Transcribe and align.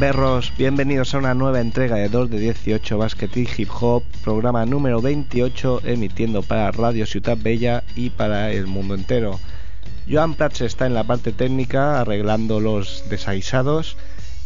Gamberros, 0.00 0.54
bienvenidos 0.56 1.12
a 1.12 1.18
una 1.18 1.34
nueva 1.34 1.60
entrega 1.60 1.96
de 1.96 2.08
2 2.08 2.30
de 2.30 2.38
18 2.38 2.96
Basket 2.96 3.28
y 3.34 3.46
Hip 3.58 3.68
Hop, 3.82 4.02
programa 4.24 4.64
número 4.64 5.02
28 5.02 5.82
emitiendo 5.84 6.40
para 6.40 6.70
Radio 6.70 7.04
Ciudad 7.04 7.36
Bella 7.38 7.84
y 7.96 8.08
para 8.08 8.50
el 8.50 8.66
mundo 8.66 8.94
entero. 8.94 9.38
Joan 10.10 10.36
Prats 10.36 10.62
está 10.62 10.86
en 10.86 10.94
la 10.94 11.04
parte 11.04 11.32
técnica 11.32 12.00
arreglando 12.00 12.60
los 12.60 13.04
desaguisados 13.10 13.98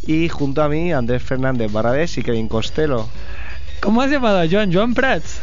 y 0.05 0.27
junto 0.27 0.61
a 0.61 0.67
mí 0.67 0.91
Andrés 0.91 1.23
Fernández 1.23 1.71
Barrabés 1.71 2.17
y 2.17 2.23
Kevin 2.23 2.49
Costello. 2.49 3.07
¿Cómo 3.79 4.01
has 4.01 4.11
llamado 4.11 4.41
a 4.41 4.49
Joan? 4.51 4.73
Joan 4.73 4.93
Prats. 4.93 5.39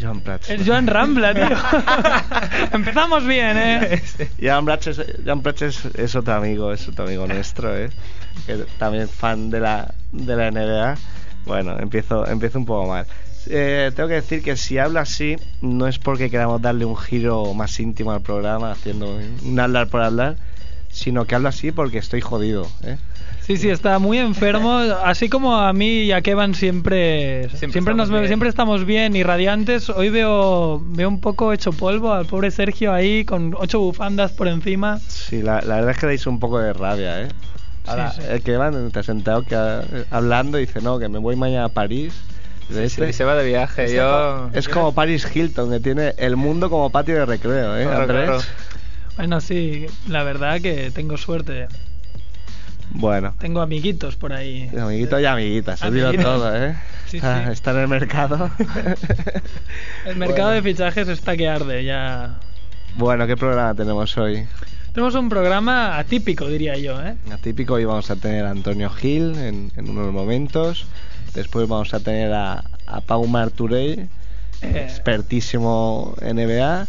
Joan 0.00 0.20
Prats. 0.20 0.50
Es 0.50 0.64
Joan 0.64 0.86
Rambla, 0.86 1.34
tío. 1.34 1.56
Empezamos 2.72 3.26
bien, 3.26 3.56
¿eh? 3.58 4.02
Joan 4.40 4.64
Prats, 4.66 4.86
es, 4.86 5.04
Joan 5.24 5.42
Prats 5.42 5.62
es, 5.62 5.84
es 5.96 6.14
otro 6.14 6.34
amigo, 6.34 6.72
es 6.72 6.86
otro 6.86 7.06
amigo 7.06 7.26
nuestro, 7.26 7.76
¿eh? 7.76 7.90
Que 8.44 8.56
también 8.78 9.08
fan 9.08 9.50
de 9.50 9.60
la, 9.60 9.94
de 10.12 10.36
la 10.36 10.48
NBA. 10.48 10.98
Bueno, 11.46 11.78
empiezo, 11.78 12.26
empiezo 12.26 12.58
un 12.58 12.66
poco 12.66 12.88
mal. 12.88 13.06
Eh, 13.48 13.92
tengo 13.94 14.08
que 14.08 14.16
decir 14.16 14.42
que 14.42 14.56
si 14.56 14.78
habla 14.78 15.02
así, 15.02 15.36
no 15.60 15.86
es 15.86 15.98
porque 15.98 16.28
queramos 16.30 16.60
darle 16.60 16.84
un 16.84 16.96
giro 16.96 17.54
más 17.54 17.78
íntimo 17.78 18.10
al 18.12 18.20
programa, 18.20 18.72
haciendo 18.72 19.16
un 19.44 19.60
hablar 19.60 19.86
por 19.88 20.02
hablar, 20.02 20.36
sino 20.90 21.24
que 21.26 21.36
hablo 21.36 21.48
así 21.48 21.70
porque 21.70 21.98
estoy 21.98 22.20
jodido. 22.20 22.66
¿eh? 22.82 22.96
Sí, 23.40 23.56
sí, 23.56 23.68
está 23.70 24.00
muy 24.00 24.18
enfermo. 24.18 24.72
Así 25.04 25.28
como 25.28 25.54
a 25.56 25.72
mí 25.72 26.00
y 26.00 26.10
a 26.10 26.20
Kevan 26.20 26.56
siempre, 26.56 27.48
siempre, 27.50 27.70
siempre 27.70 27.94
nos 27.94 28.10
ve- 28.10 28.26
siempre 28.26 28.48
estamos 28.48 28.84
bien 28.84 29.14
y 29.14 29.22
radiantes. 29.22 29.88
Hoy 29.88 30.08
veo, 30.10 30.82
veo 30.84 31.08
un 31.08 31.20
poco 31.20 31.52
hecho 31.52 31.70
polvo 31.70 32.12
al 32.12 32.26
pobre 32.26 32.50
Sergio 32.50 32.92
ahí 32.92 33.24
con 33.24 33.54
ocho 33.56 33.78
bufandas 33.78 34.32
por 34.32 34.48
encima. 34.48 34.98
Sí, 35.06 35.42
la, 35.42 35.60
la 35.60 35.76
verdad 35.76 35.90
es 35.92 35.98
que 35.98 36.06
dais 36.06 36.26
un 36.26 36.40
poco 36.40 36.58
de 36.58 36.72
rabia, 36.72 37.22
¿eh? 37.22 37.28
Ahora, 37.86 38.10
Sí, 38.12 38.22
sí. 38.22 38.28
el 38.30 38.42
que 38.42 38.56
van, 38.56 38.90
te 38.90 38.98
has 38.98 39.06
sentado 39.06 39.42
que, 39.42 39.54
ha- 39.54 39.82
hablando 40.10 40.58
y 40.58 40.66
dice, 40.66 40.80
no, 40.80 40.98
que 40.98 41.08
me 41.08 41.18
voy 41.18 41.36
mañana 41.36 41.66
a 41.66 41.68
París. 41.68 42.14
Sí, 42.68 42.78
este- 42.80 43.12
se 43.12 43.24
va 43.24 43.34
de 43.36 43.46
viaje. 43.46 43.84
este 43.84 43.96
Yo. 43.96 44.50
Es 44.52 44.68
como 44.68 44.92
Paris 44.92 45.26
Hilton, 45.34 45.70
que 45.70 45.78
tiene 45.80 46.14
el 46.18 46.36
mundo 46.36 46.68
como 46.68 46.90
patio 46.90 47.14
de 47.14 47.26
recreo, 47.26 47.76
¿eh, 47.78 47.84
Claro, 47.84 48.00
Andrés? 48.02 48.24
claro. 48.26 48.42
Bueno, 49.16 49.40
sí, 49.40 49.86
la 50.08 50.22
verdad 50.24 50.60
que 50.60 50.90
tengo 50.90 51.16
suerte. 51.16 51.68
Bueno, 52.90 53.34
Tengo 53.38 53.60
amiguitos 53.60 54.16
por 54.16 54.32
ahí. 54.32 54.70
amiguitos 54.78 55.20
y 55.20 55.24
amiguitas, 55.26 55.80
se 55.80 55.86
Amiguitos. 55.86 56.24
todo, 56.24 56.56
¿eh? 56.56 56.76
Sí, 57.06 57.18
Ah, 57.22 57.42
sí. 57.46 57.52
Está 57.52 57.70
en 57.72 57.78
el 57.78 57.88
mercado. 57.88 58.50
El 60.04 60.16
mercado 60.16 60.48
Bueno. 60.48 60.50
de 60.50 60.62
fichajes 60.62 61.08
está 61.08 61.36
que 61.36 61.48
arde 61.48 61.84
ya. 61.84 62.38
Bueno, 62.96 63.26
¿qué 63.26 63.36
programa 63.36 63.74
tenemos 63.74 64.16
hoy? 64.18 64.46
Tenemos 64.96 65.14
un 65.14 65.28
programa 65.28 65.98
atípico, 65.98 66.46
diría 66.48 66.74
yo, 66.78 66.98
¿eh? 67.02 67.16
Atípico, 67.30 67.74
hoy 67.74 67.84
vamos 67.84 68.10
a 68.10 68.16
tener 68.16 68.46
a 68.46 68.50
Antonio 68.50 68.88
Gil 68.88 69.36
en, 69.36 69.70
en 69.76 69.90
unos 69.90 70.10
momentos. 70.10 70.86
Después 71.34 71.68
vamos 71.68 71.92
a 71.92 72.00
tener 72.00 72.32
a, 72.32 72.64
a 72.86 73.02
Pau 73.02 73.26
Marturell, 73.26 74.08
Eh, 74.62 74.86
expertísimo 74.88 76.14
NBA. 76.22 76.86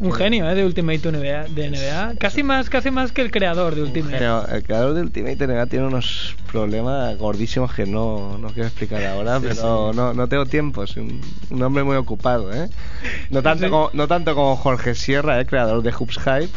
un 0.00 0.12
genio, 0.12 0.46
¿eh? 0.50 0.54
De 0.54 0.62
Ultimate 0.66 1.10
NBA, 1.10 1.44
de 1.54 1.70
NBA. 1.70 2.16
Casi 2.18 2.42
más, 2.42 2.68
casi 2.68 2.90
más 2.90 3.12
que 3.12 3.22
el 3.22 3.30
creador 3.30 3.74
de 3.74 3.80
Ultimate. 3.84 4.18
Pero 4.18 4.46
el 4.46 4.62
creador 4.62 4.92
de 4.92 5.00
Ultimate 5.00 5.46
NBA 5.46 5.66
tiene 5.68 5.86
unos 5.86 6.36
problemas 6.52 7.16
gordísimos 7.16 7.72
que 7.72 7.86
no, 7.86 8.36
no 8.36 8.48
quiero 8.48 8.68
explicar 8.68 9.02
ahora, 9.06 9.40
pero 9.40 9.94
No, 9.94 10.12
no 10.12 10.28
tengo 10.28 10.44
tiempo. 10.44 10.82
Es 10.84 10.98
un, 10.98 11.18
un 11.48 11.62
hombre 11.62 11.82
muy 11.82 11.96
ocupado, 11.96 12.52
¿eh? 12.52 12.68
No 13.30 13.42
tanto, 13.42 13.64
Sí. 13.64 13.70
como, 13.70 13.88
no 13.94 14.06
tanto 14.06 14.34
como 14.34 14.54
Jorge 14.54 14.94
Sierra, 14.94 15.40
el 15.40 15.46
creador 15.46 15.82
de 15.82 15.92
Hoops 15.92 16.18
Hype, 16.18 16.52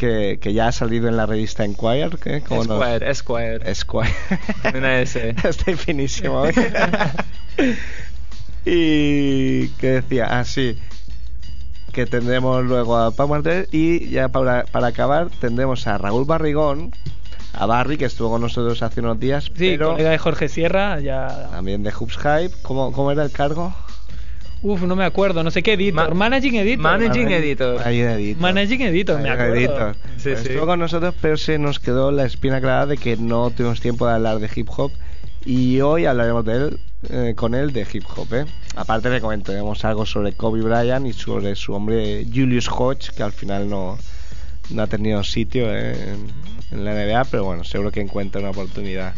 que, 0.00 0.38
que 0.40 0.54
ya 0.54 0.68
ha 0.68 0.72
salido 0.72 1.08
en 1.08 1.18
la 1.18 1.26
revista 1.26 1.62
Enquire. 1.62 2.08
¿qué? 2.22 2.40
¿Cómo 2.40 2.64
no? 2.64 2.82
Esquire, 2.82 3.10
Esquire. 3.10 3.70
Esquire. 3.70 4.14
Una 4.78 5.00
S. 5.02 5.34
Estoy 5.44 5.74
finísimo 5.74 6.44
y 8.64 9.68
que 9.68 9.86
decía, 9.86 10.26
ah, 10.30 10.44
sí, 10.44 10.78
que 11.92 12.06
tendremos 12.06 12.64
luego 12.64 12.96
a 12.96 13.10
Pau 13.10 13.28
Martel 13.28 13.68
y 13.72 14.08
ya 14.08 14.28
para, 14.28 14.64
para 14.64 14.86
acabar 14.86 15.28
tendremos 15.38 15.86
a 15.86 15.98
Raúl 15.98 16.24
Barrigón, 16.24 16.92
a 17.52 17.66
Barry, 17.66 17.98
que 17.98 18.06
estuvo 18.06 18.30
con 18.30 18.40
nosotros 18.40 18.82
hace 18.82 19.00
unos 19.00 19.20
días, 19.20 19.44
Sí, 19.44 19.76
pero 19.76 19.92
colega 19.92 20.10
de 20.10 20.18
Jorge 20.18 20.48
Sierra, 20.48 20.98
ya. 21.00 21.48
también 21.50 21.82
de 21.82 21.92
Hoops 21.92 22.16
Hype. 22.16 22.52
¿Cómo, 22.62 22.90
cómo 22.92 23.12
era 23.12 23.22
el 23.22 23.32
cargo? 23.32 23.74
Uf, 24.62 24.82
no 24.82 24.94
me 24.94 25.04
acuerdo, 25.04 25.42
no 25.42 25.50
sé 25.50 25.62
qué 25.62 25.72
editor. 25.72 26.08
Ma- 26.10 26.14
Managing 26.14 26.56
Editor. 26.56 26.82
Managing 26.82 27.30
Editor. 27.30 27.80
Ahí 27.86 27.98
de 28.00 28.12
editor. 28.12 28.42
Managing 28.42 28.82
Editor, 28.82 29.20
me 29.20 29.30
Ahí 29.30 29.36
de 29.36 29.42
acuerdo. 29.42 29.54
editor. 29.56 29.96
Sí, 30.18 30.28
Pues 30.30 30.40
sí. 30.40 30.48
Estuvo 30.48 30.66
con 30.66 30.78
nosotros, 30.80 31.14
pero 31.20 31.36
se 31.38 31.58
nos 31.58 31.78
quedó 31.80 32.10
la 32.12 32.24
espina 32.26 32.60
clara 32.60 32.84
de 32.86 32.98
que 32.98 33.16
no 33.16 33.50
tuvimos 33.50 33.80
tiempo 33.80 34.06
de 34.06 34.14
hablar 34.14 34.38
de 34.38 34.50
hip 34.54 34.68
hop. 34.76 34.92
Y 35.46 35.80
hoy 35.80 36.04
hablaremos 36.04 36.44
de 36.44 36.52
él, 36.54 36.80
eh, 37.08 37.32
con 37.34 37.54
él 37.54 37.72
de 37.72 37.86
hip 37.90 38.04
hop. 38.14 38.34
¿eh? 38.34 38.44
Aparte 38.76 39.08
le 39.08 39.22
comentaremos 39.22 39.82
algo 39.86 40.04
sobre 40.04 40.34
Kobe 40.34 40.60
Bryant 40.60 41.06
y 41.06 41.14
sobre 41.14 41.54
su 41.54 41.72
hombre 41.72 42.26
Julius 42.26 42.68
Hodge, 42.68 43.12
que 43.16 43.22
al 43.22 43.32
final 43.32 43.70
no, 43.70 43.96
no 44.68 44.82
ha 44.82 44.86
tenido 44.86 45.24
sitio 45.24 45.74
¿eh? 45.74 45.92
en, 46.72 46.78
en 46.78 46.84
la 46.84 46.92
NBA, 46.92 47.24
pero 47.30 47.44
bueno, 47.44 47.64
seguro 47.64 47.90
que 47.90 48.02
encuentra 48.02 48.42
una 48.42 48.50
oportunidad. 48.50 49.14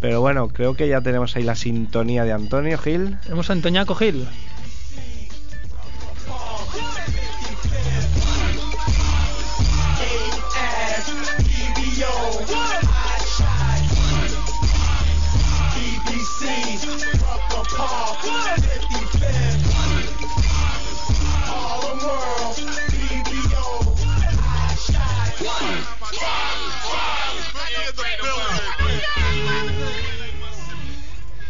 Pero 0.00 0.22
bueno, 0.22 0.48
creo 0.48 0.72
que 0.72 0.88
ya 0.88 1.02
tenemos 1.02 1.36
ahí 1.36 1.42
la 1.42 1.56
sintonía 1.56 2.24
de 2.24 2.32
Antonio 2.32 2.78
Gil. 2.78 3.18
Tenemos 3.24 3.50
a 3.50 3.52
Antoñaco 3.52 3.94
Gil. 3.96 4.26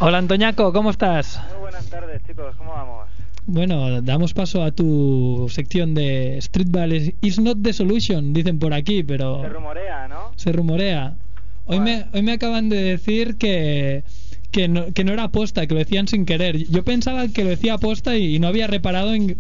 Hola 0.01 0.19
Antoñaco, 0.19 0.73
¿cómo 0.73 0.91
estás? 0.91 1.39
Muy 1.51 1.59
buenas 1.61 1.85
tardes, 1.91 2.23
chicos, 2.25 2.57
¿cómo 2.57 2.73
vamos? 2.73 3.18
Bueno, 3.59 4.03
damos 4.03 4.35
paso 4.35 4.63
a 4.63 4.73
tu 4.73 5.47
sección 5.49 5.95
de 5.95 6.39
Streetball 6.43 6.93
is- 6.93 7.15
is 7.23 7.39
not 7.39 7.57
the 7.63 7.73
solution, 7.73 8.35
dicen 8.35 8.59
por 8.59 8.75
aquí, 8.75 9.03
pero 9.03 9.41
Se 9.41 9.49
rumorea, 9.49 10.07
¿no? 10.07 10.33
se 10.37 10.53
rumorea. 10.53 11.17
Hoy 11.65 11.81
me, 11.81 12.05
hoy 12.13 12.23
me 12.23 12.33
acaban 12.33 12.69
de 12.69 12.77
decir 12.77 13.37
que, 13.39 14.05
que, 14.51 14.69
no, 14.69 14.93
que 14.93 15.03
no 15.03 15.13
era 15.15 15.25
aposta, 15.25 15.67
que 15.67 15.73
lo 15.73 15.81
decían 15.81 16.09
sin 16.09 16.27
querer. 16.27 16.59
Yo 16.69 16.85
pensaba 16.85 17.27
que 17.29 17.43
lo 17.43 17.49
decía 17.51 17.75
aposta 17.75 18.17
y, 18.19 18.35
y 18.37 18.39
no 18.39 18.49
había 18.49 18.67
reparado 18.67 19.15
en, 19.15 19.39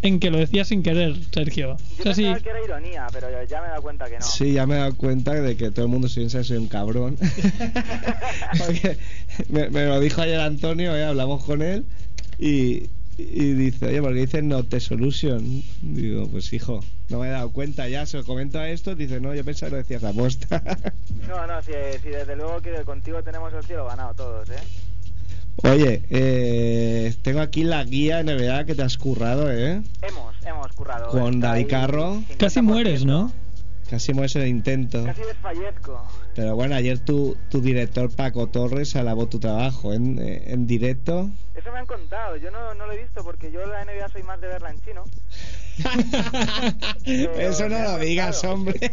en 0.00 0.18
que 0.18 0.30
lo 0.30 0.38
decía 0.38 0.64
sin 0.64 0.82
querer, 0.82 1.14
Sergio. 1.30 1.76
Yo 2.02 2.10
O 2.10 2.14
sea, 2.14 2.14
sí, 2.14 2.42
que 2.42 2.48
era 2.50 2.58
ironía, 2.64 3.06
pero 3.12 3.30
ya- 3.30 3.44
ya 3.44 3.60
me 3.60 3.66
he 3.66 3.70
dado 3.70 3.82
cuenta 3.82 4.06
que 4.08 4.18
no. 4.18 4.22
Sí, 4.24 4.52
ya 4.54 4.66
me 4.66 4.76
he 4.76 4.78
dado 4.78 4.94
cuenta 4.96 5.34
de 5.34 5.56
que 5.58 5.70
todo 5.70 5.84
el 5.84 5.90
mundo 5.90 6.08
se 6.08 6.20
piensa 6.20 6.38
que 6.38 6.44
soy 6.44 6.56
un 6.56 6.68
cabrón. 6.68 7.16
Porque 8.58 8.96
me, 9.50 9.68
me 9.68 9.84
lo 9.86 10.00
dijo 10.00 10.22
ayer 10.22 10.40
Antonio, 10.40 10.96
¿eh? 10.96 11.04
hablamos 11.04 11.44
con 11.44 11.60
él 11.60 11.84
y, 12.38 12.84
y 13.18 13.52
dice, 13.52 13.86
oye, 13.86 14.00
porque 14.00 14.20
dice 14.20 14.42
no 14.42 14.64
te 14.64 14.80
solution. 14.80 15.62
Digo, 15.82 16.28
pues 16.28 16.52
hijo, 16.52 16.80
no 17.08 17.20
me 17.20 17.28
he 17.28 17.30
dado 17.30 17.50
cuenta 17.50 17.88
ya, 17.88 18.06
se 18.06 18.18
lo 18.18 18.24
comento 18.24 18.58
a 18.58 18.68
esto, 18.70 18.94
dice, 18.94 19.20
no, 19.20 19.34
yo 19.34 19.44
pensaba 19.44 19.70
que 19.70 19.76
lo 19.76 19.82
decías 19.82 20.04
a 20.04 20.12
posta. 20.12 20.62
No, 21.28 21.46
no, 21.46 21.62
si, 21.62 21.72
si 22.02 22.08
desde 22.08 22.34
luego 22.36 22.60
que 22.60 22.74
contigo 22.84 23.22
tenemos 23.22 23.52
el 23.54 23.62
cielo 23.62 23.86
ganado 23.86 24.12
todos, 24.14 24.50
¿eh? 24.50 24.58
Oye, 25.62 26.02
eh, 26.10 27.14
tengo 27.22 27.40
aquí 27.40 27.62
la 27.62 27.84
guía 27.84 28.22
NBA 28.22 28.64
que 28.64 28.74
te 28.74 28.82
has 28.82 28.96
currado, 28.96 29.50
¿eh? 29.52 29.82
Hemos, 30.02 30.34
hemos 30.44 30.72
currado. 30.72 31.08
Con 31.08 31.40
Daddy 31.40 31.60
ahí 31.60 31.64
Carro. 31.66 32.14
50%. 32.14 32.36
casi 32.38 32.62
mueres, 32.62 33.04
¿no? 33.04 33.32
Casi 33.88 34.12
hecho 34.12 34.40
el 34.40 34.48
intento. 34.48 35.04
Casi 35.04 35.20
desfallezco. 35.22 36.02
Pero 36.34 36.54
bueno, 36.54 36.74
ayer 36.74 36.98
tu, 36.98 37.38
tu 37.48 37.60
director 37.60 38.10
Paco 38.14 38.48
Torres 38.48 38.96
alabó 38.96 39.28
tu 39.28 39.38
trabajo 39.38 39.92
en, 39.92 40.18
en 40.18 40.66
directo. 40.66 41.30
Eso 41.54 41.70
me 41.70 41.78
han 41.78 41.86
contado, 41.86 42.36
yo 42.36 42.50
no, 42.50 42.72
no 42.74 42.86
lo 42.86 42.92
he 42.92 43.02
visto 43.02 43.22
porque 43.22 43.52
yo 43.52 43.60
la 43.66 43.84
NBA 43.84 44.08
soy 44.08 44.22
más 44.22 44.40
de 44.40 44.46
verla 44.46 44.70
en 44.70 44.80
chino. 44.80 45.04
Eso 47.04 47.68
no 47.68 47.82
lo 47.82 47.98
digas, 47.98 48.42
hombre. 48.44 48.78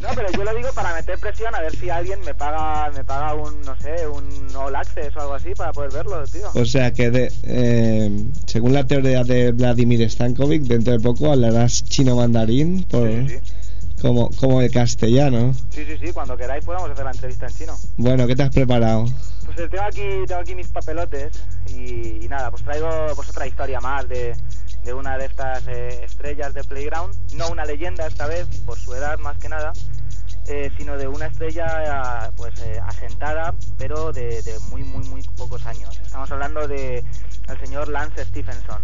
No, 0.00 0.08
pero 0.14 0.30
yo 0.30 0.44
lo 0.44 0.54
digo 0.54 0.68
para 0.74 0.94
meter 0.94 1.18
presión 1.18 1.54
a 1.54 1.60
ver 1.60 1.74
si 1.76 1.90
alguien 1.90 2.20
me 2.20 2.32
paga 2.32 2.90
me 2.92 3.04
paga 3.04 3.34
un, 3.34 3.60
no 3.62 3.76
sé, 3.76 4.06
un 4.06 4.56
all 4.56 4.74
access 4.76 5.14
o 5.16 5.20
algo 5.20 5.34
así 5.34 5.50
para 5.56 5.72
poder 5.72 5.92
verlo, 5.92 6.24
tío. 6.24 6.48
O 6.54 6.64
sea 6.64 6.92
que, 6.92 7.10
de, 7.10 7.32
eh, 7.42 8.10
según 8.46 8.72
la 8.74 8.86
teoría 8.86 9.24
de 9.24 9.52
Vladimir 9.52 10.08
Stankovic, 10.08 10.62
dentro 10.62 10.92
de 10.92 11.00
poco 11.00 11.32
hablarás 11.32 11.84
chino 11.84 12.16
mandarín 12.16 12.84
por, 12.84 13.08
Sí, 13.08 13.28
sí, 13.28 13.52
como, 14.00 14.30
como 14.30 14.60
el 14.62 14.70
castellano. 14.70 15.54
sí, 15.70 15.84
sí, 15.84 15.96
sí, 15.98 16.12
cuando 16.12 16.36
queráis 16.36 16.64
podemos 16.64 16.90
hacer 16.90 17.04
la 17.04 17.10
entrevista 17.12 17.46
en 17.46 17.54
chino. 17.54 17.76
Bueno, 17.96 18.26
¿qué 18.26 18.36
te 18.36 18.42
has 18.42 18.50
preparado? 18.50 19.04
Pues 19.44 19.58
eh, 19.58 19.68
tengo 19.68 19.84
aquí, 19.84 20.02
tengo 20.26 20.40
aquí 20.40 20.54
mis 20.54 20.68
papelotes 20.68 21.32
y, 21.68 22.24
y 22.24 22.28
nada, 22.28 22.50
pues 22.50 22.62
traigo 22.62 22.88
pues 23.14 23.28
otra 23.30 23.46
historia 23.46 23.80
más 23.80 24.08
de, 24.08 24.34
de 24.84 24.94
una 24.94 25.18
de 25.18 25.26
estas 25.26 25.66
eh, 25.68 26.04
estrellas 26.04 26.54
de 26.54 26.64
Playground, 26.64 27.14
no 27.34 27.48
una 27.48 27.64
leyenda 27.64 28.06
esta 28.06 28.26
vez, 28.26 28.46
por 28.64 28.78
su 28.78 28.94
edad 28.94 29.18
más 29.18 29.36
que 29.38 29.48
nada, 29.48 29.72
eh, 30.46 30.70
sino 30.78 30.96
de 30.96 31.06
una 31.08 31.26
estrella 31.26 32.30
pues 32.36 32.58
eh, 32.60 32.80
asentada, 32.84 33.54
pero 33.76 34.12
de, 34.12 34.42
de 34.42 34.58
muy, 34.70 34.82
muy, 34.84 35.06
muy 35.08 35.22
pocos 35.36 35.66
años. 35.66 36.00
Estamos 36.02 36.30
hablando 36.30 36.66
de 36.66 37.04
el 37.48 37.60
señor 37.60 37.88
Lance 37.88 38.24
Stephenson. 38.24 38.82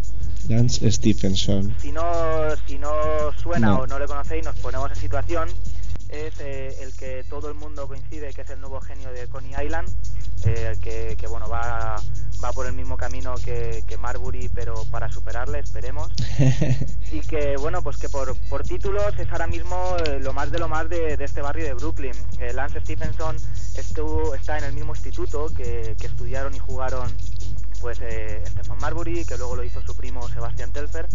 Lance 0.49 0.91
Stephenson. 0.91 1.75
Si 1.81 1.91
no, 1.93 2.03
si 2.67 2.79
no 2.79 2.91
suena 3.43 3.69
No. 3.69 3.79
o 3.81 3.87
no 3.87 3.99
le 3.99 4.07
conocéis, 4.07 4.45
nos 4.45 4.57
ponemos 4.57 4.91
en 4.91 4.97
situación. 4.97 5.49
Es 6.09 6.35
eh, 6.41 6.77
el 6.83 6.95
que 6.95 7.25
todo 7.29 7.49
el 7.49 7.55
mundo 7.55 7.89
coincide 7.89 8.33
que 8.33 8.43
es 8.43 8.51
el 8.51 8.61
nuevo 8.61 8.81
genio 8.81 9.11
de 9.13 9.27
Coney 9.27 9.53
Island, 9.65 9.89
eh, 10.45 10.75
que, 10.81 11.17
que, 11.19 11.27
bueno 11.27 11.49
va, 11.49 11.97
va 12.45 12.53
por 12.53 12.67
el 12.67 12.73
mismo 12.75 12.97
camino 12.97 13.35
que, 13.45 13.83
que 13.87 13.97
Marbury, 13.97 14.49
pero 14.55 14.75
para 14.91 15.11
superarle, 15.11 15.59
esperemos. 15.61 16.13
Y 17.13 17.21
que 17.21 17.57
bueno, 17.59 17.81
pues 17.81 17.97
que 17.97 18.09
por, 18.09 18.35
por 18.49 18.65
títulos 18.65 19.17
es 19.19 19.31
ahora 19.31 19.47
mismo 19.47 19.77
eh, 20.05 20.19
lo 20.21 20.33
más 20.33 20.51
de 20.51 20.59
lo 20.59 20.69
más 20.69 20.89
de, 20.89 21.17
de 21.17 21.25
este 21.25 21.43
barrio 21.43 21.65
de 21.65 21.75
Brooklyn. 21.75 22.15
Eh, 22.41 22.53
Lance 22.53 22.81
Stephenson 22.81 23.37
estuvo, 23.77 24.35
está 24.35 24.59
en 24.59 24.65
el 24.65 24.73
mismo 24.73 24.95
instituto 24.95 25.47
que, 25.55 25.95
que 26.01 26.07
estudiaron 26.09 26.53
y 26.55 26.59
jugaron 26.59 27.09
pues 27.85 27.99
eh, 28.01 28.43
Marbury, 28.81 29.27
que 29.27 29.37
luego 29.37 29.57
lo 29.57 29.63
hizo 29.63 29.83
su 29.83 29.95
primo 29.95 30.27
Sebastian 30.27 30.73
Telfer, 30.73 31.07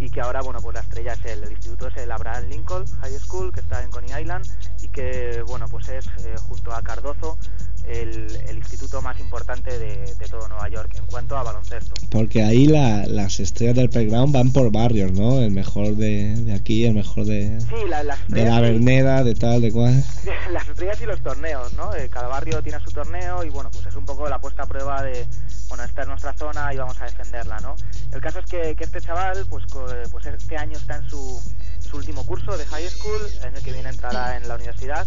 y 0.00 0.10
que 0.10 0.20
ahora, 0.20 0.40
bueno, 0.42 0.60
pues 0.60 0.74
la 0.74 0.80
estrella 0.80 1.12
es 1.12 1.24
él. 1.24 1.44
El 1.44 1.52
instituto 1.52 1.86
es 1.86 1.96
el 1.98 2.10
Abraham 2.10 2.48
Lincoln 2.48 2.84
High 2.84 3.16
School, 3.20 3.52
que 3.52 3.60
está 3.60 3.84
en 3.84 3.92
Coney 3.92 4.20
Island, 4.20 4.44
y 4.82 4.88
que, 4.88 5.40
bueno, 5.46 5.68
pues 5.68 5.88
es, 5.88 6.08
eh, 6.24 6.34
junto 6.48 6.72
a 6.72 6.82
Cardozo, 6.82 7.38
el, 7.86 8.26
el 8.48 8.56
instituto 8.58 9.00
más 9.02 9.18
importante 9.20 9.78
de, 9.78 10.14
de 10.14 10.26
todo 10.28 10.48
Nueva 10.48 10.68
York 10.68 10.92
en 10.98 11.06
cuanto 11.06 11.36
a 11.36 11.42
baloncesto. 11.42 11.94
Porque 12.10 12.42
ahí 12.42 12.66
la- 12.66 13.06
las 13.06 13.40
estrellas 13.40 13.76
del 13.76 13.90
playground 13.90 14.32
van 14.34 14.52
por 14.52 14.70
barrios, 14.70 15.12
¿no? 15.12 15.40
El 15.40 15.50
mejor 15.50 15.96
de, 15.96 16.34
de 16.36 16.54
aquí, 16.54 16.84
el 16.84 16.94
mejor 16.94 17.24
de, 17.26 17.60
Sí, 17.60 17.74
la- 17.88 18.02
las 18.04 18.18
de 18.28 18.44
la 18.44 18.60
Verneda, 18.60 19.24
de 19.24 19.34
tal, 19.34 19.60
de 19.62 19.72
cual. 19.72 20.04
las 20.52 20.68
estrellas 20.68 21.00
y 21.02 21.06
los 21.06 21.20
torneos, 21.22 21.72
¿no? 21.74 21.94
Eh, 21.94 22.08
cada 22.08 22.28
barrio 22.28 22.62
tiene 22.62 22.78
su 22.80 22.90
torneo 22.92 23.44
y 23.44 23.48
bueno, 23.50 23.70
pues 23.72 23.86
es 23.86 23.94
un 23.96 24.04
poco 24.04 24.28
la 24.28 24.38
puesta 24.40 24.62
a 24.64 24.66
prueba 24.66 25.02
de, 25.02 25.26
bueno, 25.68 25.84
esta 25.84 26.02
es 26.02 26.08
nuestra 26.08 26.32
zona 26.34 26.72
y 26.72 26.76
vamos 26.76 27.00
a 27.00 27.04
defenderla, 27.06 27.58
¿no? 27.60 27.74
El 28.12 28.20
caso 28.20 28.40
es 28.40 28.46
que, 28.46 28.74
que 28.76 28.84
este 28.84 29.00
chaval, 29.00 29.46
pues, 29.48 29.64
co- 29.66 29.86
pues 30.10 30.26
este 30.26 30.56
año 30.56 30.76
está 30.76 30.96
en 30.96 31.08
su, 31.08 31.40
su 31.90 31.96
último 31.96 32.24
curso 32.24 32.56
de 32.56 32.64
high 32.66 32.88
school, 32.88 33.20
el 33.40 33.48
año 33.48 33.62
que 33.64 33.72
viene 33.72 33.88
entrará 33.90 34.36
en 34.36 34.46
la 34.48 34.54
universidad, 34.56 35.06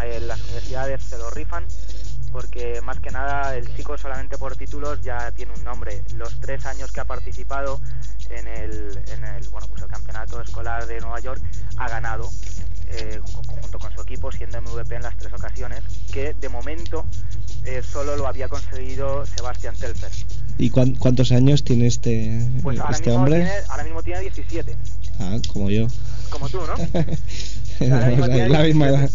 Eh, 0.00 0.20
las 0.20 0.40
universidades 0.44 1.02
se 1.02 1.18
lo 1.18 1.28
rifan 1.30 1.64
porque 2.30 2.80
más 2.82 3.00
que 3.00 3.10
nada 3.10 3.56
el 3.56 3.66
chico 3.74 3.98
solamente 3.98 4.38
por 4.38 4.54
títulos 4.54 5.00
ya 5.02 5.32
tiene 5.32 5.52
un 5.54 5.64
nombre. 5.64 6.02
Los 6.14 6.38
tres 6.40 6.66
años 6.66 6.92
que 6.92 7.00
ha 7.00 7.04
participado 7.04 7.80
en 8.30 8.46
el, 8.46 8.96
en 9.12 9.24
el, 9.24 9.48
bueno, 9.48 9.66
pues 9.66 9.82
el 9.82 9.88
campeonato 9.88 10.40
escolar 10.40 10.86
de 10.86 11.00
Nueva 11.00 11.18
York 11.18 11.42
ha 11.78 11.88
ganado 11.88 12.30
eh, 12.86 13.20
ju- 13.20 13.60
junto 13.60 13.78
con 13.80 13.92
su 13.92 14.02
equipo 14.02 14.30
siendo 14.30 14.60
MVP 14.62 14.94
en 14.94 15.02
las 15.02 15.16
tres 15.16 15.32
ocasiones 15.32 15.82
que 16.12 16.32
de 16.34 16.48
momento 16.48 17.04
eh, 17.64 17.82
solo 17.82 18.16
lo 18.16 18.28
había 18.28 18.46
conseguido 18.48 19.26
Sebastian 19.26 19.74
Telfer. 19.74 20.12
¿Y 20.58 20.70
cuán- 20.70 20.94
cuántos 20.94 21.32
años 21.32 21.64
tiene 21.64 21.88
este, 21.88 22.40
Pues 22.62 22.78
ahora 22.78 22.92
este 22.92 23.10
mismo, 23.10 23.24
hombre? 23.24 23.40
tiene, 23.40 23.52
ahora 23.68 23.82
mismo 23.84 24.02
tiene 24.04 24.20
17, 24.20 24.76
Ah, 25.20 25.36
como 25.52 25.70
yo. 25.70 25.88
Como 26.28 26.48
tú, 26.48 26.60
¿no? 26.66 26.74
La, 27.80 28.10
la 28.48 28.62
misma 28.62 28.86
17. 28.86 28.86
edad. 28.88 29.10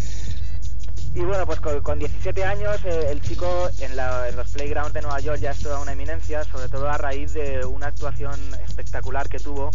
Y 1.16 1.20
bueno, 1.20 1.46
pues 1.46 1.60
con, 1.60 1.80
con 1.82 2.00
17 2.00 2.44
años 2.44 2.78
eh, 2.86 3.08
el 3.12 3.22
chico 3.22 3.70
en, 3.80 3.96
la- 3.96 4.30
en 4.30 4.36
los 4.36 4.50
playgrounds 4.50 4.94
de 4.94 5.02
Nueva 5.02 5.20
York 5.20 5.40
ya 5.40 5.52
es 5.52 5.60
toda 5.60 5.80
una 5.80 5.92
eminencia, 5.92 6.44
sobre 6.44 6.70
todo 6.70 6.90
a 6.90 6.98
raíz 6.98 7.34
de 7.34 7.64
una 7.66 7.88
actuación 7.88 8.34
espectacular 8.68 9.30
que 9.30 9.38
tuvo 9.40 9.70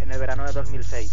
en 0.00 0.10
el 0.10 0.18
verano 0.18 0.44
de 0.44 0.52
2006. 0.52 1.12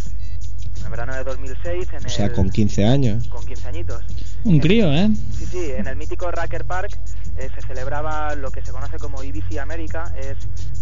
En 0.79 0.85
el 0.85 0.91
verano 0.91 1.13
de 1.15 1.23
2006, 1.23 1.87
en 1.93 2.05
O 2.05 2.09
sea, 2.09 2.25
el- 2.25 2.31
con 2.33 2.49
15 2.49 2.85
años. 2.85 3.27
con 3.27 3.45
15 3.45 3.67
añitos. 3.67 4.03
Un 4.45 4.59
crío, 4.59 4.91
¿eh? 4.93 5.09
Sí, 5.37 5.45
sí, 5.45 5.71
en 5.75 5.87
el 5.87 5.95
mítico 5.97 6.31
Racker 6.31 6.63
Park 6.65 6.97
eh, 7.37 7.49
se 7.55 7.67
celebraba 7.67 8.33
lo 8.35 8.51
que 8.51 8.61
se 8.65 8.71
conoce 8.71 8.97
como 8.97 9.21
IBC 9.23 9.59
América, 9.59 10.13
es, 10.17 10.37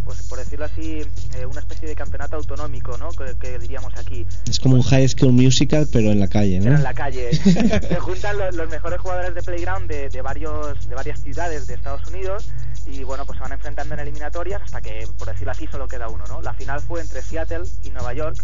pues 0.06 0.22
por 0.24 0.38
decirlo 0.38 0.66
así, 0.66 1.02
eh, 1.36 1.46
una 1.50 1.60
especie 1.60 1.88
de 1.88 1.96
campeonato 1.96 2.36
autonómico, 2.36 2.98
¿no? 2.98 3.10
Que, 3.10 3.36
que 3.40 3.58
diríamos 3.60 3.94
aquí. 3.98 4.26
Es 4.48 4.60
como 4.60 4.76
un 4.76 4.84
High 4.84 5.08
School 5.10 5.34
Musical, 5.34 5.88
pero 5.92 6.12
en 6.12 6.20
la 6.20 6.28
calle, 6.28 6.60
Pero 6.60 6.72
¿no? 6.72 6.78
en 6.78 6.84
la 6.84 6.94
calle. 6.94 7.34
se 7.34 7.96
juntan 8.00 8.38
lo- 8.38 8.52
los, 8.52 8.70
mejores 8.70 9.00
jugadores 9.00 9.34
de 9.36 9.42
playground 9.42 9.90
de, 9.90 10.10
de 10.10 10.22
varios 10.22 10.88
de 10.88 10.96
varias 10.96 11.20
ciudades 11.22 11.66
de 11.68 11.74
Estados 11.74 12.08
Unidos 12.08 12.50
y 12.86 13.04
bueno, 13.04 13.26
pues 13.26 13.38
se 13.38 13.44
van 13.44 13.52
enfrentando 13.52 13.96
en 13.96 14.00
eliminatorias 14.02 14.62
hasta 14.64 14.82
que, 14.82 15.06
por 15.18 15.28
decirlo 15.28 15.52
así, 15.52 15.68
solo 15.70 15.88
queda 15.88 16.08
uno, 16.08 16.24
¿no? 16.30 16.42
La 16.42 16.54
final 16.54 16.80
fue 16.80 17.02
entre 17.02 17.22
Seattle 17.22 17.64
y 17.84 17.90
Nueva 17.90 18.14
York 18.14 18.38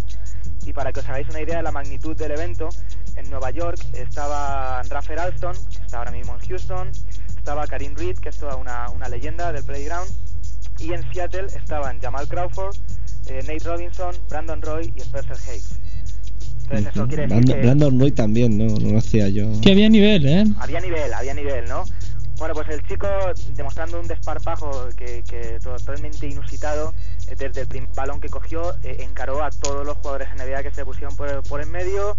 y 0.66 0.74
para 0.74 0.92
que 0.92 1.00
os 1.02 1.10
hagáis 1.10 1.28
una 1.30 1.42
idea 1.42 1.58
de 1.58 1.64
la 1.64 1.72
magnitud 1.72 2.16
del 2.16 2.32
evento, 2.32 2.70
en 3.16 3.30
Nueva 3.30 3.52
York 3.52 3.80
estaba 3.94 4.82
Rafer 4.84 5.20
Alston, 5.20 5.56
que 5.70 5.84
está 5.84 6.00
ahora 6.00 6.12
mismo 6.12 6.36
en 6.36 6.48
Houston, 6.48 6.90
estaba 7.38 7.68
Karim 7.68 7.96
Reed, 7.96 8.18
que 8.18 8.30
es 8.30 8.38
toda 8.38 8.56
una, 8.56 8.90
una 8.90 9.10
leyenda 9.10 9.52
del 9.52 9.64
playground, 9.64 10.10
y 10.80 10.94
en 10.94 11.04
Seattle 11.12 11.48
estaban 11.48 12.00
Jamal 12.00 12.28
Crawford, 12.28 12.76
eh, 13.28 13.40
Nate 13.48 13.64
Robinson, 13.66 14.16
Brandon 14.30 14.62
Roy 14.62 14.94
y 14.96 15.02
Spencer 15.02 15.38
Hayes. 15.48 15.80
Entonces 16.64 16.96
eso 16.96 17.08
quiere 17.08 17.24
decir 17.24 17.38
Brandon, 17.38 17.56
que 17.56 17.62
Brandon 17.62 18.00
Roy 18.00 18.12
también, 18.12 18.58
¿no? 18.58 18.66
No 18.80 18.92
lo 18.92 18.98
hacía 18.98 19.28
yo. 19.30 19.52
Que 19.62 19.72
había 19.72 19.90
nivel, 19.90 20.26
¿eh? 20.26 20.46
había 20.60 20.80
nivel, 20.80 21.14
había 21.14 21.34
nivel, 21.34 21.66
¿no? 21.66 21.84
Bueno, 22.38 22.56
pues 22.56 22.68
el 22.70 22.82
chico 22.88 23.08
demostrando 23.56 24.00
un 24.00 24.08
desparpajo 24.08 24.90
que, 24.98 25.24
que 25.24 25.60
totalmente 25.62 26.28
inusitado, 26.28 26.94
desde 27.36 27.62
el 27.62 27.68
primer 27.68 27.90
balón 27.96 28.20
que 28.20 28.30
cogió, 28.30 28.74
eh, 28.84 28.98
encaró 29.00 29.44
a 29.44 29.50
todos 29.50 29.86
los 29.86 29.98
jugadores 29.98 30.30
NBA 30.36 30.64
que 30.64 30.72
se 30.72 30.86
pusieron 30.86 31.16
por, 31.16 31.44
por 31.44 31.62
en 31.62 31.72
medio, 31.72 32.16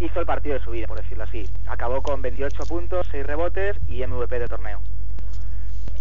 hizo 0.00 0.20
el 0.20 0.26
partido 0.26 0.54
de 0.58 0.64
su 0.64 0.70
vida, 0.70 0.86
por 0.86 1.00
decirlo 1.00 1.24
así. 1.24 1.48
Acabó 1.66 2.02
con 2.02 2.22
28 2.22 2.64
puntos, 2.64 3.06
6 3.10 3.26
rebotes 3.26 3.76
y 3.88 4.04
MVP 4.04 4.38
de 4.38 4.48
torneo. 4.48 4.80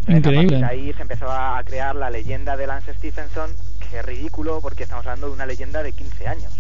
Increíble. 0.08 0.64
ahí 0.64 0.92
se 0.94 1.02
empezó 1.02 1.30
a 1.30 1.62
crear 1.64 1.96
la 1.96 2.10
leyenda 2.10 2.58
de 2.58 2.66
Lance 2.66 2.94
Stephenson, 2.96 3.52
que 3.80 4.00
es 4.00 4.06
ridículo 4.06 4.60
porque 4.62 4.84
estamos 4.84 5.06
hablando 5.06 5.28
de 5.28 5.34
una 5.34 5.46
leyenda 5.46 5.84
de 5.84 5.92
15 5.92 6.28
años. 6.28 6.54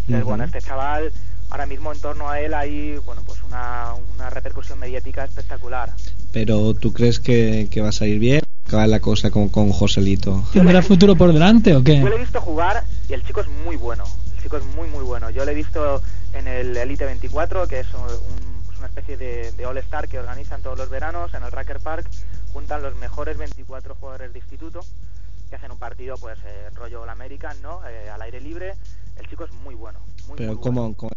Entonces, 0.00 0.24
bueno, 0.24 0.44
este 0.44 0.60
chaval, 0.60 1.12
ahora 1.50 1.66
mismo 1.66 1.92
en 1.92 2.00
torno 2.00 2.28
a 2.28 2.40
él 2.40 2.54
hay, 2.54 2.96
bueno, 3.04 3.22
pues 3.24 3.42
una, 3.44 3.94
una 4.14 4.30
repercusión 4.30 4.78
mediática 4.80 5.24
espectacular. 5.24 5.90
Pero 6.32 6.74
¿tú 6.74 6.92
crees 6.92 7.20
que, 7.20 7.68
que 7.70 7.80
va 7.80 7.90
a 7.90 7.92
salir 7.92 8.18
bien? 8.18 8.42
Acaba 8.70 8.86
la 8.86 9.00
cosa 9.00 9.32
con, 9.32 9.48
con 9.48 9.72
Joselito. 9.72 10.44
¿Tendrá 10.52 10.80
futuro 10.80 11.16
por 11.16 11.32
delante 11.32 11.74
o 11.74 11.82
qué? 11.82 11.98
Yo 12.00 12.08
le 12.08 12.14
he 12.14 12.18
visto 12.20 12.40
jugar 12.40 12.84
y 13.08 13.14
el 13.14 13.24
chico 13.24 13.40
es 13.40 13.48
muy 13.64 13.74
bueno. 13.74 14.04
El 14.36 14.42
chico 14.44 14.58
es 14.58 14.64
muy, 14.64 14.86
muy 14.86 15.02
bueno. 15.02 15.28
Yo 15.30 15.44
le 15.44 15.50
he 15.50 15.54
visto 15.56 16.00
en 16.34 16.46
el 16.46 16.76
Elite 16.76 17.04
24, 17.04 17.66
que 17.66 17.80
es 17.80 17.88
un- 17.94 18.02
un- 18.02 18.78
una 18.78 18.86
especie 18.86 19.16
de, 19.16 19.50
de 19.50 19.66
All-Star 19.66 20.06
que 20.06 20.20
organizan 20.20 20.62
todos 20.62 20.78
los 20.78 20.88
veranos 20.88 21.34
en 21.34 21.42
el 21.42 21.50
Racker 21.50 21.80
Park. 21.80 22.08
Juntan 22.52 22.80
los 22.80 22.94
mejores 22.94 23.36
24 23.38 23.96
jugadores 23.96 24.32
de 24.32 24.38
instituto 24.38 24.78
que 25.48 25.56
hacen 25.56 25.72
un 25.72 25.78
partido, 25.78 26.14
pues, 26.20 26.38
eh, 26.46 26.70
rollo 26.76 27.02
All-American, 27.02 27.60
¿no? 27.62 27.80
Eh, 27.88 28.08
al 28.08 28.22
aire 28.22 28.40
libre. 28.40 28.74
El 29.16 29.26
chico 29.28 29.42
es 29.46 29.52
muy 29.64 29.74
bueno. 29.74 29.98
Muy, 30.28 30.36
Pero 30.36 30.52
muy 30.52 30.62
¿cómo, 30.62 30.80
bueno. 30.82 30.96
cómo 30.96 31.10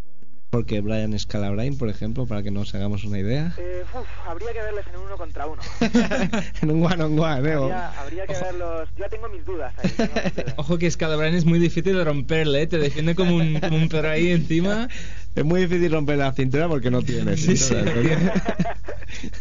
mejor 0.53 0.67
que 0.67 0.81
Brian 0.81 1.17
Scalabrine, 1.17 1.75
por 1.77 1.89
ejemplo, 1.89 2.27
para 2.27 2.43
que 2.43 2.51
nos 2.51 2.75
hagamos 2.75 3.03
una 3.05 3.17
idea? 3.17 3.55
Eh, 3.57 3.83
uf, 3.91 4.05
habría 4.27 4.53
que 4.53 4.59
verles 4.59 4.85
en 4.87 4.99
un 4.99 5.05
uno 5.07 5.17
contra 5.17 5.47
uno. 5.47 5.59
en 6.61 6.69
un 6.69 6.85
one 6.85 7.03
on 7.03 7.19
one, 7.19 7.49
¿eh? 7.49 7.53
Habría, 7.53 7.89
habría 7.99 8.27
que 8.27 8.33
verlos. 8.33 8.89
Yo 8.95 9.09
tengo 9.09 9.29
mis 9.29 9.43
dudas 9.45 9.73
ahí. 9.79 9.89
tengo 9.89 10.13
mis 10.13 10.35
dudas. 10.35 10.53
Ojo 10.57 10.77
que 10.77 10.91
Scalabrine 10.91 11.37
es 11.37 11.45
muy 11.45 11.57
difícil 11.57 11.95
de 11.95 12.03
romperle, 12.03 12.61
¿eh? 12.61 12.67
te 12.67 12.77
defiende 12.77 13.15
como 13.15 13.35
un, 13.35 13.59
como 13.61 13.77
un 13.77 13.89
perro 13.89 14.09
ahí 14.09 14.31
encima. 14.31 14.87
Es 15.35 15.43
muy 15.43 15.61
difícil 15.61 15.91
romper 15.91 16.19
la 16.19 16.31
cintura 16.31 16.67
porque 16.69 16.91
no 16.91 17.01
tiene 17.01 17.35
Sí, 17.37 17.57
cintura, 17.57 17.91
sí. 17.91 18.09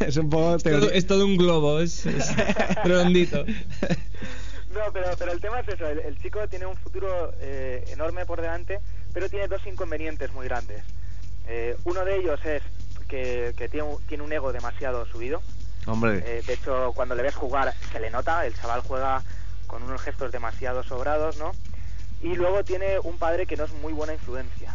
es 0.06 0.16
un 0.16 0.30
poco 0.30 0.54
Es 0.56 0.62
todo, 0.62 0.90
es 0.90 1.06
todo 1.06 1.26
un 1.26 1.36
globo, 1.36 1.80
es, 1.80 2.06
es 2.06 2.34
redondito. 2.82 3.44
No, 3.44 4.80
pero, 4.90 5.08
pero 5.18 5.32
el 5.32 5.40
tema 5.42 5.60
es 5.60 5.68
eso, 5.68 5.86
el, 5.86 5.98
el 5.98 6.18
chico 6.22 6.48
tiene 6.48 6.64
un 6.64 6.76
futuro 6.76 7.34
eh, 7.42 7.84
enorme 7.92 8.24
por 8.24 8.40
delante, 8.40 8.78
pero 9.12 9.28
tiene 9.28 9.48
dos 9.48 9.60
inconvenientes 9.66 10.32
muy 10.32 10.46
grandes. 10.46 10.82
Eh, 11.46 11.76
uno 11.84 12.04
de 12.04 12.16
ellos 12.16 12.40
es 12.44 12.62
que, 13.08 13.54
que 13.56 13.68
tiene, 13.68 13.86
un, 13.88 14.02
tiene 14.06 14.22
un 14.22 14.32
ego 14.32 14.52
demasiado 14.52 15.06
subido. 15.06 15.42
Hombre, 15.86 16.22
Eh, 16.24 16.42
de 16.46 16.52
hecho, 16.54 16.92
cuando 16.94 17.14
le 17.14 17.22
ves 17.22 17.34
jugar, 17.34 17.74
se 17.90 18.00
le 18.00 18.10
nota, 18.10 18.46
el 18.46 18.54
chaval 18.54 18.82
juega 18.82 19.22
con 19.66 19.82
unos 19.82 20.00
gestos 20.02 20.30
demasiado 20.30 20.82
sobrados, 20.82 21.38
¿no? 21.38 21.52
Y 22.22 22.36
luego 22.36 22.62
tiene 22.62 22.98
un 23.00 23.18
padre 23.18 23.46
que 23.46 23.56
no 23.56 23.64
es 23.64 23.72
muy 23.74 23.92
buena 23.92 24.12
influencia. 24.12 24.74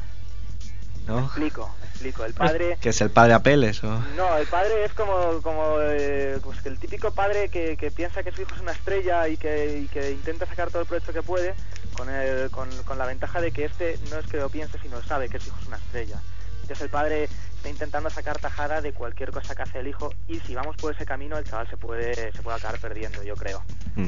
¿no? 1.08 1.20
Explico, 1.20 1.74
explico. 1.90 2.26
El 2.26 2.34
padre... 2.34 2.78
Que 2.82 2.90
es 2.90 3.00
el 3.00 3.10
padre 3.10 3.34
Apeles, 3.34 3.82
¿o? 3.84 4.00
No, 4.18 4.38
el 4.38 4.48
padre 4.48 4.84
es 4.84 4.92
como, 4.94 5.42
como 5.42 5.78
eh, 5.80 6.38
pues 6.44 6.66
el 6.66 6.78
típico 6.78 7.12
padre 7.12 7.48
que, 7.48 7.78
que 7.78 7.92
piensa 7.92 8.24
que 8.24 8.34
su 8.34 8.42
hijo 8.42 8.54
es 8.56 8.62
una 8.62 8.74
estrella 8.74 9.28
y 9.30 9.38
que, 9.38 9.80
y 9.80 9.88
que 9.88 10.12
intenta 10.12 10.46
sacar 10.46 10.70
todo 10.70 10.82
el 10.82 10.88
provecho 10.88 11.14
que 11.14 11.24
puede, 11.24 11.56
con, 11.96 12.10
el, 12.10 12.50
con, 12.52 12.70
con 12.84 12.98
la 12.98 13.06
ventaja 13.06 13.40
de 13.40 13.52
que 13.52 13.64
este 13.66 13.98
no 14.12 14.18
es 14.18 14.28
que 14.28 14.38
lo 14.38 14.50
piense, 14.50 14.78
sino 14.80 15.02
sabe 15.04 15.30
que 15.30 15.40
su 15.40 15.48
hijo 15.48 15.58
es 15.62 15.68
una 15.68 15.78
estrella. 15.78 16.20
Entonces 16.62 16.82
el 16.82 16.90
padre 16.90 17.24
está 17.56 17.70
intentando 17.70 18.10
sacar 18.10 18.38
tajada 18.40 18.82
de 18.82 18.92
cualquier 18.94 19.32
cosa 19.32 19.56
que 19.56 19.62
hace 19.64 19.80
el 19.80 19.88
hijo 19.88 20.14
y 20.28 20.40
si 20.42 20.54
vamos 20.56 20.76
por 20.78 20.94
ese 20.94 21.06
camino 21.06 21.38
el 21.38 21.46
chaval 21.46 21.68
se 21.70 21.78
puede, 21.78 22.32
se 22.32 22.42
puede 22.42 22.58
acabar 22.58 22.80
perdiendo, 22.80 23.24
yo 23.24 23.36
creo. 23.36 23.62
Mm. 23.96 24.08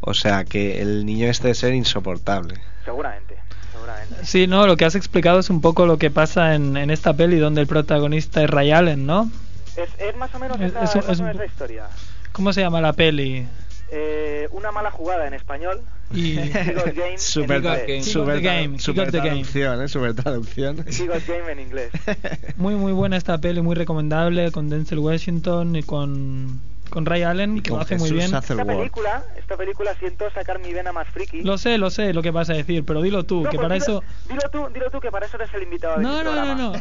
O 0.00 0.14
sea, 0.14 0.44
que 0.44 0.80
el 0.80 1.04
niño 1.06 1.28
este 1.28 1.48
de 1.48 1.54
ser 1.54 1.74
insoportable. 1.74 2.60
Seguramente, 2.84 3.36
seguramente. 3.72 4.24
Sí, 4.24 4.46
no, 4.46 4.66
lo 4.66 4.76
que 4.76 4.84
has 4.86 4.94
explicado 4.94 5.38
es 5.40 5.50
un 5.50 5.60
poco 5.60 5.86
lo 5.86 5.98
que 5.98 6.10
pasa 6.10 6.54
en, 6.54 6.76
en 6.76 6.90
esta 6.90 7.12
peli 7.14 7.38
donde 7.38 7.60
el 7.60 7.66
protagonista 7.66 8.42
es 8.42 8.50
Ray 8.50 8.72
Allen, 8.72 9.06
¿no? 9.06 9.30
Es, 9.76 9.88
es 9.98 10.16
más 10.16 10.34
o 10.34 10.38
menos 10.38 10.60
Es- 10.60 10.72
esa, 10.72 10.82
es- 10.84 10.90
es 10.90 10.94
más 11.06 11.10
es- 11.10 11.20
o 11.20 11.22
menos 11.24 11.36
esa 11.36 11.44
historia. 11.46 11.86
¿Cómo 12.32 12.52
se 12.52 12.60
llama 12.60 12.80
la 12.80 12.92
peli? 12.92 13.46
Eh, 13.92 14.48
una 14.52 14.70
mala 14.70 14.90
jugada 14.90 15.26
en 15.26 15.34
español. 15.34 15.80
Y 16.12 16.36
Game 16.94 17.18
Super. 17.18 17.60
Game. 17.60 18.02
Super, 18.02 18.40
game, 18.40 18.78
super 18.78 19.10
traducción, 19.10 19.82
¿eh? 19.82 19.88
Super 19.88 20.14
traducción. 20.14 20.76
Game 20.76 21.52
en 21.52 21.60
inglés. 21.60 21.90
muy 22.56 22.74
muy 22.74 22.92
buena 22.92 23.16
esta 23.16 23.38
peli, 23.38 23.60
muy 23.62 23.74
recomendable 23.74 24.50
con 24.52 24.68
Denzel 24.68 24.98
Washington 24.98 25.76
y 25.76 25.82
con, 25.82 26.60
con 26.90 27.06
Ray 27.06 27.22
Allen, 27.22 27.56
Y 27.56 27.60
que 27.62 27.70
lo 27.70 27.80
hace 27.80 27.94
muy 27.96 28.10
Jesús 28.10 28.16
bien. 28.18 28.34
Esta 28.34 28.64
película, 28.64 29.24
esta 29.36 29.56
película 29.56 29.94
siento 29.98 30.28
sacar 30.30 30.58
mi 30.58 30.72
vena 30.72 30.92
más 30.92 31.08
friki. 31.08 31.42
Lo 31.42 31.56
sé, 31.56 31.78
lo 31.78 31.88
sé 31.90 32.12
lo 32.12 32.22
que 32.22 32.30
vas 32.30 32.50
a 32.50 32.54
decir, 32.54 32.84
pero 32.84 33.00
dilo 33.02 33.24
tú, 33.24 33.42
No, 33.44 33.50
que 33.50 33.56
pues 33.56 33.68
para 33.68 33.74
dilo, 33.76 33.84
eso... 33.84 34.04
Dilo 34.28 34.42
tú, 34.50 34.68
dilo 34.74 34.90
tú, 34.90 35.00
que 35.00 35.10
para 35.10 35.26
eso 35.26 35.36
eres 35.36 35.52
el 35.54 35.62
invitado 35.62 35.96
de 35.98 36.02
No, 36.02 36.18
mi 36.18 36.24
no, 36.24 36.24
no, 36.24 36.32
programa. 36.32 36.54
no. 36.54 36.72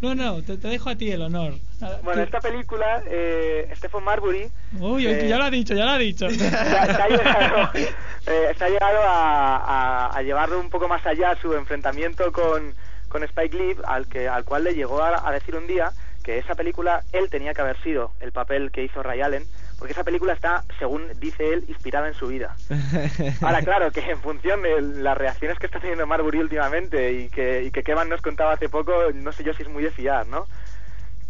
No, 0.00 0.14
no, 0.14 0.42
te, 0.42 0.56
te 0.56 0.68
dejo 0.68 0.88
a 0.90 0.96
ti 0.96 1.10
el 1.10 1.22
honor. 1.22 1.54
Bueno, 2.02 2.20
tú- 2.20 2.20
esta 2.20 2.40
película, 2.40 3.02
eh, 3.06 3.70
Stephen 3.76 4.04
Marbury 4.04 4.50
Uy, 4.78 5.06
eh, 5.06 5.26
ya 5.28 5.38
lo 5.38 5.44
ha 5.44 5.50
dicho, 5.50 5.74
ya 5.74 5.84
lo 5.84 5.90
ha 5.92 5.98
dicho. 5.98 6.28
se 6.30 6.46
ha, 6.46 6.86
se 6.86 7.02
ha 7.02 7.08
llegado, 7.08 7.70
eh, 7.74 8.54
se 8.56 8.64
ha 8.64 8.68
llegado 8.68 8.98
a, 9.02 9.56
a- 9.56 10.06
a 10.16 10.22
llevarlo 10.22 10.60
un 10.60 10.70
poco 10.70 10.88
más 10.88 11.04
allá 11.06 11.36
su 11.40 11.54
enfrentamiento 11.54 12.30
con, 12.32 12.74
con 13.08 13.22
Spike 13.24 13.56
Lee, 13.56 13.76
al, 13.86 14.06
que, 14.06 14.28
al 14.28 14.44
cual 14.44 14.64
le 14.64 14.74
llegó 14.74 15.02
a, 15.02 15.26
a 15.26 15.32
decir 15.32 15.56
un 15.56 15.66
día 15.66 15.90
que 16.22 16.38
esa 16.38 16.54
película 16.54 17.02
él 17.12 17.30
tenía 17.30 17.54
que 17.54 17.62
haber 17.62 17.80
sido 17.82 18.12
el 18.20 18.32
papel 18.32 18.70
que 18.70 18.84
hizo 18.84 19.02
Ray 19.02 19.20
Allen, 19.20 19.44
porque 19.78 19.92
esa 19.92 20.04
película 20.04 20.34
está, 20.34 20.64
según 20.78 21.08
dice 21.18 21.52
él, 21.52 21.64
inspirada 21.68 22.08
en 22.08 22.14
su 22.14 22.26
vida. 22.26 22.54
Ahora, 23.40 23.62
claro, 23.62 23.90
que 23.90 24.00
en 24.00 24.20
función 24.20 24.62
de 24.62 24.80
las 24.80 25.16
reacciones 25.16 25.58
que 25.58 25.66
está 25.66 25.80
teniendo 25.80 26.06
Marbury 26.06 26.38
últimamente 26.38 27.12
y 27.12 27.28
que, 27.28 27.64
y 27.64 27.70
que 27.70 27.82
Kevan 27.82 28.08
nos 28.08 28.20
contaba 28.20 28.52
hace 28.52 28.68
poco, 28.68 28.92
no 29.14 29.32
sé 29.32 29.44
yo 29.44 29.54
si 29.54 29.62
es 29.62 29.68
muy 29.68 29.82
de 29.82 29.90
fiar, 29.90 30.26
¿no? 30.26 30.46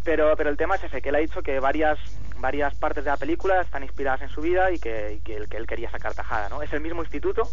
Pero, 0.03 0.35
pero 0.35 0.49
el 0.49 0.57
tema 0.57 0.75
es 0.75 0.83
ese, 0.83 1.01
que 1.01 1.09
él 1.09 1.15
ha 1.15 1.19
dicho 1.19 1.43
que 1.43 1.59
varias, 1.59 1.99
varias 2.39 2.75
partes 2.75 3.03
de 3.05 3.11
la 3.11 3.17
película 3.17 3.61
están 3.61 3.83
inspiradas 3.83 4.21
en 4.23 4.29
su 4.29 4.41
vida 4.41 4.71
y 4.71 4.79
que, 4.79 5.13
y 5.13 5.19
que, 5.19 5.37
él, 5.37 5.47
que 5.47 5.57
él 5.57 5.67
quería 5.67 5.91
sacar 5.91 6.13
tajada, 6.13 6.49
¿no? 6.49 6.61
Es 6.61 6.73
el 6.73 6.81
mismo 6.81 7.03
instituto, 7.03 7.43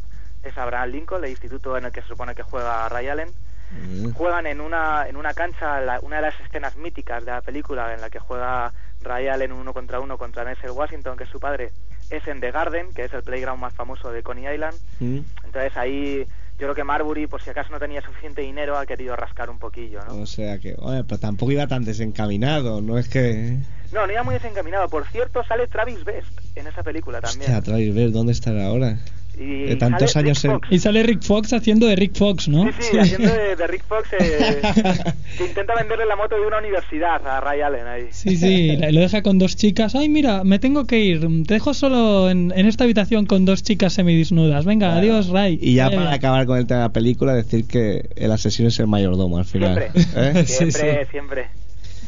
es 0.42 0.56
Abraham 0.56 0.90
Lincoln, 0.90 1.24
el 1.24 1.30
instituto 1.30 1.76
en 1.76 1.84
el 1.84 1.92
que 1.92 2.02
se 2.02 2.08
supone 2.08 2.34
que 2.34 2.42
juega 2.42 2.88
Ray 2.88 3.08
Allen. 3.08 3.28
Mm. 3.70 4.10
Juegan 4.12 4.46
en 4.46 4.60
una, 4.60 5.06
en 5.08 5.16
una 5.16 5.34
cancha, 5.34 5.80
la- 5.80 6.00
una 6.00 6.16
de 6.16 6.22
las 6.22 6.40
escenas 6.40 6.76
míticas 6.76 7.24
de 7.24 7.30
la 7.32 7.40
película 7.42 7.92
en 7.94 8.00
la 8.00 8.08
que 8.10 8.18
juega 8.18 8.72
Ray 9.02 9.28
Allen 9.28 9.52
uno 9.52 9.72
contra 9.74 10.00
uno 10.00 10.16
contra 10.18 10.44
Denzel 10.44 10.70
Washington, 10.70 11.16
que 11.16 11.24
es 11.24 11.30
su 11.30 11.38
padre, 11.38 11.70
es 12.10 12.26
en 12.26 12.40
The 12.40 12.50
Garden, 12.50 12.92
que 12.94 13.04
es 13.04 13.12
el 13.12 13.22
playground 13.22 13.60
más 13.60 13.74
famoso 13.74 14.10
de 14.10 14.22
Coney 14.22 14.52
Island. 14.52 14.74
Mm. 15.00 15.18
Entonces 15.44 15.76
ahí 15.76 16.24
yo 16.58 16.66
creo 16.66 16.74
que 16.74 16.82
Marbury, 16.82 17.26
por 17.28 17.40
si 17.42 17.50
acaso 17.50 17.70
no 17.70 17.78
tenía 17.78 18.00
suficiente 18.02 18.42
dinero, 18.42 18.76
ha 18.76 18.84
querido 18.86 19.14
rascar 19.14 19.48
un 19.50 19.58
poquillo, 19.60 20.00
¿no? 20.08 20.22
O 20.22 20.26
sea 20.26 20.58
que, 20.58 20.74
oye, 20.78 21.04
pero 21.04 21.20
tampoco 21.20 21.52
iba 21.52 21.66
tan 21.68 21.84
desencaminado, 21.84 22.80
no 22.80 22.98
es 22.98 23.08
que... 23.08 23.58
No, 23.92 24.06
no 24.06 24.12
iba 24.12 24.22
muy 24.22 24.34
desencaminado. 24.34 24.88
Por 24.88 25.06
cierto, 25.06 25.42
sale 25.44 25.66
Travis 25.68 26.04
Best 26.04 26.28
en 26.56 26.66
esa 26.66 26.82
película 26.82 27.20
también. 27.20 27.42
Hostia, 27.42 27.62
Travis 27.62 27.94
Best, 27.94 28.12
¿dónde 28.12 28.32
estará 28.32 28.66
ahora? 28.66 28.98
Y 29.40 29.62
de 29.64 29.76
tantos 29.76 30.12
sale 30.12 30.28
años 30.28 30.42
Rick 30.42 30.50
en- 30.52 30.60
Fox. 30.60 30.68
Y 30.72 30.78
sale 30.78 31.02
Rick 31.02 31.22
Fox 31.22 31.52
haciendo 31.52 31.86
de 31.86 31.96
Rick 31.96 32.16
Fox, 32.16 32.48
¿no? 32.48 32.64
Sí, 32.66 32.72
sí, 32.90 32.98
haciendo 32.98 33.28
de, 33.32 33.56
de 33.56 33.66
Rick 33.66 33.84
Fox 33.86 34.08
eh, 34.18 34.60
que 35.38 35.44
intenta 35.46 35.74
venderle 35.76 36.06
la 36.06 36.16
moto 36.16 36.34
de 36.36 36.46
una 36.46 36.58
universidad 36.58 37.26
a 37.26 37.40
Ray 37.40 37.60
Allen 37.60 37.86
ahí. 37.86 38.06
Sí, 38.10 38.36
sí, 38.36 38.76
lo 38.90 39.00
deja 39.00 39.22
con 39.22 39.38
dos 39.38 39.56
chicas. 39.56 39.94
Ay, 39.94 40.08
mira, 40.08 40.44
me 40.44 40.58
tengo 40.58 40.86
que 40.86 40.98
ir. 41.00 41.20
Te 41.46 41.54
dejo 41.54 41.74
solo 41.74 42.30
en, 42.30 42.52
en 42.56 42.66
esta 42.66 42.84
habitación 42.84 43.26
con 43.26 43.44
dos 43.44 43.62
chicas 43.62 43.92
semidesnudas. 43.92 44.64
Venga, 44.64 44.96
adiós, 44.96 45.28
Ray. 45.28 45.58
Y 45.62 45.74
ya 45.74 45.90
para 45.90 46.12
acabar 46.12 46.46
con 46.46 46.58
el 46.58 46.66
tema 46.66 46.80
de 46.80 46.86
la 46.86 46.92
película, 46.92 47.34
decir 47.34 47.66
que 47.66 48.08
el 48.16 48.32
asesino 48.32 48.68
es 48.68 48.78
el 48.80 48.86
mayordomo 48.86 49.38
al 49.38 49.44
final. 49.44 49.88
Siempre, 49.94 50.40
¿eh? 50.40 50.44
Sí, 50.46 50.52
siempre, 50.70 51.04
sí. 51.04 51.10
siempre. 51.10 51.46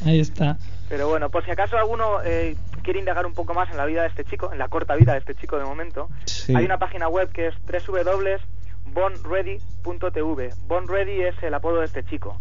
Ahí 0.04 0.18
está. 0.20 0.58
Pero 0.90 1.08
bueno, 1.08 1.30
por 1.30 1.44
si 1.44 1.52
acaso 1.52 1.78
alguno 1.78 2.20
eh, 2.24 2.56
quiere 2.82 2.98
indagar 2.98 3.24
un 3.24 3.32
poco 3.32 3.54
más 3.54 3.70
en 3.70 3.76
la 3.76 3.86
vida 3.86 4.02
de 4.02 4.08
este 4.08 4.24
chico, 4.24 4.52
en 4.52 4.58
la 4.58 4.66
corta 4.68 4.96
vida 4.96 5.12
de 5.12 5.20
este 5.20 5.36
chico 5.36 5.56
de 5.56 5.64
momento, 5.64 6.08
Sí. 6.24 6.52
hay 6.54 6.64
una 6.64 6.78
página 6.78 7.08
web 7.08 7.30
que 7.32 7.46
es 7.46 7.54
www.bonready.tv. 7.64 10.50
Bonready 10.66 11.22
es 11.22 11.42
el 11.42 11.54
apodo 11.54 11.78
de 11.80 11.86
este 11.86 12.04
chico. 12.04 12.38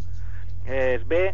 Es 0.66 1.08
B 1.08 1.34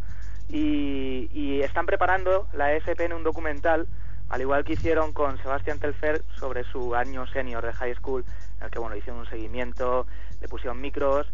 y, 0.49 1.29
y 1.33 1.61
están 1.61 1.85
preparando 1.85 2.47
la 2.53 2.73
ESPN 2.73 3.13
un 3.13 3.23
documental, 3.23 3.87
al 4.33 4.41
igual 4.41 4.65
que 4.65 4.73
hicieron 4.73 5.13
con 5.13 5.37
Sebastián 5.37 5.77
Telfer 5.77 6.23
sobre 6.39 6.63
su 6.63 6.95
año 6.95 7.27
senior 7.27 7.63
de 7.63 7.71
high 7.71 7.93
school, 7.93 8.25
en 8.57 8.65
el 8.65 8.71
que 8.71 8.79
bueno, 8.79 8.95
hicieron 8.95 9.19
un 9.19 9.29
seguimiento, 9.29 10.07
le 10.41 10.47
pusieron 10.47 10.81
micros, 10.81 11.27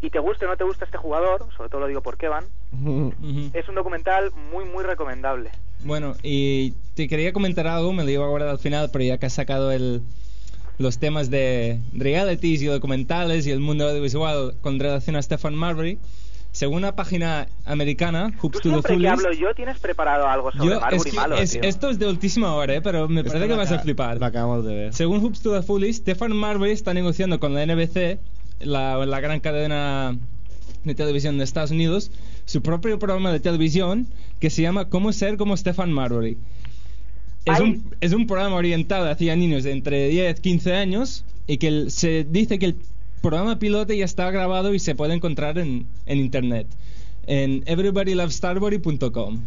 y 0.00 0.08
te 0.08 0.18
guste 0.18 0.46
o 0.46 0.48
no 0.48 0.56
te 0.56 0.64
gusta 0.64 0.86
este 0.86 0.96
jugador, 0.96 1.46
sobre 1.54 1.68
todo 1.68 1.82
lo 1.82 1.86
digo 1.86 2.00
por 2.00 2.16
Kevan, 2.16 2.44
Ujú. 2.72 3.12
es 3.52 3.68
un 3.68 3.74
documental 3.74 4.32
muy 4.50 4.64
muy 4.64 4.84
recomendable. 4.84 5.50
Bueno, 5.80 6.14
y 6.22 6.70
te 6.94 7.08
quería 7.08 7.34
comentar 7.34 7.66
algo, 7.66 7.92
me 7.92 8.04
lo 8.04 8.10
iba 8.10 8.24
a 8.24 8.28
guardar 8.28 8.48
al 8.48 8.58
final, 8.58 8.88
pero 8.90 9.04
ya 9.04 9.18
que 9.18 9.26
has 9.26 9.34
sacado 9.34 9.70
el, 9.70 10.00
los 10.78 10.98
temas 10.98 11.28
de 11.28 11.78
realities 11.92 12.62
y 12.62 12.66
documentales 12.66 13.46
y 13.46 13.50
el 13.50 13.60
mundo 13.60 13.86
audiovisual 13.86 14.54
con 14.62 14.80
relación 14.80 15.16
a 15.16 15.22
Stefan 15.22 15.54
Marbury, 15.54 15.98
según 16.56 16.78
una 16.78 16.96
página 16.96 17.48
americana, 17.66 18.32
Hoops 18.40 18.60
Tú 18.60 18.70
to 18.70 18.82
the 18.82 18.96
que 18.96 19.08
hablo 19.08 19.30
yo 19.32 19.54
tienes 19.54 19.78
preparado 19.78 20.26
algo 20.26 20.50
sobre 20.52 20.66
yo, 20.66 20.74
es 20.74 20.80
Marbury 20.80 21.10
que 21.10 21.16
malo, 21.16 21.36
es- 21.36 21.50
tío. 21.52 21.60
esto 21.62 21.90
es 21.90 21.98
de 21.98 22.06
última 22.08 22.54
hora, 22.54 22.74
¿eh? 22.74 22.80
pero 22.80 23.08
me 23.08 23.22
parece 23.24 23.46
que 23.46 23.54
vas 23.54 23.70
a 23.72 23.78
flipar. 23.78 24.18
Lo 24.18 24.26
acabamos 24.26 24.64
de 24.64 24.74
ver. 24.74 24.94
Según 24.94 25.20
Hoops 25.22 25.42
to 25.42 25.52
the 25.52 25.62
Fullest, 25.62 26.00
Stefan 26.00 26.34
Marbury 26.34 26.70
está 26.72 26.94
negociando 26.94 27.38
con 27.40 27.52
la 27.52 27.62
NBC, 27.66 28.18
la, 28.60 29.04
la 29.04 29.20
gran 29.20 29.40
cadena 29.40 30.16
de 30.84 30.94
televisión 30.94 31.36
de 31.36 31.44
Estados 31.44 31.72
Unidos, 31.72 32.10
su 32.46 32.62
propio 32.62 32.98
programa 32.98 33.32
de 33.32 33.40
televisión 33.40 34.06
que 34.40 34.48
se 34.50 34.62
llama 34.62 34.88
Cómo 34.88 35.12
ser 35.12 35.36
como 35.36 35.56
Stefan 35.56 35.92
Marbury. 35.92 36.38
Es 37.44 37.60
un, 37.60 37.94
es 38.00 38.12
un 38.12 38.26
programa 38.26 38.56
orientado 38.56 39.08
hacia 39.10 39.36
niños 39.36 39.62
de 39.62 39.72
entre 39.72 40.08
10 40.08 40.38
y 40.38 40.42
15 40.42 40.74
años 40.74 41.24
y 41.46 41.58
que 41.58 41.68
el- 41.68 41.90
se 41.92 42.24
dice 42.24 42.58
que 42.58 42.66
el 42.66 42.76
programa 43.28 43.58
piloto 43.58 43.92
ya 43.92 44.04
está 44.04 44.30
grabado 44.30 44.72
y 44.72 44.78
se 44.78 44.94
puede 44.94 45.14
encontrar 45.14 45.58
en, 45.58 45.86
en 46.06 46.18
internet 46.18 46.66
en 47.26 47.64
everybodylovestarbury.com. 47.66 49.40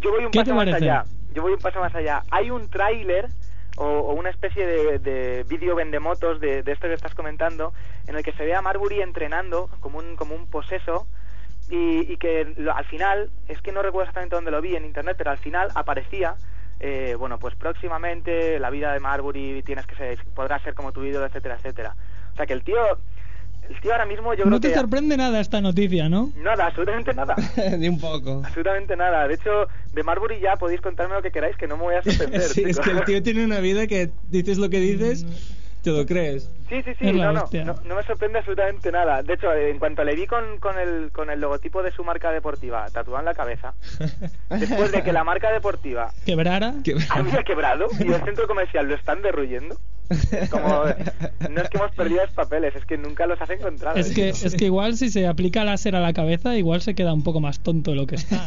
Yo 0.00 0.10
voy 0.10 0.24
un 0.24 0.30
¿Qué 0.30 0.38
te 0.40 0.44
paso 0.44 0.54
más 0.54 0.66
parece? 0.66 0.84
allá. 0.84 1.04
Yo 1.34 1.42
voy 1.42 1.52
un 1.54 1.58
paso 1.58 1.80
más 1.80 1.92
allá. 1.94 2.22
Hay 2.30 2.50
un 2.50 2.68
tráiler 2.68 3.26
o, 3.76 3.84
o 3.84 4.14
una 4.14 4.30
especie 4.30 4.64
de, 4.64 4.98
de 5.00 5.42
vídeo 5.48 5.74
vendemotos 5.74 6.40
de, 6.40 6.62
de 6.62 6.72
esto 6.72 6.86
que 6.86 6.94
estás 6.94 7.14
comentando, 7.14 7.72
en 8.06 8.14
el 8.14 8.22
que 8.22 8.30
se 8.32 8.44
ve 8.44 8.54
a 8.54 8.62
Marbury 8.62 9.00
entrenando 9.00 9.68
como 9.80 9.98
un, 9.98 10.14
como 10.14 10.36
un 10.36 10.46
poseso 10.46 11.08
y, 11.68 12.12
y 12.12 12.16
que 12.18 12.54
lo- 12.56 12.76
al 12.76 12.84
final, 12.84 13.30
es 13.48 13.60
que 13.60 13.72
no 13.72 13.82
recuerdo 13.82 14.04
exactamente 14.04 14.36
dónde 14.36 14.52
lo 14.52 14.60
vi 14.62 14.76
en 14.76 14.84
internet, 14.84 15.16
pero 15.18 15.32
al 15.32 15.38
final 15.38 15.68
aparecía, 15.74 16.36
eh, 16.78 17.16
bueno, 17.18 17.38
pues 17.38 17.56
próximamente 17.56 18.60
la 18.60 18.70
vida 18.70 18.92
de 18.92 19.00
Marbury 19.00 19.62
tienes 19.64 19.86
que 19.86 19.96
ser, 19.96 20.18
podrá 20.34 20.60
ser 20.60 20.74
como 20.74 20.92
tu 20.92 21.02
ídolo, 21.04 21.26
etcétera, 21.26 21.56
etcétera. 21.56 21.96
O 22.34 22.36
sea 22.36 22.46
que 22.46 22.52
el 22.52 22.62
tío 22.62 22.76
el 23.68 23.80
tío 23.80 23.92
ahora 23.92 24.04
mismo 24.04 24.34
yo 24.34 24.40
creo 24.40 24.50
No 24.50 24.60
te 24.60 24.68
que... 24.68 24.74
sorprende 24.74 25.16
nada 25.16 25.40
esta 25.40 25.60
noticia, 25.60 26.08
¿no? 26.08 26.30
Nada, 26.36 26.66
absolutamente 26.66 27.14
nada. 27.14 27.34
Ni 27.78 27.88
un 27.88 27.98
poco. 27.98 28.42
Absolutamente 28.44 28.94
nada. 28.96 29.26
De 29.26 29.34
hecho, 29.34 29.68
de 29.92 30.02
Marbury 30.02 30.38
ya 30.40 30.56
podéis 30.56 30.80
contarme 30.82 31.14
lo 31.14 31.22
que 31.22 31.30
queráis, 31.30 31.56
que 31.56 31.66
no 31.66 31.76
me 31.78 31.84
voy 31.84 31.94
a 31.94 32.02
sorprender. 32.02 32.42
sí, 32.42 32.62
es 32.66 32.78
que 32.78 32.90
el 32.90 33.04
tío 33.04 33.22
tiene 33.22 33.44
una 33.44 33.60
vida 33.60 33.86
que 33.86 34.10
dices 34.28 34.58
lo 34.58 34.68
que 34.68 34.80
dices, 34.80 35.24
te 35.82 35.90
lo 35.90 36.04
crees. 36.04 36.50
Sí, 36.68 36.82
sí, 36.82 36.92
sí, 36.98 37.12
no, 37.12 37.30
no, 37.32 37.44
no, 37.64 37.74
no 37.84 37.94
me 37.94 38.02
sorprende 38.04 38.38
absolutamente 38.38 38.90
nada. 38.90 39.22
De 39.22 39.34
hecho, 39.34 39.52
en 39.52 39.78
cuanto 39.78 40.02
le 40.02 40.14
vi 40.14 40.26
con, 40.26 40.58
con, 40.58 40.78
el, 40.78 41.10
con 41.12 41.28
el 41.30 41.38
logotipo 41.40 41.82
de 41.82 41.92
su 41.92 42.02
marca 42.04 42.30
deportiva 42.32 42.86
tatuado 42.90 43.18
en 43.20 43.26
la 43.26 43.34
cabeza, 43.34 43.74
después 44.50 44.90
de 44.90 45.02
que 45.02 45.12
la 45.12 45.24
marca 45.24 45.52
deportiva 45.52 46.10
¿Quebrara? 46.24 46.74
Que- 46.84 46.96
había 47.10 47.42
quebrado 47.42 47.86
y 48.00 48.10
el 48.10 48.22
centro 48.24 48.46
comercial 48.46 48.88
lo 48.88 48.94
están 48.94 49.20
derruyendo, 49.20 49.76
como, 50.50 50.84
no 51.50 51.60
es 51.62 51.68
que 51.68 51.78
hemos 51.78 51.90
perdido 51.92 52.22
los 52.22 52.30
papeles, 52.32 52.74
es 52.76 52.84
que 52.86 52.96
nunca 52.98 53.26
los 53.26 53.40
has 53.40 53.50
encontrado. 53.50 53.96
Es 53.98 54.14
que, 54.14 54.30
es 54.30 54.54
que 54.54 54.64
igual 54.66 54.96
si 54.96 55.10
se 55.10 55.26
aplica 55.26 55.64
láser 55.64 55.96
a 55.96 56.00
la 56.00 56.12
cabeza, 56.12 56.56
igual 56.56 56.80
se 56.82 56.94
queda 56.94 57.12
un 57.12 57.22
poco 57.24 57.40
más 57.40 57.60
tonto 57.62 57.90
de 57.92 57.96
lo 57.98 58.06
que 58.06 58.16
está. 58.16 58.44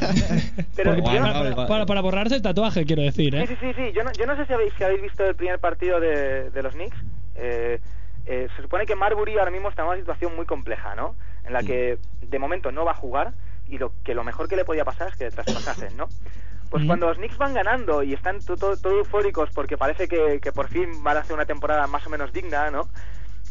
Pero 0.76 0.96
Porque 0.96 1.14
yo 1.14 1.20
no- 1.20 1.34
para, 1.34 1.56
para- 1.56 1.68
para- 1.68 1.86
para 1.86 2.02
borrarse 2.02 2.36
el 2.36 2.42
tatuaje, 2.42 2.86
quiero 2.86 3.02
decir, 3.04 3.34
Sí, 3.36 3.40
¿eh? 3.42 3.48
sí, 3.48 3.56
sí, 3.60 3.74
sí. 3.76 3.92
Yo 3.96 4.04
no, 4.04 4.12
yo 4.14 4.26
no 4.26 4.36
sé 4.36 4.46
si 4.48 4.54
habéis, 4.54 4.74
si 4.78 4.84
habéis 4.84 5.02
visto 5.04 5.24
el 5.26 5.36
primer 5.36 5.60
partido 5.60 6.00
de, 6.00 6.50
de 6.52 6.64
los 6.64 6.74
Knicks. 6.74 6.98
Eh, 7.36 7.80
eh, 8.28 8.48
se 8.56 8.62
supone 8.62 8.86
que 8.86 8.96
Marbury 8.96 9.38
ahora 9.38 9.52
mismo 9.52 9.70
está 9.70 9.82
en 9.84 9.88
una 9.90 9.98
situación 9.98 10.36
muy 10.36 10.46
compleja, 10.46 10.96
¿no? 10.96 11.16
En 11.46 11.54
la 11.54 11.64
que 11.64 11.98
de 12.22 12.40
momento 12.40 12.72
no 12.72 12.84
va 12.86 12.92
a 12.92 12.96
jugar 12.96 13.34
y 13.68 13.78
lo 13.78 13.94
que 14.04 14.14
lo 14.14 14.24
mejor 14.24 14.48
que 14.48 14.56
le 14.56 14.66
podía 14.66 14.84
pasar 14.86 15.08
es 15.10 15.16
que 15.16 15.26
le 15.26 15.32
traspasasen, 15.32 15.96
¿no? 15.98 16.08
Pues 16.70 16.84
Mm. 16.84 16.88
cuando 16.88 17.08
los 17.08 17.18
Knicks 17.18 17.38
van 17.38 17.54
ganando 17.54 18.04
y 18.04 18.14
están 18.14 18.40
to- 18.42 18.58
to- 18.58 18.76
todo 18.78 18.98
eufóricos 19.00 19.50
porque 19.54 19.78
parece 19.78 20.08
que, 20.10 20.40
que 20.42 20.52
por 20.52 20.68
fin 20.68 21.02
van 21.04 21.16
a 21.18 21.22
hacer 21.22 21.34
una 21.34 21.46
temporada 21.46 21.88
más 21.88 22.06
o 22.06 22.10
menos 22.10 22.34
digna, 22.34 22.70
¿no? 22.70 22.90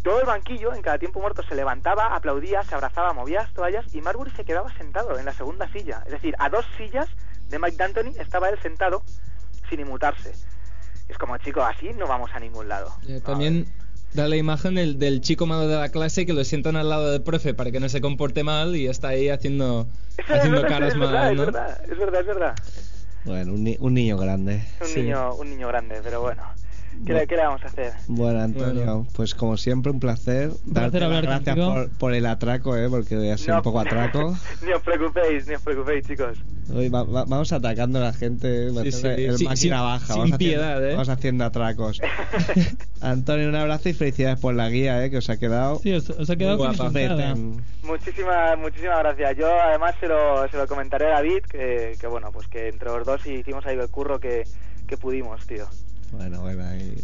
Todo 0.02 0.20
el 0.20 0.26
banquillo 0.26 0.74
en 0.74 0.82
cada 0.82 0.98
tiempo 0.98 1.20
muerto 1.20 1.42
se 1.42 1.54
levantaba, 1.54 2.14
aplaudía, 2.14 2.62
se 2.62 2.74
abrazaba, 2.74 3.12
movía 3.14 3.40
las 3.42 3.52
toallas 3.54 3.92
y 3.94 4.02
Marbury 4.02 4.30
se 4.32 4.44
quedaba 4.44 4.70
sentado 4.74 5.18
en 5.18 5.24
la 5.24 5.32
segunda 5.32 5.66
silla. 5.72 6.02
Es 6.04 6.12
decir, 6.12 6.34
a 6.38 6.48
dos 6.50 6.64
sillas 6.76 7.08
de 7.48 7.58
Mike 7.58 7.76
D'Antoni 7.76 8.10
estaba 8.18 8.48
él 8.50 8.58
sentado 8.60 9.02
sin 9.70 9.80
inmutarse. 9.80 10.32
Es 11.08 11.16
como, 11.18 11.36
chico, 11.38 11.62
así 11.62 11.92
no 11.94 12.06
vamos 12.06 12.30
a 12.34 12.38
ningún 12.40 12.68
lado. 12.68 12.92
Eh, 13.08 13.20
También 13.24 13.66
da 14.16 14.26
la 14.28 14.36
imagen 14.36 14.74
del, 14.74 14.98
del 14.98 15.20
chico 15.20 15.46
malo 15.46 15.68
de 15.68 15.76
la 15.76 15.90
clase 15.90 16.26
que 16.26 16.32
lo 16.32 16.42
sientan 16.44 16.74
al 16.76 16.88
lado 16.88 17.12
del 17.12 17.22
profe 17.22 17.54
para 17.54 17.70
que 17.70 17.78
no 17.80 17.88
se 17.88 18.00
comporte 18.00 18.42
mal 18.42 18.74
y 18.74 18.86
está 18.88 19.08
ahí 19.08 19.28
haciendo, 19.28 19.86
Es 20.18 20.24
haciendo 20.28 20.62
verdad, 20.62 20.68
caras 20.68 20.94
es 20.94 20.98
verdad, 20.98 21.12
malas, 21.12 21.30
es 21.32 21.36
¿no? 21.36 21.44
verdad, 21.46 21.80
es 21.84 21.98
verdad, 21.98 22.20
es 22.20 22.26
verdad. 22.26 22.54
Bueno, 23.24 23.52
un, 23.54 23.64
ni- 23.64 23.76
un 23.78 23.94
niño 23.94 24.16
grande. 24.16 24.62
Un 24.80 24.86
Sí. 24.88 25.00
niño, 25.02 25.34
un 25.34 25.50
niño 25.50 25.68
grande, 25.68 26.00
pero 26.02 26.20
bueno. 26.22 26.42
¿Qué, 27.04 27.12
le, 27.12 27.26
qué 27.26 27.36
le 27.36 27.42
vamos 27.42 27.62
a 27.62 27.66
hacer? 27.66 27.92
Bueno, 28.08 28.40
Antonio, 28.40 28.84
Bueno. 28.84 29.06
pues 29.14 29.34
como 29.34 29.56
siempre, 29.56 29.92
un 29.92 30.00
placer. 30.00 30.48
placer 30.48 30.72
Darte 30.72 30.98
las 31.00 31.06
hablar 31.06 31.22
gracias 31.22 31.56
por, 31.56 31.90
por 31.98 32.14
el 32.14 32.26
atraco, 32.26 32.76
¿eh? 32.76 32.88
Porque 32.88 33.16
voy 33.16 33.30
a 33.30 33.38
ser 33.38 33.50
No. 33.50 33.56
un 33.58 33.62
poco 33.62 33.80
atraco. 33.80 34.36
ni 34.66 34.72
os 34.72 34.82
preocupéis, 34.82 35.46
ni 35.46 35.54
os 35.54 35.62
preocupéis, 35.62 36.06
chicos. 36.06 36.38
Hoy 36.74 36.88
va- 36.88 37.04
va- 37.04 37.24
vamos 37.26 37.52
atacando 37.52 37.98
a 38.00 38.02
la 38.02 38.12
gente, 38.12 38.70
Sí, 38.82 38.92
sí, 38.92 39.06
el 39.06 39.38
sí, 39.38 39.44
máquina 39.44 39.56
sin- 39.56 39.70
baja. 39.70 40.06
sin 40.06 40.16
vamos 40.16 40.32
haciendo- 40.32 40.38
piedad, 40.38 40.84
¿eh? 40.84 40.92
Vamos 40.92 41.08
haciendo 41.08 41.44
atracos. 41.44 42.00
Antonio, 43.00 43.48
un 43.48 43.54
abrazo 43.54 43.88
y 43.88 43.92
felicidades 43.92 44.40
por 44.40 44.54
la 44.54 44.68
guía, 44.68 45.04
¿eh? 45.04 45.10
Que 45.10 45.18
os 45.18 45.30
ha 45.30 45.36
quedado. 45.36 45.78
Sí, 45.82 45.92
os, 45.92 46.10
os 46.10 46.28
ha 46.30 46.36
quedado 46.36 46.58
muchísimas 48.58 48.98
gracias. 48.98 49.36
Yo 49.36 49.46
además 49.60 49.94
se 50.00 50.08
lo, 50.08 50.48
se 50.48 50.56
lo 50.56 50.66
comentaré 50.66 51.06
a 51.06 51.10
David, 51.16 51.42
que, 51.48 51.96
que 52.00 52.06
bueno, 52.08 52.30
pues 52.32 52.48
que 52.48 52.68
entre 52.68 52.88
los 52.88 53.06
dos 53.06 53.24
hicimos 53.26 53.64
ahí 53.66 53.76
el 53.78 53.88
curro 53.88 54.18
que, 54.18 54.42
que 54.88 54.96
pudimos, 54.96 55.46
tío. 55.46 55.66
Bueno, 56.12 56.40
bueno, 56.40 56.64
ahí. 56.64 56.94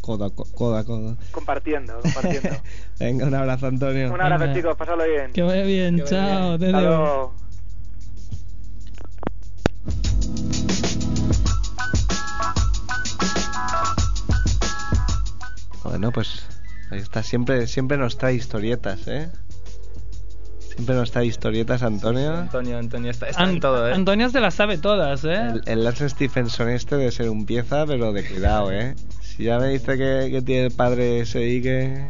Codo 0.00 0.24
a 0.26 0.30
co- 0.34 0.46
codo. 0.54 0.76
a 0.76 0.84
codo. 0.84 1.16
Compartiendo, 1.32 2.00
compartiendo. 2.00 2.50
Venga, 2.98 3.26
un 3.26 3.34
abrazo, 3.34 3.66
Antonio. 3.66 4.12
Un 4.12 4.20
abrazo, 4.20 4.44
Venga. 4.44 4.54
chicos, 4.56 4.76
pasadlo 4.76 5.04
bien. 5.04 5.32
Que 5.32 5.42
vaya 5.42 5.62
bien, 5.64 5.96
Que 5.96 6.02
vaya 6.02 6.10
chao. 6.10 6.28
bien. 6.58 6.74
Hasta 6.74 6.78
Dedeo. 6.78 6.80
luego. 6.98 7.34
Bueno, 15.84 16.12
pues 16.12 16.42
ahí 16.90 16.98
está. 16.98 17.22
Siempre, 17.22 17.66
siempre 17.66 17.96
nos 17.96 18.18
trae 18.18 18.34
historietas, 18.34 19.06
¿eh? 19.08 19.30
Siempre 20.78 20.94
nos 20.94 21.10
trae 21.10 21.26
historietas, 21.26 21.82
Antonio. 21.82 22.34
Antonio, 22.36 22.78
Antonio, 22.78 23.10
está, 23.10 23.28
está 23.28 23.42
An- 23.42 23.50
en 23.50 23.58
todo, 23.60 23.88
¿eh? 23.88 23.94
Antonio 23.94 24.28
se 24.30 24.38
las 24.38 24.54
sabe 24.54 24.78
todas, 24.78 25.24
¿eh? 25.24 25.34
El, 25.34 25.62
el 25.66 25.82
Lance 25.82 26.08
Stephenson 26.08 26.68
este 26.68 26.94
debe 26.96 27.10
ser 27.10 27.30
un 27.30 27.46
pieza, 27.46 27.84
pero 27.84 28.12
de 28.12 28.24
cuidado, 28.24 28.70
¿eh? 28.70 28.94
Si 29.20 29.42
ya 29.42 29.58
me 29.58 29.70
dice 29.70 29.98
que, 29.98 30.28
que 30.30 30.40
tiene 30.40 30.66
el 30.66 30.70
padre 30.70 31.18
ese 31.22 31.44
y 31.48 31.62
que, 31.62 32.06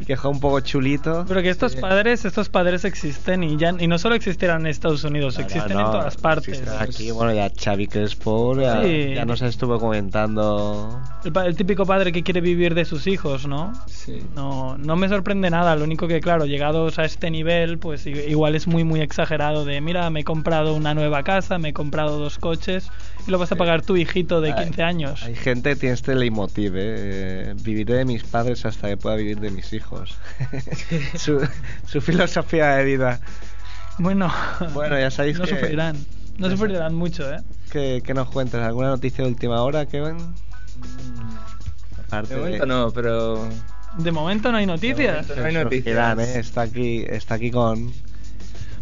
que 0.06 0.16
juega 0.16 0.34
un 0.34 0.40
poco 0.40 0.60
chulito. 0.60 1.24
Pero 1.28 1.42
que 1.42 1.50
estos 1.50 1.72
Sí. 1.72 1.78
padres, 1.80 2.24
estos 2.24 2.48
padres 2.48 2.84
existen 2.84 3.42
y 3.44 3.56
ya 3.56 3.74
y 3.78 3.86
no 3.86 3.98
solo 3.98 4.14
existirán 4.14 4.62
en 4.62 4.66
Estados 4.68 5.04
Unidos, 5.04 5.38
No, 5.38 5.44
existen 5.44 5.72
no, 5.74 5.80
en 5.80 5.86
todas 5.86 6.16
partes. 6.16 6.62
Aquí, 6.78 7.10
bueno, 7.10 7.32
ya 7.32 7.50
Xavi 7.50 7.86
Crespo 7.86 8.60
ya, 8.60 8.82
Sí. 8.82 9.14
ya 9.14 9.24
nos 9.24 9.42
estuvo 9.42 9.78
comentando. 9.78 11.00
El, 11.24 11.56
típico 11.56 11.84
padre 11.86 12.12
que 12.12 12.22
quiere 12.22 12.40
vivir 12.40 12.74
de 12.74 12.84
sus 12.84 13.06
hijos, 13.06 13.46
¿no? 13.46 13.72
Sí. 13.86 14.22
No, 14.34 14.76
no 14.78 14.96
me 14.96 15.08
sorprende 15.08 15.50
nada. 15.50 15.76
Lo 15.76 15.84
único 15.84 16.08
que, 16.08 16.20
claro, 16.20 16.46
llegados 16.46 16.98
a 16.98 17.04
este 17.04 17.30
nivel, 17.30 17.78
pues 17.78 18.06
igual 18.06 18.54
es 18.54 18.66
muy, 18.66 18.84
muy 18.84 19.00
exagerado. 19.00 19.64
De 19.64 19.80
mira, 19.80 20.08
me 20.10 20.20
he 20.20 20.24
comprado 20.24 20.74
una 20.74 20.94
nueva 20.94 21.22
casa, 21.22 21.58
me 21.58 21.70
he 21.70 21.72
comprado 21.72 22.18
dos 22.18 22.38
coches 22.38 22.90
lo 23.26 23.38
vas 23.38 23.52
a 23.52 23.56
pagar 23.56 23.82
tu 23.82 23.96
hijito 23.96 24.40
de 24.40 24.52
Hay- 24.52 24.64
15 24.64 24.82
años. 24.82 25.22
Hay 25.22 25.34
gente 25.34 25.70
que 25.70 25.76
tiene 25.76 25.94
este 25.94 26.14
leitmotiv, 26.14 26.76
¿eh? 26.76 26.80
Eh, 26.82 27.54
Viviré 27.62 27.94
de 27.94 28.04
mis 28.04 28.22
padres 28.24 28.64
hasta 28.66 28.88
que 28.88 28.96
pueda 28.96 29.16
vivir 29.16 29.40
de 29.40 29.50
mis 29.50 29.72
hijos. 29.72 30.16
su, 31.16 31.46
su 31.86 32.00
filosofía 32.00 32.76
de 32.76 32.84
vida. 32.84 33.20
Bueno, 33.98 34.32
Bueno, 34.72 34.98
ya 34.98 35.10
sabéis 35.10 35.38
no 35.38 35.44
que- 35.44 35.50
sufrirán. 35.50 35.96
No 36.38 36.46
ya 36.48 36.56
sufrirán 36.56 36.94
mucho, 36.94 37.30
¿eh? 37.32 37.38
¿Qué, 37.70 38.02
qué 38.04 38.14
nos 38.14 38.30
cuentas? 38.30 38.62
¿Alguna 38.62 38.88
noticia 38.88 39.24
de 39.24 39.30
última 39.30 39.60
hora, 39.62 39.84
Kevin? 39.86 40.16
Aparte 42.06 42.34
De 42.34 42.40
momento 42.40 42.66
no, 42.66 42.90
pero... 42.92 43.48
De 43.98 44.12
momento 44.12 44.50
no 44.52 44.58
hay 44.58 44.66
noticias. 44.66 45.28
No 45.36 45.44
hay 45.44 45.54
noticias. 45.54 45.84
Girán, 45.84 46.20
¿eh? 46.20 46.38
Está 46.38 46.62
aquí, 46.62 47.04
está 47.08 47.34
aquí 47.34 47.50
con... 47.50 47.92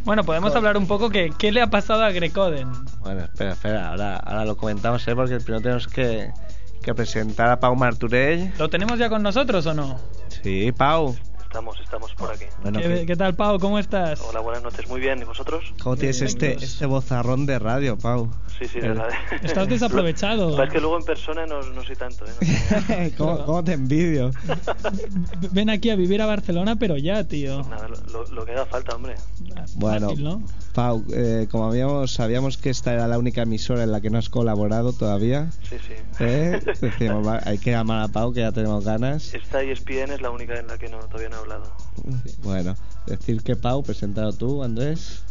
Bueno, 0.05 0.25
podemos 0.25 0.55
hablar 0.55 0.77
un 0.77 0.87
poco 0.87 1.11
que 1.11 1.31
qué 1.39 1.53
le 1.53 1.61
ha 1.61 1.69
pasado 1.69 2.03
a 2.03 2.11
Grecoden. 2.11 2.69
Bueno, 3.01 3.25
espera, 3.25 3.53
espera, 3.53 3.89
ahora, 3.91 4.17
ahora 4.17 4.45
lo 4.45 4.57
comentamos, 4.57 5.07
¿eh? 5.07 5.15
Porque 5.15 5.39
primero 5.39 5.61
tenemos 5.61 5.87
que, 5.87 6.31
que 6.83 6.95
presentar 6.95 7.51
a 7.51 7.61
Pau 7.61 7.77
Marturell. 7.77 8.53
¿Lo 8.59 8.71
tenemos 8.71 8.99
ya 8.99 9.09
con 9.09 9.23
nosotros 9.23 9.67
o 9.67 9.75
no? 9.75 9.99
Sí, 10.43 10.73
Pau. 10.73 11.15
Estamos, 11.49 11.81
estamos 11.81 12.13
por 12.15 12.31
aquí. 12.31 12.45
Bueno, 12.63 12.79
¿Qué, 12.79 13.07
¿qué- 13.07 13.17
tal, 13.17 13.35
Pau? 13.35 13.59
¿Cómo 13.59 13.79
estás? 13.79 14.21
Hola, 14.21 14.41
buenas 14.41 14.63
noches. 14.63 14.87
Muy 14.87 15.01
bien, 15.01 15.19
¿y 15.23 15.25
vosotros? 15.25 15.65
¿cómo 15.83 15.97
tienes 15.97 16.21
este, 16.21 16.53
este 16.63 16.85
bozarrón 16.85 17.47
de 17.47 17.59
radio, 17.59 17.97
Pau? 17.97 18.31
Sí, 18.59 18.67
sí, 18.69 18.81
de 18.81 18.89
El- 18.89 18.93
verdad. 18.95 19.09
Estás 19.43 19.67
desaprovechado. 19.67 20.63
Es 20.63 20.71
que 20.71 20.79
luego 20.79 20.99
en 20.99 21.05
persona 21.05 21.47
no, 21.47 21.63
no 21.63 21.83
soy 21.83 21.97
tanto, 21.97 22.27
¿eh? 22.27 23.11
No 23.11 23.17
¿Cómo, 23.17 23.47
cómo 23.47 23.65
te 23.65 23.73
envidio? 23.73 24.31
Ven 25.53 25.71
aquí 25.71 25.89
a 25.89 25.97
vivir 25.97 26.21
a 26.21 26.27
Barcelona, 26.27 26.77
pero 26.77 26.99
ya, 26.99 27.25
tío. 27.25 27.63
tengo- 27.63 27.71
Nada, 27.71 27.89
lo, 28.13 28.25
lo 28.27 28.45
que 28.45 28.53
haga 28.53 28.67
falta, 28.67 28.95
hombre. 28.95 29.15
Bueno, 29.77 30.11
Fácil, 30.11 30.25
¿no? 30.25 30.43
Pau, 30.79 31.03
eh, 31.13 31.49
como 31.51 31.65
habíamos, 31.67 32.13
sabíamos 32.13 32.57
que 32.57 32.71
esta 32.71 32.93
era 32.93 33.09
la 33.09 33.19
única 33.19 33.43
emisora 33.43 33.83
en 33.83 33.91
la 33.91 34.01
que 34.01 34.11
no 34.11 34.19
has 34.19 34.29
colaborado 34.29 34.93
todavía. 34.93 35.51
Sí, 35.69 35.75
sí. 35.85 35.95
¿eh? 36.21 36.61
Decíamos, 36.81 37.27
va, 37.27 37.41
hay 37.45 37.59
que 37.59 37.73
llamar 37.73 38.03
a 38.05 38.07
Pau, 38.07 38.33
que 38.33 38.41
ya 38.41 38.53
tenemos 38.53 38.85
ganas. 38.85 39.35
Esta 39.35 39.61
ESPN 39.61 40.13
es 40.13 40.21
la 40.21 40.31
única 40.31 40.57
en 40.57 40.69
la 40.69 40.79
que 40.79 40.89
no, 40.89 40.99
todavía 40.99 41.31
no 41.31 41.37
he 41.37 41.41
hablado. 41.41 41.65
Bueno, 42.45 42.77
decir 43.07 43.43
que 43.43 43.57
Pau, 43.57 43.83
presentado 43.83 44.33
tú, 44.33 44.63
Andrés. 44.63 45.23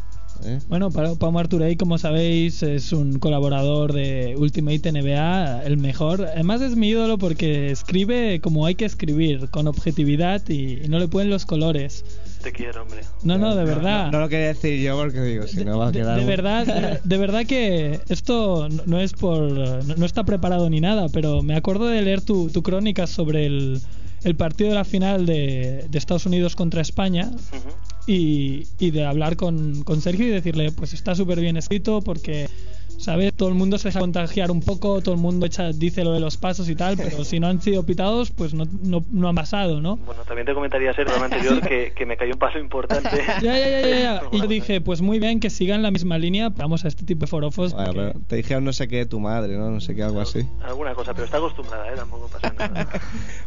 ¿eh? 0.43 0.59
Bueno, 0.67 0.91
Pa- 0.91 1.15
Pau 1.15 1.31
Marturey, 1.31 1.77
como 1.77 1.97
sabéis, 1.97 2.61
es 2.61 2.91
un 2.91 3.17
colaborador 3.17 3.93
de 3.93 4.35
Ultimate 4.37 4.91
NBA, 4.91 5.63
el 5.63 5.77
mejor. 5.77 6.25
Además 6.25 6.59
es 6.59 6.75
mi 6.75 6.89
ídolo 6.89 7.17
porque 7.17 7.71
escribe 7.71 8.41
como 8.41 8.65
hay 8.65 8.75
que 8.75 8.83
escribir, 8.83 9.49
con 9.49 9.67
objetividad 9.69 10.41
y, 10.49 10.83
y 10.83 10.87
no 10.89 10.99
le 10.99 11.07
pueden 11.07 11.29
los 11.29 11.45
colores. 11.45 12.03
Te 12.41 12.51
quiero, 12.51 12.83
hombre. 12.83 13.01
No, 13.23 13.37
no, 13.37 13.55
de 13.55 13.65
verdad. 13.65 14.05
No, 14.05 14.11
no 14.13 14.19
lo 14.21 14.29
quería 14.29 14.47
decir 14.47 14.79
yo 14.79 14.95
porque 14.95 15.21
digo, 15.21 15.47
si 15.47 15.65
no 15.65 15.77
va 15.79 15.87
a 15.87 15.91
de, 15.91 15.99
quedar. 15.99 16.19
de 16.19 16.25
verdad, 16.25 16.65
de, 16.65 16.99
de 17.03 17.17
verdad 17.17 17.45
que 17.45 17.99
esto 18.09 18.69
no- 18.85 18.99
es 18.99 19.13
por, 19.13 19.41
no, 19.51 19.95
no 19.95 20.05
está 20.05 20.23
preparado 20.23 20.69
ni 20.69 20.79
nada, 20.79 21.09
pero 21.09 21.41
me 21.41 21.55
acuerdo 21.55 21.87
de 21.87 22.01
leer 22.01 22.21
tu, 22.21 22.49
tu 22.49 22.61
crónica 22.63 23.07
sobre 23.07 23.45
el, 23.47 23.81
el 24.23 24.35
partido 24.35 24.69
de 24.69 24.75
la 24.75 24.85
final 24.85 25.25
de, 25.25 25.85
de 25.89 25.97
Estados 25.97 26.25
Unidos 26.25 26.55
contra 26.55 26.81
España 26.81 27.29
Ujú. 27.31 27.69
y, 28.05 28.67
y 28.79 28.91
de 28.91 29.03
hablar 29.05 29.35
con, 29.35 29.83
con 29.83 29.99
Sergio 30.01 30.27
y 30.27 30.29
decirle, 30.29 30.71
pues 30.71 30.93
está 30.93 31.15
súper 31.15 31.39
bien 31.41 31.57
escrito 31.57 32.01
porque 32.01 32.47
¿sabes? 32.97 33.33
Todo 33.33 33.49
el 33.49 33.55
mundo 33.55 33.77
se 33.77 33.89
deja 33.89 33.99
contagiar 33.99 34.51
un 34.51 34.61
poco, 34.61 35.01
todo 35.01 35.15
el 35.15 35.21
mundo 35.21 35.45
echa, 35.45 35.71
dice 35.71 36.03
lo 36.03 36.11
de 36.11 36.19
los 36.19 36.37
pasos 36.37 36.69
y 36.69 36.75
tal, 36.75 36.97
pero 36.97 37.23
si 37.23 37.39
no 37.39 37.47
han 37.47 37.61
sido 37.61 37.83
pitados, 37.83 38.31
pues 38.31 38.53
no, 38.53 38.65
no, 38.83 39.03
no 39.11 39.29
han 39.29 39.35
pasado, 39.35 39.81
¿no? 39.81 39.97
Bueno, 39.97 40.23
también 40.23 40.45
te 40.45 40.53
comentaría 40.53 40.93
ser 40.93 41.09
anterior 41.09 41.61
que, 41.67 41.93
que, 41.95 42.05
me 42.05 42.17
cayó 42.17 42.33
un 42.33 42.39
paso 42.39 42.59
importante. 42.59 43.09
ya, 43.41 43.57
ya, 43.57 43.69
ya, 43.69 43.99
ya. 43.99 44.21
Y 44.31 44.41
yo 44.41 44.47
dije, 44.47 44.81
pues 44.81 45.01
muy 45.01 45.19
bien 45.19 45.39
que 45.39 45.49
sigan 45.49 45.81
la 45.81 45.91
misma 45.91 46.17
línea, 46.17 46.49
vamos 46.49 46.85
a 46.85 46.87
este 46.87 47.05
tipo 47.05 47.21
de 47.21 47.27
forofos. 47.27 47.73
Bueno, 47.73 47.93
porque... 47.93 48.11
pero 48.13 48.25
te 48.27 48.35
dijeron 48.37 48.63
no 48.63 48.73
sé 48.73 48.87
qué 48.87 48.97
de 48.97 49.05
tu 49.05 49.19
madre, 49.19 49.57
¿no? 49.57 49.69
No 49.69 49.79
sé 49.81 49.95
qué, 49.95 50.03
algo 50.03 50.21
así. 50.21 50.47
Alguna 50.63 50.93
cosa, 50.93 51.13
pero 51.13 51.25
está 51.25 51.37
acostumbrada, 51.37 51.91
¿eh? 51.91 51.95
Tampoco 51.95 52.27
pasa 52.27 52.53
nada. 52.53 52.89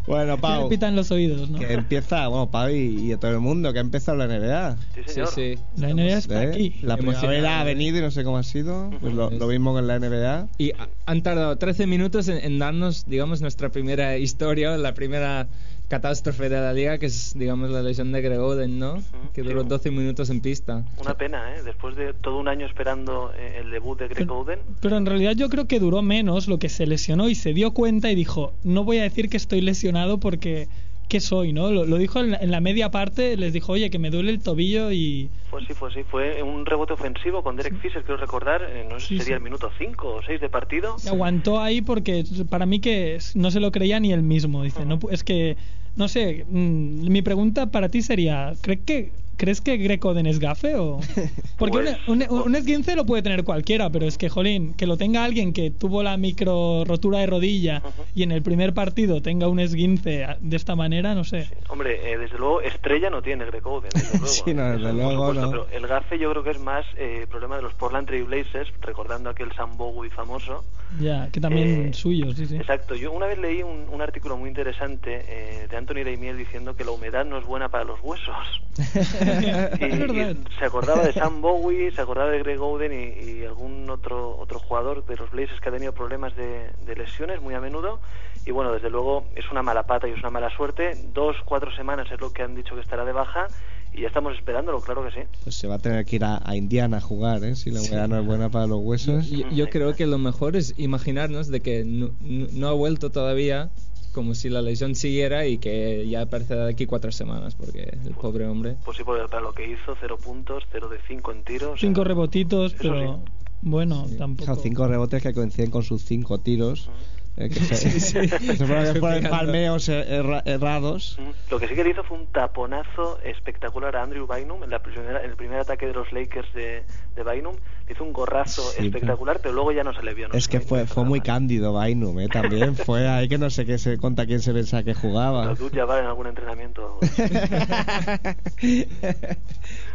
bueno, 0.07 0.39
Pau. 0.39 0.65
Me 0.65 0.69
pitan 0.69 0.97
los 0.97 1.11
oídos, 1.11 1.51
¿no? 1.51 1.59
Que 1.59 1.73
empieza, 1.73 2.29
bueno, 2.29 2.51
Pau 2.51 2.69
y, 2.69 3.13
y 3.13 3.17
todo 3.17 3.31
el 3.31 3.41
mundo, 3.41 3.73
que 3.73 3.79
ha 3.79 3.83
empezado 3.83 4.19
la 4.19 4.27
NBA. 4.27 4.77
Sí, 4.95 5.01
señor. 5.07 5.29
Sí, 5.29 5.57
sí. 5.57 5.63
La 5.77 5.93
NBA 5.93 6.19
está 6.19 6.45
¿Eh? 6.45 6.49
aquí. 6.49 6.77
La 6.83 6.97
primavera 6.97 7.61
ha 7.61 7.65
venido 7.65 7.99
y 7.99 8.01
no 8.01 8.11
sé 8.11 8.25
cómo 8.25 8.39
ha 8.39 8.43
sido. 8.43 8.91
Pues 9.01 9.15
lo, 9.15 9.31
lo 9.41 9.49
mismo 9.49 9.73
con 9.73 9.87
la 9.87 9.99
NBA. 9.99 10.49
Y 10.59 10.73
han 11.07 11.23
tardado 11.23 11.57
13 11.57 11.87
minutos 11.87 12.29
en, 12.29 12.39
en, 12.45 12.59
darnos, 12.59 13.07
digamos, 13.07 13.41
nuestra 13.41 13.71
primera 13.71 14.19
historia, 14.19 14.77
la 14.77 14.95
primera 14.95 15.49
catástrofe 15.89 16.49
de 16.49 16.61
la 16.61 16.73
liga, 16.73 16.99
que 16.99 17.07
es, 17.07 17.33
digamos, 17.37 17.71
la 17.71 17.83
lesión 17.83 18.13
de 18.13 18.21
Greg 18.21 18.39
Oden, 18.39 18.79
¿no? 18.79 18.93
Uh 18.93 18.97
-huh, 18.99 19.33
que 19.35 19.43
duró 19.43 19.63
sí. 19.63 19.69
12 19.69 19.91
minutos 19.91 20.31
en 20.31 20.41
pista. 20.41 20.85
Una 21.01 21.15
pena, 21.15 21.57
¿eh? 21.57 21.63
Después 21.65 21.97
de 21.97 22.13
todo 22.13 22.39
un 22.39 22.47
año 22.47 22.65
esperando 22.67 23.33
eh, 23.37 23.61
el 23.61 23.71
debut 23.73 23.99
de 23.99 24.07
Greg 24.07 24.19
pero, 24.19 24.39
Oden. 24.39 24.61
Pero 24.81 24.97
en 24.99 25.07
realidad 25.07 25.33
yo 25.33 25.49
creo 25.49 25.67
que 25.67 25.81
duró 25.81 26.01
menos 26.03 26.47
lo 26.47 26.59
que 26.59 26.69
se 26.69 26.87
lesionó 26.87 27.29
y 27.29 27.35
se 27.35 27.55
dio 27.55 27.73
cuenta 27.73 28.11
y 28.13 28.15
dijo, 28.15 28.53
no 28.63 28.85
voy 28.85 28.99
a 28.99 29.03
decir 29.03 29.29
que 29.29 29.37
estoy 29.37 29.63
lesionado 29.63 30.21
porque 30.21 30.69
qué 31.11 31.21
soy, 31.21 31.53
¿no? 31.53 31.71
Lo, 31.71 31.85
lo 31.85 31.99
dijo 31.99 32.21
en 32.21 32.31
la, 32.31 32.39
en 32.39 32.51
la, 32.51 32.61
media 32.61 32.91
parte, 32.91 33.37
les 33.37 33.53
dijo, 33.53 33.73
oye, 33.73 33.91
que 33.91 33.99
me 33.99 34.11
duele 34.11 34.31
el 34.31 34.41
tobillo 34.41 34.93
y... 34.93 35.29
Pues 35.51 35.67
sí, 35.67 35.75
pues 35.79 35.93
sí, 35.93 36.05
fue 36.05 36.43
un 36.43 36.65
rebote 36.65 36.95
ofensivo 36.95 37.43
con 37.43 37.57
Derek 37.57 37.79
Fisher, 37.81 38.03
quiero 38.03 38.19
recordar, 38.19 38.63
eh, 38.63 38.87
no 38.89 39.01
sé 39.01 39.09
si 39.09 39.15
sí, 39.15 39.19
sería 39.19 39.37
sí. 39.37 39.39
el 39.39 39.43
minuto 39.43 39.71
5 39.77 40.09
o 40.09 40.23
6 40.23 40.41
de 40.41 40.49
partido. 40.49 40.97
Y 41.05 41.09
aguantó 41.09 41.61
ahí 41.61 41.83
porque 41.83 42.25
para 42.49 42.65
mí 42.65 42.81
que 42.81 43.19
no 43.35 43.51
se 43.51 43.61
lo 43.61 43.73
creía 43.73 43.99
ni 43.99 44.13
él 44.13 44.23
mismo, 44.23 44.63
dice, 44.63 44.83
uh 44.83 44.85
-huh. 44.85 45.01
no, 45.03 45.11
es 45.11 45.25
que, 45.25 45.57
no 45.97 46.07
sé, 46.09 46.47
mmm, 46.49 47.11
mi 47.11 47.23
pregunta 47.23 47.67
para 47.67 47.89
ti 47.89 48.03
sería, 48.03 48.55
¿crees 48.63 48.81
que 48.87 49.11
¿Crees 49.41 49.63
que 49.63 49.79
Greg 49.79 50.05
Oden 50.05 50.27
es 50.27 50.39
gafe 50.39 50.75
o...? 50.77 51.01
Porque 51.59 51.79
pues, 51.79 51.97
un, 52.07 52.23
un, 52.29 52.43
un, 52.43 52.55
esguince 52.55 52.95
lo 52.95 53.07
puede 53.07 53.23
tener 53.23 53.43
cualquiera, 53.43 53.89
pero 53.89 54.05
es 54.07 54.19
que, 54.19 54.29
jolín, 54.29 54.75
que 54.75 54.87
lo 54.87 54.99
tenga 54.99 55.25
alguien 55.25 55.55
que 55.55 55.71
tuvo 55.71 56.03
la 56.03 56.19
micro 56.19 56.85
rotura 56.87 57.21
de 57.21 57.27
rodilla 57.27 57.83
uh 57.83 57.89
-huh. 57.89 58.05
y 58.15 58.23
en 58.23 58.33
el 58.33 58.43
primer 58.43 58.75
partido 58.75 59.23
tenga 59.23 59.49
un 59.49 59.59
esguince 59.59 60.27
de 60.41 60.57
esta 60.57 60.77
manera, 60.77 61.15
no 61.15 61.25
sé. 61.25 61.45
Sí. 61.45 61.55
Hombre, 61.69 62.13
eh, 62.13 62.19
desde 62.19 62.37
luego, 62.37 62.61
estrella 62.61 63.09
no 63.09 63.23
tiene 63.23 63.47
Greg 63.47 63.67
Oden, 63.67 63.89
desde 63.95 64.11
luego. 64.19 64.27
sí, 64.27 64.53
no, 64.55 64.71
desde 64.73 64.93
luego, 64.93 65.29
supuesto, 65.29 65.41
no. 65.41 65.51
Pero 65.51 65.67
el 65.73 65.87
gafe 65.87 66.19
yo 66.19 66.31
creo 66.33 66.43
que 66.45 66.51
es 66.51 66.61
más 66.61 66.85
eh, 66.99 67.27
problema 67.31 67.57
de 67.57 67.63
los 67.63 67.73
Portland 67.75 68.07
Trail 68.09 68.25
Blazers, 68.25 68.71
recordando 68.83 69.31
aquel 69.31 69.51
Sam 69.53 69.77
Bowie 69.79 70.11
famoso. 70.11 70.65
Ya, 71.01 71.29
que 71.33 71.41
también 71.41 71.89
Eh, 71.89 71.95
suyo, 71.95 72.33
sí, 72.35 72.45
sí. 72.47 72.57
Exacto. 72.57 72.95
Yo 72.95 73.13
una 73.13 73.27
vez 73.27 73.39
leí 73.39 73.63
un, 73.63 73.87
un 73.91 74.03
artículo 74.03 74.37
muy 74.37 74.49
interesante 74.49 75.25
eh, 75.29 75.67
de 75.71 75.77
Anthony 75.77 76.03
Daimiel 76.05 76.37
diciendo 76.37 76.75
que 76.77 76.85
la 76.85 76.91
humedad 76.91 77.25
no 77.25 77.39
es 77.39 77.45
buena 77.47 77.69
para 77.69 77.85
los 77.85 78.01
huesos. 78.03 78.37
y, 79.31 79.85
y 79.85 80.45
se 80.59 80.65
acordaba 80.65 81.03
de 81.03 81.13
Sam 81.13 81.41
Bowie, 81.41 81.91
se 81.93 82.01
acordaba 82.01 82.31
de 82.31 82.39
Greg 82.41 82.61
Oden 82.61 82.93
y, 82.93 83.31
y, 83.31 83.45
algún 83.45 83.89
otro 83.91 84.37
otro 84.39 84.59
jugador 84.59 85.05
de 85.07 85.17
los 85.17 85.31
Blazers 85.31 85.61
que 85.61 85.69
ha 85.69 85.73
tenido 85.73 85.93
problemas 85.93 86.35
de, 86.37 86.71
de, 86.87 86.97
lesiones 86.97 87.41
muy 87.41 87.55
a 87.55 87.61
menudo. 87.61 88.01
Y 88.47 88.53
bueno, 88.53 88.73
desde 88.73 88.91
luego 88.91 89.25
es 89.37 89.51
una 89.51 89.63
mala 89.63 89.83
pata 89.85 90.09
y 90.09 90.13
es 90.13 90.19
una 90.19 90.31
mala 90.31 90.51
suerte. 90.57 90.93
Dos, 91.13 91.37
cuatro 91.45 91.75
semanas 91.75 92.09
es 92.11 92.21
lo 92.21 92.33
que 92.33 92.43
han 92.43 92.55
dicho 92.55 92.75
que 92.75 92.81
estará 92.81 93.05
de 93.05 93.13
baja 93.13 93.49
y 93.93 94.03
ya 94.03 94.09
estamos 94.09 94.35
esperándolo, 94.37 94.81
claro 94.81 95.05
que 95.05 95.11
sí. 95.11 95.21
Pues 95.43 95.57
se 95.57 95.67
va 95.67 95.75
a 95.75 95.79
tener 95.79 96.05
que 96.05 96.17
ir 96.17 96.25
a, 96.25 96.41
a 96.45 96.55
Indiana 96.55 96.99
a 96.99 97.01
jugar, 97.01 97.43
¿eh? 97.43 97.57
Si 97.57 97.71
la 97.71 97.81
humedad 97.81 98.05
sí. 98.05 98.11
no 98.11 98.21
es 98.21 98.27
buena 98.27 98.49
para 98.49 98.67
los 98.67 98.81
huesos. 98.81 99.29
Yo, 99.29 99.49
yo, 99.49 99.69
creo 99.69 99.95
que 99.95 100.07
lo 100.07 100.19
mejor 100.19 100.57
es 100.57 100.75
imaginarnos 100.79 101.49
de 101.49 101.61
que 101.61 101.85
no, 101.85 102.11
no, 102.21 102.47
no 102.53 102.69
ha 102.69 102.73
vuelto 102.73 103.11
todavía 103.11 103.71
como 104.13 104.35
si 104.35 104.49
la 104.49 104.63
lesión 104.63 104.95
siguiera 104.95 105.47
y 105.47 105.59
que 105.59 106.07
ya 106.09 106.23
aparecerá 106.23 106.65
de 106.65 106.73
aquí 106.73 106.87
cuatro 106.87 107.13
semanas, 107.13 107.55
porque 107.55 107.97
el 108.05 108.15
pobre 108.15 108.47
hombre. 108.47 108.77
Pues 108.85 108.97
sí, 108.97 109.05
para 109.05 109.41
lo 109.41 109.53
que 109.53 109.71
hizo, 109.71 109.95
cero 110.01 110.19
puntos, 110.23 110.65
cero 110.73 110.89
de 110.89 110.99
cinco 111.07 111.33
en 111.33 111.43
tiros. 111.45 111.81
Cinco 111.81 112.05
rebotitos, 112.05 112.75
pero 112.75 113.17
sí. 113.17 113.33
bueno, 113.63 114.07
sí. 114.09 114.17
tampoco. 114.17 114.57
cinco 114.57 114.87
rebotes 114.87 115.23
que 115.23 115.33
coinciden 115.33 115.71
con 115.71 115.83
sus 115.83 116.05
cinco 116.05 116.39
tiros. 116.39 116.89
Uh 116.89 116.91
-huh. 116.91 117.20
Eh, 117.37 117.49
que 117.49 117.61
se, 117.61 117.75
sí, 117.91 118.01
sí. 118.01 118.19
que 118.29 118.57
se 118.57 118.67
fueron 118.67 119.01
por 119.01 119.31
palmeos 119.31 119.89
erra, 119.89 120.43
errados. 120.45 121.19
Lo 121.51 121.59
que 121.59 121.69
sí 121.69 121.75
que 121.75 121.85
le 121.85 121.91
hizo 121.91 122.03
fue 122.05 122.19
un 122.19 122.27
taponazo 122.27 123.19
espectacular 123.23 123.97
a 123.97 124.03
Andrew 124.03 124.27
Bynum 124.27 124.65
en, 124.65 124.71
la 124.71 124.81
primera, 124.81 125.23
en 125.23 125.31
el 125.31 125.37
primer 125.37 125.61
ataque 125.61 125.87
de 125.87 125.95
los 125.95 126.13
Lakers 126.13 126.53
de, 126.55 126.83
de 127.15 127.25
Bynum. 127.25 127.57
Le 127.87 127.93
hizo 127.93 128.05
un 128.05 128.13
gorrazo 128.13 128.63
sí, 128.63 128.87
espectacular, 128.87 129.37
pero... 129.37 129.43
pero... 129.43 129.55
luego 129.55 129.73
ya 129.73 129.85
no 129.85 129.95
se 129.95 130.03
le 130.03 130.15
vio. 130.15 130.29
No 130.29 130.35
es 130.35 130.49
que 130.49 130.61
fue, 130.61 130.87
fue 130.87 131.05
muy 131.05 131.21
cándido 131.21 131.79
Bynum, 131.79 132.21
¿eh? 132.21 132.29
también. 132.29 132.77
fue 132.77 133.09
ahí 133.09 133.29
que 133.29 133.39
no 133.39 133.51
sé 133.51 133.67
qué 133.67 133.79
se, 133.79 133.99
contra 133.99 134.27
quién 134.27 134.41
se 134.41 134.53
pensaba 134.53 134.83
que 134.83 134.95
jugaba. 134.95 135.47
Los 135.47 135.73
ya 135.73 135.85
va 135.85 135.99
en 135.99 136.07
algún 136.07 136.27
entrenamiento. 136.27 136.99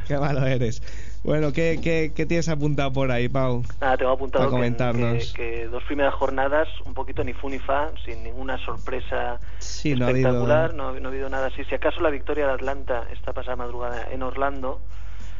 qué 0.08 0.17
malo 0.17 0.45
eres. 0.45 0.82
Bueno, 1.26 1.52
¿qué, 1.52 1.80
qué, 1.82 2.12
qué 2.16 2.28
tienes 2.28 2.48
apuntado 2.50 2.94
por 2.94 3.12
ahí, 3.12 3.28
Pau? 3.28 3.64
Nada, 3.82 3.98
tengo 3.98 4.12
apuntado 4.12 4.44
Para 4.44 4.52
comentarnos. 4.52 5.34
Que, 5.34 5.42
que, 5.42 5.54
que, 5.56 5.68
dos 5.70 5.84
primeras 5.86 6.14
jornadas, 6.14 6.68
un 6.86 6.94
poquito 6.94 7.24
ni 7.24 7.34
fu 7.34 7.50
ni 7.50 7.58
fa, 7.58 7.90
sin 8.06 8.24
ninguna 8.24 8.64
sorpresa 8.64 9.40
sí, 9.58 9.94
espectacular, 9.94 10.76
no 10.76 10.84
ha, 10.84 10.90
habido... 10.90 11.00
no, 11.00 11.00
no 11.00 11.10
ha 11.10 11.12
habido 11.12 11.30
nada 11.30 11.48
así. 11.48 11.64
Si 11.64 11.74
acaso 11.74 12.00
la 12.02 12.12
victoria 12.12 12.46
de 12.46 12.54
Atlanta 12.54 13.08
esta 13.12 13.34
pasada 13.34 13.56
madrugada 13.56 14.08
en 14.12 14.22
Orlando 14.22 14.82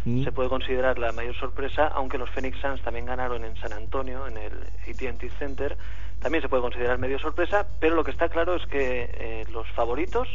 ¿Mm? 0.06 0.24
se 0.24 0.32
puede 0.32 0.50
considerar 0.50 0.98
la 0.98 1.12
mayor 1.12 1.36
sorpresa, 1.36 1.88
aunque 1.94 2.18
los 2.18 2.32
Phoenix 2.32 2.58
Suns 2.62 2.82
también 2.82 3.06
ganaron 3.06 3.46
en 3.46 3.56
San 3.58 3.72
Antonio, 3.72 4.26
en 4.26 4.38
el 4.38 4.54
AT&T 4.90 5.30
Center, 5.38 5.78
también 6.20 6.42
se 6.42 6.50
puede 6.50 6.64
considerar 6.64 6.98
medio 6.98 7.20
sorpresa, 7.20 7.68
pero 7.80 7.96
lo 7.96 8.04
que 8.04 8.10
está 8.10 8.30
claro 8.30 8.56
es 8.56 8.66
que 8.66 9.10
eh, 9.14 9.46
los 9.52 9.68
favoritos, 9.76 10.28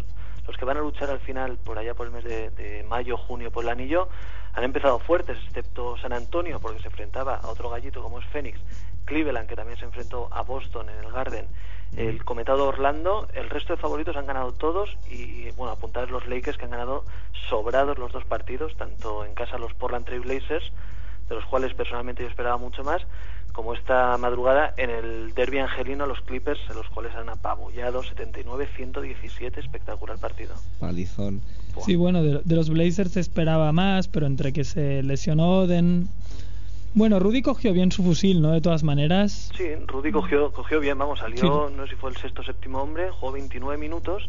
los 0.47 0.57
que 0.57 0.65
van 0.65 0.77
a 0.77 0.81
luchar 0.81 1.11
al 1.11 1.19
final 1.19 1.59
por 1.65 1.77
allá 1.77 1.95
por 1.95 2.07
el 2.07 2.13
mes 2.13 2.23
de, 2.23 2.51
de 2.51 2.85
mayo, 2.85 3.17
junio 3.17 3.51
por 3.51 3.65
el 3.65 3.71
anillo, 3.71 4.09
han 4.53 4.65
empezado 4.65 4.99
fuertes, 4.99 5.39
excepto 5.47 5.97
San 5.99 6.13
Antonio, 6.13 6.61
porque 6.61 6.81
se 6.81 6.89
enfrentaba 6.89 7.37
a 7.37 7.49
otro 7.49 7.71
gallito 7.71 8.03
como 8.03 8.19
es 8.19 8.27
Phoenix, 8.27 8.61
Cleveland, 9.05 9.49
que 9.49 9.57
también 9.57 9.79
se 9.79 9.85
enfrentó 9.85 10.29
a 10.33 10.43
Boston 10.43 10.89
en 10.89 11.05
el 11.05 11.13
Garden, 11.13 11.47
el 11.97 12.25
comentado 12.25 12.69
Orlando, 12.69 13.27
el 13.35 13.51
resto 13.51 13.75
de 13.75 13.83
favoritos 13.83 14.17
han 14.17 14.27
ganado 14.27 14.53
todos 14.53 14.97
y, 15.11 15.51
bueno, 15.53 15.73
apuntar 15.73 16.09
los 16.11 16.27
Lakers 16.29 16.57
que 16.57 16.65
han 16.65 16.71
ganado 16.71 17.05
sobrados 17.49 17.99
los 17.99 18.13
dos 18.13 18.25
partidos, 18.25 18.77
tanto 18.77 19.25
en 19.25 19.35
casa 19.35 19.59
los 19.59 19.75
Portland 19.75 20.07
Trail 20.07 20.21
Blazers, 20.21 20.73
de 21.29 21.35
los 21.35 21.45
cuales 21.47 21.75
personalmente 21.75 22.23
yo 22.23 22.29
esperaba 22.29 22.59
mucho 22.59 22.85
más, 22.85 23.03
como 23.53 23.75
esta 23.75 24.17
madrugada 24.19 24.75
en 24.77 24.91
el 24.91 25.35
derby 25.35 25.59
angelino 25.59 26.07
los 26.07 26.21
Clippers, 26.21 26.61
en 26.69 26.77
los 26.77 26.89
cuales 26.89 27.15
han 27.15 27.29
apabullado 27.29 28.03
79-117, 28.03 29.59
espectacular 29.59 30.19
partido. 30.19 30.55
Palizón. 30.79 31.41
Sí, 31.85 31.97
bueno, 31.97 32.23
de, 32.23 32.41
de, 32.45 32.57
los 32.57 32.69
Blazers 32.69 33.13
se 33.13 33.21
esperaba 33.21 33.73
más, 33.73 34.09
pero 34.09 34.27
entre 34.27 34.53
que 34.53 34.65
se 34.65 35.03
lesionó 35.03 35.61
Oden... 35.61 36.09
Bueno, 36.93 37.21
Rudy 37.21 37.41
cogió 37.41 37.73
bien 37.73 37.93
su 37.93 38.03
fusil, 38.03 38.43
¿no? 38.43 38.51
De 38.51 38.61
todas 38.61 38.83
maneras. 38.83 39.53
Sí, 39.57 39.77
Rudy 39.87 40.11
cogió, 40.11 40.53
cogió 40.53 40.81
bien, 40.81 40.99
vamos, 40.99 41.21
salió, 41.21 41.69
sí. 41.69 41.75
no 41.77 41.85
sé 41.85 41.91
si 41.91 41.97
fue 41.97 42.11
el 42.11 42.17
sexto 42.17 42.43
o 42.43 42.45
séptimo 42.45 42.83
hombre, 42.83 43.11
jugó 43.13 43.31
29 43.33 43.79
minutos 43.79 44.29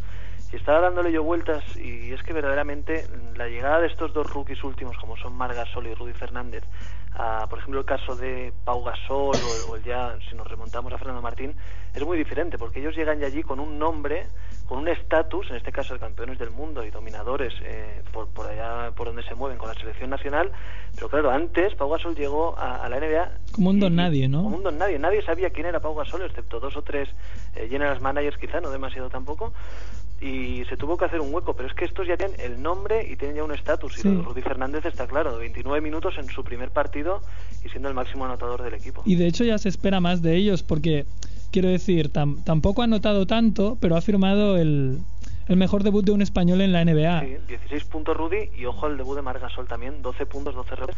y 0.54 0.58
estaba 0.58 0.82
dándole 0.82 1.12
yo 1.12 1.24
vueltas 1.24 1.64
y 1.78 2.12
es 2.12 2.22
que 2.24 2.34
verdaderamente 2.34 3.08
la 3.36 3.48
llegada 3.48 3.80
de 3.80 3.88
estos 3.88 4.14
dos 4.14 4.30
rookies 4.30 4.64
últimos, 4.64 4.98
como 4.98 5.18
son 5.18 5.34
Mar 5.34 5.56
Gasol 5.56 5.88
y 5.88 5.96
Rudy 5.96 6.14
Fernández, 6.14 6.64
a, 7.14 7.48
por 7.50 7.60
ejemplo, 7.60 7.80
el 7.80 7.86
caso 7.86 8.16
de 8.16 8.54
Pau 8.64 8.84
Gasol 8.84 9.36
o, 9.36 9.72
o 9.74 9.78
ya, 9.78 10.18
si 10.30 10.36
nos 10.36 10.48
remontamos 10.48 10.92
a 10.94 10.98
Fernando 10.98 11.22
Martín, 11.22 11.56
es 11.94 12.06
muy 12.06 12.18
diferente 12.18 12.58
porque 12.58 12.80
ellos 12.80 12.96
llegan 12.96 13.20
ya 13.20 13.28
allí 13.28 13.44
con 13.44 13.60
un 13.60 13.78
nombre 13.78 14.28
con 14.72 14.80
un 14.80 14.88
estatus, 14.88 15.50
en 15.50 15.58
este 15.58 15.74
caso 15.74 15.96
de 15.96 16.00
campeones 16.00 16.40
del 16.40 16.50
mundo 16.50 16.86
y 16.86 16.92
dominadores 16.92 17.54
eh, 17.62 18.02
por, 18.14 18.30
por, 18.30 18.48
allá 18.48 18.92
por 18.96 19.08
donde 19.08 19.22
se 19.24 19.36
mueven 19.36 19.58
con 19.58 19.68
la 19.68 19.74
selección 19.74 20.10
nacional, 20.10 20.50
pero 20.96 21.10
claro, 21.10 21.30
antes 21.30 21.76
Pau 21.76 21.90
Gasol 21.90 22.16
llegó 22.16 22.58
a, 22.58 22.78
a 22.78 22.88
la 22.88 22.98
NBA 22.98 23.32
como 23.52 23.72
un 23.72 23.82
don 23.82 23.98
nadie, 23.98 24.30
¿no? 24.30 24.44
Como 24.44 24.56
un 24.56 24.64
don 24.64 24.78
nadie, 24.78 24.98
nadie 24.98 25.22
sabía 25.24 25.50
quién 25.50 25.66
era 25.66 25.82
Pau 25.82 25.94
Gasol, 25.94 26.22
excepto 26.22 26.62
dos 26.62 26.78
o 26.78 26.84
tres 26.84 27.10
eh, 27.56 27.68
general 27.68 28.00
managers 28.00 28.38
quizá, 28.38 28.62
no 28.62 28.70
demasiado 28.70 29.10
tampoco, 29.10 29.52
y 30.22 30.64
se 30.70 30.78
tuvo 30.78 30.98
que 30.98 31.06
hacer 31.06 31.20
un 31.20 31.34
hueco, 31.34 31.56
pero 31.56 31.68
es 31.68 31.74
que 31.74 31.84
estos 31.84 32.08
ya 32.08 32.16
tienen 32.16 32.40
el 32.40 32.62
nombre 32.62 33.08
y 33.12 33.16
tienen 33.16 33.38
ya 33.38 33.44
un 33.44 33.52
estatus, 33.52 33.98
y 33.98 34.02
sí. 34.02 34.10
Rudy 34.10 34.42
Fernández 34.42 34.86
está 34.86 35.08
claro, 35.08 35.38
29 35.38 35.82
minutos 35.82 36.14
en 36.20 36.28
su 36.28 36.44
primer 36.44 36.70
partido 36.70 37.22
y 37.66 37.70
siendo 37.70 37.90
el 37.90 37.96
máximo 37.96 38.26
anotador 38.26 38.62
del 38.62 38.76
equipo. 38.76 39.02
Y 39.06 39.16
de 39.16 39.28
hecho 39.28 39.44
ya 39.44 39.58
se 39.58 39.70
espera 39.70 40.00
más 40.00 40.22
de 40.22 40.36
ellos, 40.36 40.62
porque 40.62 41.06
quiero 41.52 41.70
decir, 41.70 42.10
tam, 42.10 42.44
tampoco 42.44 42.84
ha 42.84 42.88
notado 42.88 43.26
tanto, 43.26 43.78
pero 43.82 43.96
ha 43.96 44.02
firmado 44.02 44.58
el, 44.58 45.00
el 45.52 45.58
mejor 45.58 45.84
debut 45.84 46.04
de 46.06 46.12
un 46.12 46.22
español 46.22 46.62
en 46.62 46.72
la 46.72 46.84
NBA. 46.84 47.22
Sí, 47.22 47.36
16 47.48 47.84
puntos 47.86 48.16
Rudy 48.18 48.50
y 48.58 48.66
ojo 48.66 48.86
al 48.86 48.98
debut 48.98 49.16
de 49.16 49.22
Margasol 49.22 49.68
también, 49.68 50.02
12 50.02 50.26
puntos, 50.26 50.56
12 50.56 50.76
rebotes. 50.76 50.98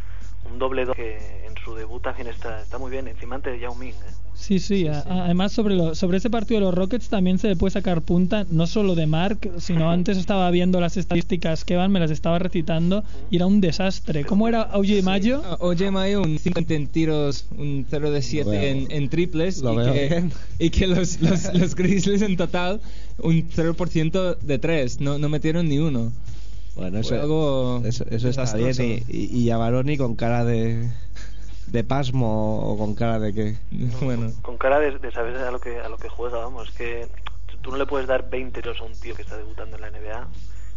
un 0.51 0.59
doble 0.59 0.85
do 0.85 0.93
que 0.93 1.17
en 1.47 1.53
su 1.63 1.73
debut 1.73 2.01
también 2.03 2.27
está, 2.27 2.61
está 2.61 2.77
muy 2.77 2.91
bien, 2.91 3.07
encima 3.07 3.35
ante 3.35 3.57
Yao 3.59 3.75
Ming. 3.75 3.91
¿eh? 3.93 4.13
Sí, 4.35 4.59
sí, 4.59 4.87
a- 4.87 4.99
además 5.25 5.53
sobre, 5.53 5.73
lo, 5.75 5.95
sobre 5.95 6.17
ese 6.17 6.29
partido 6.29 6.59
de 6.59 6.65
los 6.65 6.75
Rockets 6.75 7.07
también 7.07 7.39
se 7.39 7.47
le 7.47 7.55
puede 7.55 7.71
sacar 7.71 8.01
punta, 8.01 8.45
no 8.51 8.67
solo 8.67 8.93
de 8.93 9.07
Mark, 9.07 9.39
sino 9.59 9.89
antes 9.97 10.17
estaba 10.17 10.51
viendo 10.51 10.81
las 10.81 10.97
estadísticas 10.97 11.63
que 11.63 11.77
van, 11.77 11.91
me 11.93 11.99
las 12.01 12.11
estaba 12.11 12.39
recitando 12.39 13.03
y 13.31 13.37
era 13.37 13.45
un 13.45 13.61
desastre. 13.61 14.25
¿Cómo 14.25 14.47
era 14.49 14.69
OJ 14.73 15.01
Mayo? 15.01 15.41
Ah, 15.45 15.57
Oye 15.61 15.89
Mayo, 15.91 16.21
un 16.21 16.37
50 16.37 16.73
en 16.73 16.87
tiros, 16.87 17.45
un 17.57 17.85
0 17.89 18.11
de 18.11 18.21
7 18.21 18.49
veo. 18.49 18.61
en, 18.61 18.91
en 18.91 19.09
triples 19.09 19.61
Lo 19.61 19.73
y, 19.73 19.77
veo 19.77 19.93
que, 19.93 20.29
y 20.65 20.69
que 20.71 20.87
los, 20.87 21.21
los, 21.21 21.53
los 21.53 21.73
Grizzlies 21.75 22.21
en 22.21 22.35
total 22.35 22.81
un 23.23 23.49
0% 23.49 24.37
de 24.39 24.59
3, 24.59 25.01
no, 25.01 25.17
no 25.17 25.29
metieron 25.29 25.67
ni 25.67 25.79
uno. 25.79 26.11
Bueno, 26.75 26.99
eso, 26.99 27.15
algo 27.15 27.81
eso, 27.85 28.03
eso 28.09 28.29
está 28.29 28.55
bien. 28.55 28.73
Y, 28.79 29.03
y, 29.07 29.39
y 29.43 29.51
a 29.51 29.57
Baroni 29.57 29.97
con 29.97 30.15
cara 30.15 30.43
de, 30.43 30.89
de 31.67 31.83
pasmo 31.83 32.59
o 32.59 32.77
con 32.77 32.95
cara 32.95 33.19
de 33.19 33.33
que. 33.33 33.55
Bueno, 34.01 34.31
Con 34.41 34.57
cara 34.57 34.79
de, 34.79 34.97
de 34.97 35.11
saber 35.11 35.37
a 35.37 35.51
lo 35.51 35.59
que 35.59 35.79
a 35.79 35.89
lo 35.89 35.97
que 35.97 36.09
juega, 36.09 36.39
vamos, 36.39 36.71
que 36.71 37.07
tú 37.61 37.71
no 37.71 37.77
le 37.77 37.85
puedes 37.85 38.07
dar 38.07 38.29
20 38.29 38.61
tiros 38.61 38.79
a 38.81 38.83
un 38.83 38.93
tío 38.93 39.15
que 39.15 39.21
está 39.21 39.37
debutando 39.37 39.77
en 39.77 39.81
la 39.81 39.91
NBA 39.91 40.27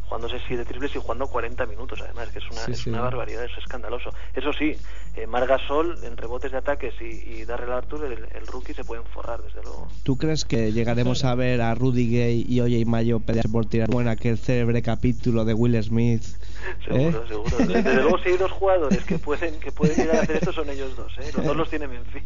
jugándose 0.09 0.37
7 0.47 0.65
triples 0.65 0.95
y 0.95 0.99
jugando 0.99 1.27
40 1.27 1.67
minutos 1.67 2.01
además, 2.03 2.29
que 2.31 2.39
es 2.39 2.45
una, 2.51 2.61
Sí, 2.63 2.73
es 2.73 2.79
sí. 2.81 2.91
una 2.91 3.01
barbaridad, 3.03 3.45
es 3.45 3.57
escandaloso. 3.59 4.11
Eso 4.35 4.53
sí, 4.53 4.77
eh, 5.17 5.27
Margasol 5.27 5.99
en 6.05 6.17
rebotes 6.17 6.53
de 6.53 6.59
ataques 6.59 6.95
y, 7.01 7.05
y 7.41 7.45
Darrell 7.45 7.73
Arthur, 7.73 8.05
el, 8.05 8.13
el 8.35 8.47
rookie, 8.47 8.75
se 8.75 8.85
pueden 8.85 9.05
forrar, 9.05 9.43
desde 9.43 9.63
luego. 9.63 9.89
¿Tú 10.05 10.17
crees 10.17 10.45
que 10.45 10.73
llegaremos 10.73 11.25
a 11.25 11.35
ver 11.35 11.61
a 11.61 11.75
Rudy 11.75 12.09
Gay 12.11 12.47
y 12.49 12.61
OJ 12.61 12.87
Mayo 12.87 13.21
pelear 13.21 13.49
por 13.51 13.67
tirar 13.67 13.89
bueno 13.91 14.11
aquel 14.11 14.39
célebre 14.39 14.83
capítulo 14.83 15.45
de 15.45 15.55
Will 15.55 15.83
Smith? 15.83 16.23
¿Eh? 16.23 17.11
Seguro, 17.13 17.27
seguro. 17.29 17.57
Desde, 17.59 17.83
desde 17.83 17.95
luego, 18.03 18.19
si 18.19 18.29
hay 18.31 18.37
dos 18.37 18.53
jugadores 18.53 19.05
que 19.05 19.19
pueden 19.19 19.59
que 19.61 19.73
pueden 19.73 19.97
llegar 19.97 20.17
a 20.17 20.21
hacer 20.23 20.37
esto, 20.37 20.53
son 20.53 20.69
ellos 20.71 20.97
dos. 20.97 21.13
¿eh? 21.19 21.31
Los 21.37 21.45
dos 21.45 21.57
los 21.57 21.69
tiene 21.71 21.89
Memphis. 21.89 22.23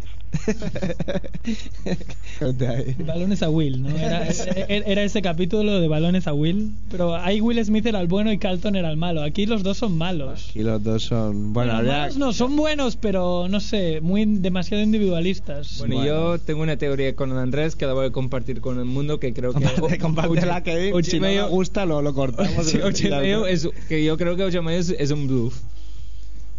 Balones 3.05 3.43
a 3.43 3.51
Will, 3.51 3.83
¿no? 3.83 3.91
Era, 3.97 4.27
era- 4.27 4.87
era 4.87 5.03
ese 5.03 5.23
capítulo 5.23 5.81
de 5.81 5.89
balones 5.89 6.27
a 6.27 6.33
Will, 6.33 6.73
pero 6.91 7.15
ahí 7.17 7.41
Will 7.41 7.63
Smith 7.65 7.87
era 7.87 8.01
el 8.01 8.07
bueno 8.07 8.33
y 8.33 8.39
Carlton 8.39 8.77
era 8.77 8.91
el 8.91 8.97
malo. 8.97 9.23
Aquí 9.23 9.47
los 9.47 9.63
dos 9.63 9.79
son 9.79 9.97
malos. 9.99 10.49
Aquí 10.51 10.63
los 10.63 10.83
dos 10.83 11.03
son. 11.05 11.53
Bueno, 11.53 11.73
habría- 11.73 11.93
malos 11.99 12.17
no, 12.17 12.33
son 12.33 12.57
buenos, 12.57 12.97
pero 12.97 13.47
no 13.49 13.61
sé, 13.61 14.01
muy 14.01 14.25
demasiado 14.25 14.83
individualistas. 14.83 15.79
bueno, 15.79 15.97
Bueno. 15.97 16.11
yo 16.11 16.39
tengo 16.39 16.63
una 16.63 16.77
teoría 16.77 17.15
con 17.15 17.33
Andrés 17.37 17.77
que 17.77 17.87
la 17.87 17.93
voy 17.93 18.07
a 18.07 18.11
compartir 18.11 18.61
con 18.61 18.79
el 18.79 18.85
mundo 18.85 19.19
que 19.21 19.33
creo 19.33 19.53
que... 19.53 19.99
Compártela. 19.99 20.63
Ocho 20.93 21.11
Si 21.11 21.21
no 21.21 21.49
gusta, 21.49 21.87
lo, 21.87 22.03
lo 22.03 22.15
cortamos. 22.15 22.73
Es 23.51 23.69
que 23.89 24.05
yo 24.05 24.17
creo 24.17 24.37
que 24.37 24.45
Ocho 24.45 24.63
Mayo 24.63 24.79
es, 24.79 24.91
es 24.91 25.11
un 25.11 25.27
bluff. 25.27 25.57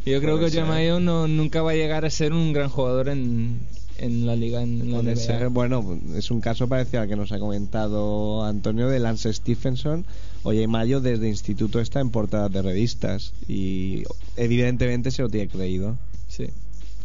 Yo 0.06 0.20
creo 0.20 0.36
Puede 0.36 0.40
que 0.40 0.46
Ocho 0.46 0.56
ser. 0.56 0.66
Mayo 0.66 1.00
no, 1.00 1.28
nunca 1.28 1.62
va 1.62 1.72
a 1.72 1.76
llegar 1.76 2.06
a 2.06 2.10
ser 2.10 2.34
un 2.34 2.54
gran 2.54 2.70
jugador 2.70 3.10
en, 3.10 3.60
en 3.98 4.26
la 4.26 4.36
liga, 4.36 4.62
en, 4.64 4.82
en 4.82 4.92
la 4.92 5.00
Puede 5.00 5.16
NBA. 5.16 5.22
ser, 5.22 5.50
bueno, 5.50 6.00
es 6.16 6.32
un 6.32 6.42
caso 6.42 6.68
parecido 6.68 7.02
al 7.04 7.08
que 7.08 7.16
nos 7.16 7.32
ha 7.32 7.40
comentado 7.40 8.44
Antonio 8.44 8.88
de 8.88 9.00
Lance 9.00 9.32
Stephenson. 9.32 10.06
Oye, 10.44 10.68
Mayo 10.68 11.02
desde 11.02 11.28
instituto 11.30 11.80
está 11.80 12.00
en 12.00 12.10
portadas 12.10 12.52
de 12.52 12.62
revistas 12.64 13.34
y 13.48 14.04
evidentemente 14.38 15.12
se 15.12 15.22
lo 15.22 15.30
tiene 15.30 15.48
creído. 15.48 15.98
Sí. 16.28 16.48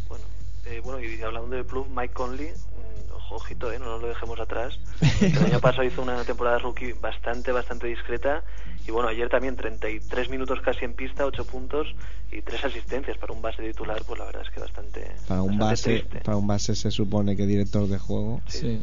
Bueno, 0.07 0.23
eh, 0.65 0.81
bueno 0.83 0.99
y 1.03 1.21
hablando 1.21 1.55
de 1.55 1.63
club, 1.65 1.85
Mike 1.95 2.13
Conley, 2.15 2.47
ojito, 3.31 3.71
¿eh? 3.71 3.79
no 3.79 3.85
nos 3.85 4.01
lo 4.01 4.07
dejemos 4.07 4.39
atrás. 4.39 4.79
El 5.21 5.37
año 5.45 5.59
pasado 5.59 5.83
hizo 5.83 6.01
una 6.01 6.23
temporada 6.23 6.57
rookie 6.59 6.93
bastante, 6.93 7.51
bastante 7.51 7.87
discreta. 7.87 8.43
Y 8.87 8.91
bueno, 8.91 9.09
ayer 9.09 9.27
también 9.29 9.55
33 9.55 10.29
minutos 10.29 10.59
casi 10.63 10.85
en 10.85 10.93
pista, 10.93 11.25
8 11.25 11.45
puntos 11.45 11.87
y 12.31 12.41
3 12.41 12.65
asistencias 12.65 13.17
para 13.17 13.33
un 13.33 13.41
base 13.41 13.61
titular, 13.61 14.01
pues 14.07 14.17
la 14.19 14.25
verdad 14.25 14.43
es 14.45 14.51
que 14.53 14.59
bastante. 14.61 15.11
Para 15.27 15.41
un 15.41 15.57
bastante 15.57 15.63
base, 15.65 15.99
triste. 16.07 16.19
para 16.25 16.37
un 16.37 16.47
base 16.47 16.75
se 16.75 16.91
supone 16.91 17.35
que 17.35 17.45
director 17.45 17.87
de 17.87 17.97
juego. 17.99 18.41
sí. 18.47 18.81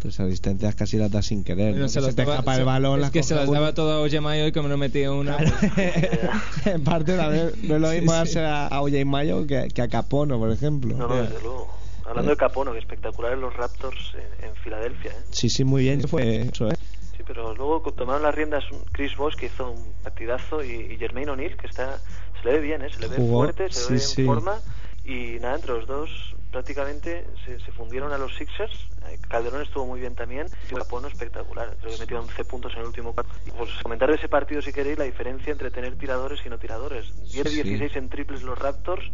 Tres 0.00 0.20
asistencias 0.20 0.74
casi 0.74 0.98
las 0.98 1.10
da 1.10 1.22
sin 1.22 1.44
querer. 1.44 1.70
Bueno, 1.70 1.84
¿no? 1.84 1.88
se 1.88 2.02
se 2.02 2.12
te 2.12 2.22
daba- 2.26 2.34
escapa 2.34 2.52
el 2.52 2.58
se- 2.58 2.64
balón. 2.64 3.02
es 3.04 3.10
que 3.10 3.22
se 3.22 3.34
las 3.34 3.50
daba 3.50 3.72
toda 3.72 3.96
a 3.96 4.00
Oye 4.00 4.20
Mayo 4.20 4.46
y 4.46 4.52
como 4.52 4.68
no 4.68 4.76
metía 4.76 5.10
una. 5.10 5.38
Claro. 5.38 5.56
pues- 5.74 6.66
en 6.66 6.84
parte 6.84 7.16
no 7.16 7.32
es 7.32 7.80
lo 7.80 7.88
Sí, 7.90 7.94
mismo 7.96 8.10
sí. 8.12 8.16
darse 8.18 8.40
a, 8.40 8.66
a 8.66 8.82
Oye 8.82 9.02
Mayo 9.06 9.46
que, 9.46 9.68
que 9.68 9.80
a 9.80 9.88
Capono, 9.88 10.38
por 10.38 10.50
ejemplo. 10.50 10.94
No, 10.94 11.08
no, 11.08 11.22
desde 11.22 11.40
luego. 11.40 11.72
Hablando 12.06 12.30
de 12.32 12.36
Capono, 12.36 12.72
que 12.72 12.78
espectacular 12.78 13.32
en 13.32 13.40
los 13.40 13.54
Raptors 13.54 14.14
en, 14.14 14.48
en 14.48 14.56
Filadelfia, 14.56 15.12
¿eh? 15.12 15.24
Sí, 15.30 15.48
sí, 15.48 15.64
muy 15.64 15.82
bien. 15.82 16.06
Fue 16.06 16.42
eso, 16.42 16.68
¿eh? 16.68 16.76
Sí, 17.16 17.22
pero 17.26 17.54
luego 17.54 17.80
tomaron 17.92 18.22
las 18.22 18.34
riendas 18.34 18.64
Chris 18.92 19.16
Bosh 19.16 19.34
que 19.36 19.46
hizo 19.46 19.70
un 19.70 19.92
partidazo 20.02 20.62
y, 20.62 20.72
y 20.92 20.96
Jermaine 20.98 21.30
O'Neal 21.30 21.56
que 21.56 21.66
está 21.66 21.98
se 22.42 22.44
le 22.48 22.52
ve 22.54 22.60
bien, 22.60 22.82
¿eh? 22.82 22.90
se 22.92 23.00
le 23.00 23.08
ve 23.08 23.16
Jugó, 23.16 23.44
fuerte, 23.44 23.70
se 23.72 23.92
le 23.92 23.98
sí, 23.98 24.04
ve 24.04 24.14
sí. 24.16 24.20
en 24.22 24.26
forma 24.26 24.60
y 25.04 25.38
nada, 25.40 25.56
entre 25.56 25.72
los 25.72 25.86
dos 25.86 26.10
prácticamente 26.50 27.26
se, 27.44 27.58
se 27.58 27.72
fundieron 27.72 28.12
a 28.12 28.18
los 28.18 28.34
Sixers. 28.36 28.72
Eh, 29.08 29.18
Calderón 29.28 29.62
estuvo 29.62 29.86
muy 29.86 29.98
bien 30.00 30.14
también 30.14 30.46
y 30.70 30.74
Capono 30.74 31.08
espectacular, 31.08 31.76
creo 31.80 31.92
que 31.92 31.98
metió 31.98 32.20
11 32.20 32.44
puntos 32.44 32.72
en 32.74 32.80
el 32.80 32.86
último 32.86 33.12
cuarto. 33.12 33.32
Y 33.46 33.50
pues 33.50 33.70
comentar 33.82 34.08
de 34.08 34.16
ese 34.16 34.28
partido 34.28 34.62
si 34.62 34.72
queréis 34.72 34.98
la 34.98 35.04
diferencia 35.04 35.50
entre 35.52 35.70
tener 35.70 35.96
tiradores 35.96 36.40
y 36.46 36.48
no 36.48 36.58
tiradores. 36.58 37.12
10 37.32 37.44
de 37.44 37.50
Sí. 37.50 37.62
16 37.62 37.96
en 37.96 38.08
triples 38.08 38.42
los 38.42 38.58
Raptors, 38.58 39.04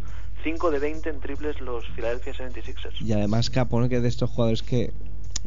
5 0.43 0.71
de 0.71 0.79
20 0.79 1.09
en 1.09 1.19
triples 1.19 1.59
los 1.61 1.83
Philadelphia 1.95 2.33
76ers. 2.33 2.99
Y 3.01 3.11
además 3.13 3.49
Capono 3.49 3.89
que 3.89 3.97
es 3.97 4.01
de 4.01 4.07
estos 4.07 4.29
jugadores 4.29 4.61
que 4.63 4.91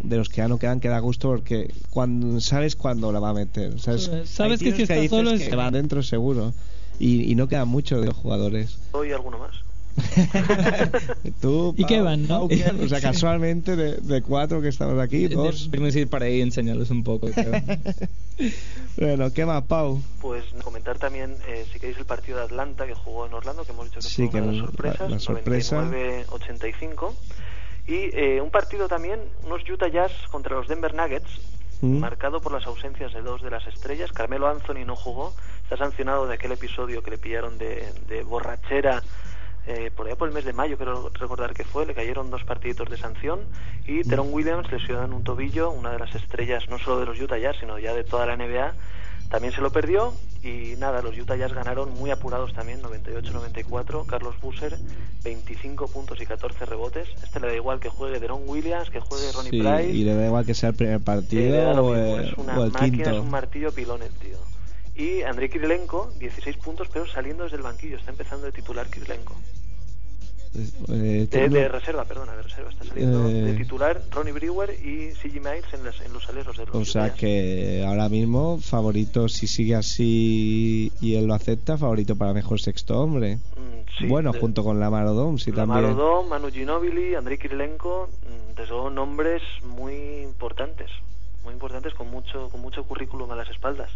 de 0.03 0.17
los 0.17 0.29
que 0.29 0.39
ya 0.39 0.49
no 0.49 0.59
quedan 0.59 0.81
que 0.81 0.89
da 0.89 0.99
gusto 0.99 1.29
porque 1.29 1.73
cuando 1.91 2.41
sabes 2.41 2.75
cuándo 2.75 3.13
la 3.13 3.21
va 3.21 3.29
a 3.31 3.35
meter 3.35 3.79
sabes, 3.81 4.11
sabes 4.25 4.59
que 4.61 4.73
si 4.73 4.83
está 4.83 4.97
solo 5.09 5.31
que 5.31 5.37
es- 5.47 5.57
va 5.57 5.71
dentro 5.71 6.03
seguro 6.03 6.53
y, 6.99 7.31
y 7.31 7.35
no 7.37 7.47
quedan 7.47 7.69
muchos 7.69 8.01
de 8.01 8.09
los 8.09 8.17
jugadores 8.17 8.77
Hoy 8.93 9.13
alguno 9.13 9.39
más. 9.39 9.53
tú 11.41 11.75
Y 11.77 11.85
qué 11.87 12.01
van, 12.01 12.27
¿no? 12.27 12.49
Pau, 12.49 12.49
o 12.85 12.89
sea 12.89 13.01
casualmente 13.01 13.77
de, 13.77 13.97
de 13.99 14.23
cuatro 14.23 14.61
que 14.61 14.69
estamos 14.69 14.99
aquí 15.01 15.29
dos 15.29 15.65
Deberíamos 15.71 15.97
ir 15.97 16.09
para 16.09 16.27
ahí 16.27 16.39
y 16.39 16.43
enseñarles 16.43 16.91
un 16.91 17.05
poco. 17.05 17.29
bueno 18.97 19.33
qué 19.33 19.47
más 19.47 19.63
Pau 19.65 20.03
Pues 20.21 20.45
comentar 20.63 20.99
también, 20.99 21.37
eh, 21.49 21.65
si 21.73 21.79
queréis, 21.79 21.99
el 21.99 22.05
partido 22.07 22.39
de 22.39 22.45
Atlanta 22.45 22.87
que 22.87 22.95
jugó 22.95 23.27
en 23.27 23.35
Orlando, 23.35 23.65
que 23.65 23.73
hemos 23.73 23.87
dicho 23.87 24.01
que 24.01 24.07
Sí, 24.09 24.29
fue 24.29 24.41
una 24.41 24.41
que 24.41 24.41
de 24.41 24.47
las 24.47 24.57
la- 24.57 24.67
sorpresas, 24.67 25.11
la 25.11 25.19
sorpresa. 25.19 25.83
99-85. 25.85 27.13
Y 27.87 27.95
eh, 28.17 28.41
un 28.41 28.51
partido 28.51 28.89
también, 28.89 29.21
unos 29.45 29.61
Utah 29.69 29.89
Jazz 29.89 30.13
contra 30.31 30.57
los 30.57 30.67
Denver 30.69 30.95
Nuggets, 30.95 31.29
¿Mm? 31.83 31.99
marcado 31.99 32.41
por 32.41 32.53
las 32.53 32.65
ausencias 32.67 33.13
de 33.13 33.21
dos 33.21 33.43
de 33.43 33.51
las 33.51 33.67
estrellas. 33.67 34.11
Carmelo 34.13 34.49
Anthony 34.49 34.85
no 34.87 34.97
jugó, 34.97 35.35
está 35.65 35.77
sancionado 35.77 36.27
de 36.27 36.35
aquel 36.35 36.53
episodio 36.53 37.03
que 37.03 37.11
le 37.11 37.19
pillaron 37.19 37.59
de, 37.59 37.85
de 38.09 38.23
borrachera 38.23 39.03
eh, 39.67 39.91
por 39.95 40.07
allá 40.07 40.17
por 40.17 40.29
el 40.29 40.35
mes 40.35 40.45
de 40.45 40.53
mayo, 40.53 40.77
creo 40.77 41.11
recordar 41.15 41.55
que 41.55 41.65
fue, 41.65 41.87
le 41.87 41.95
cayeron 41.95 42.31
dos 42.31 42.45
partiditos 42.45 42.91
de 42.91 42.99
sanción 42.99 43.41
y 43.87 44.03
Teron 44.03 44.33
Williams 44.33 44.71
lesionado 44.71 45.07
en 45.07 45.15
un 45.15 45.25
tobillo, 45.25 45.71
una 45.71 45.91
de 45.91 45.99
las 45.99 46.15
estrellas 46.15 46.69
no 46.69 46.79
solo 46.79 47.01
de 47.01 47.07
los 47.07 47.19
Utah 47.19 47.39
Jazz, 47.39 47.57
sino 47.61 47.79
ya 47.79 47.95
de 47.95 48.05
toda 48.05 48.27
la 48.27 48.37
NBA, 48.37 48.75
también 49.31 49.55
se 49.55 49.63
lo 49.63 49.71
perdió 49.71 50.13
y 50.43 50.75
nada, 50.77 51.01
los 51.01 51.17
Utah 51.17 51.37
Jazz 51.37 51.55
ganaron 51.55 51.95
muy 51.95 52.11
apurados 52.11 52.53
también, 52.53 52.83
98-94, 52.83 54.05
Carlos 54.05 54.35
Busser 54.43 54.77
25 55.23 55.89
puntos 55.89 56.21
y 56.21 56.27
14 56.27 56.67
rebotes, 56.67 57.09
este 57.23 57.41
le 57.41 57.47
da 57.47 57.55
igual 57.55 57.81
que 57.81 57.89
juegue 57.89 58.21
Deron 58.21 58.43
Williams, 58.47 58.91
que 58.91 59.01
juegue 59.01 59.33
Ronnie 59.33 59.51
Sí, 59.51 59.61
Price, 59.61 59.91
y 59.91 60.05
le 60.05 60.15
da 60.15 60.27
igual 60.27 60.45
que 60.45 60.53
sea 60.53 60.69
el 60.69 60.75
primer 60.77 60.97
eh, 60.97 61.01
partido 61.01 61.75
lo 61.75 61.87
o, 61.87 61.95
el, 61.95 62.27
es 62.27 62.33
una 62.35 62.59
o 62.59 62.65
el 62.65 62.73
máquina, 62.73 62.97
quinto 62.97 63.11
es 63.11 63.19
un 63.19 63.31
martillo 63.31 63.73
pilón 63.73 64.03
el 64.03 64.13
tío. 64.13 64.37
Y 64.95 65.23
Andrei 65.23 65.49
Kirilenko, 65.49 66.13
16 66.21 66.57
puntos, 66.59 66.89
pero 66.93 67.07
saliendo 67.07 67.45
desde 67.45 67.57
el 67.57 67.63
banquillo, 67.63 67.97
está 67.97 68.11
empezando 68.11 68.47
de 68.47 68.53
titular 68.53 68.89
Kirilenko. 68.89 69.35
Eh, 70.55 70.93
De, 70.93 71.27
tengo- 71.27 71.57
de 71.57 71.69
reserva, 71.69 72.05
perdona, 72.05 72.33
de 72.37 72.43
reserva. 72.43 72.71
Está 72.71 72.85
saliendo 72.85 73.29
Eh. 73.29 73.33
de 73.33 73.53
titular 73.55 74.01
Ronnie 74.13 74.33
Brewer 74.33 74.71
y 74.71 75.11
C.G. 75.17 75.41
Miles 75.41 75.65
en, 75.73 75.85
las- 75.85 76.01
en 76.01 76.13
los 76.13 76.29
aleros 76.29 76.57
de 76.57 76.67
los 76.67 76.75
O 76.77 76.85
sea 76.85 77.13
que 77.15 77.85
ahora 77.87 78.09
mismo 78.09 78.59
favorito 78.59 79.29
si 79.29 79.47
sigue 79.49 79.75
así 79.75 80.93
y 81.01 81.17
él 81.17 81.27
lo 81.27 81.35
acepta, 81.35 81.77
favorito 81.77 82.15
para 82.17 82.33
mejor 82.33 82.61
sexto 82.61 83.01
hombre. 83.01 83.37
Mm, 83.37 83.99
sí, 83.99 84.07
bueno, 84.07 84.31
de- 84.33 84.39
junto 84.41 84.63
con 84.63 84.79
Lamar 84.79 85.07
Odom, 85.07 85.39
sí 85.39 85.51
Lamar 85.51 85.83
también. 85.83 86.29
Manu 86.29 86.51
Ginobili, 86.53 87.15
Andrei 87.17 87.37
Kirilenko, 87.39 88.09
mm, 88.23 88.55
desde 88.57 88.71
luego 88.71 88.91
nombres 88.91 89.43
muy 89.65 90.21
importantes, 90.23 90.89
muy 91.43 91.53
importantes 91.53 91.93
con 91.95 92.09
mucho 92.11 92.49
con 92.51 92.61
mucho 92.61 92.85
currículum 92.85 93.29
a 93.33 93.37
las 93.37 93.49
espaldas. 93.51 93.91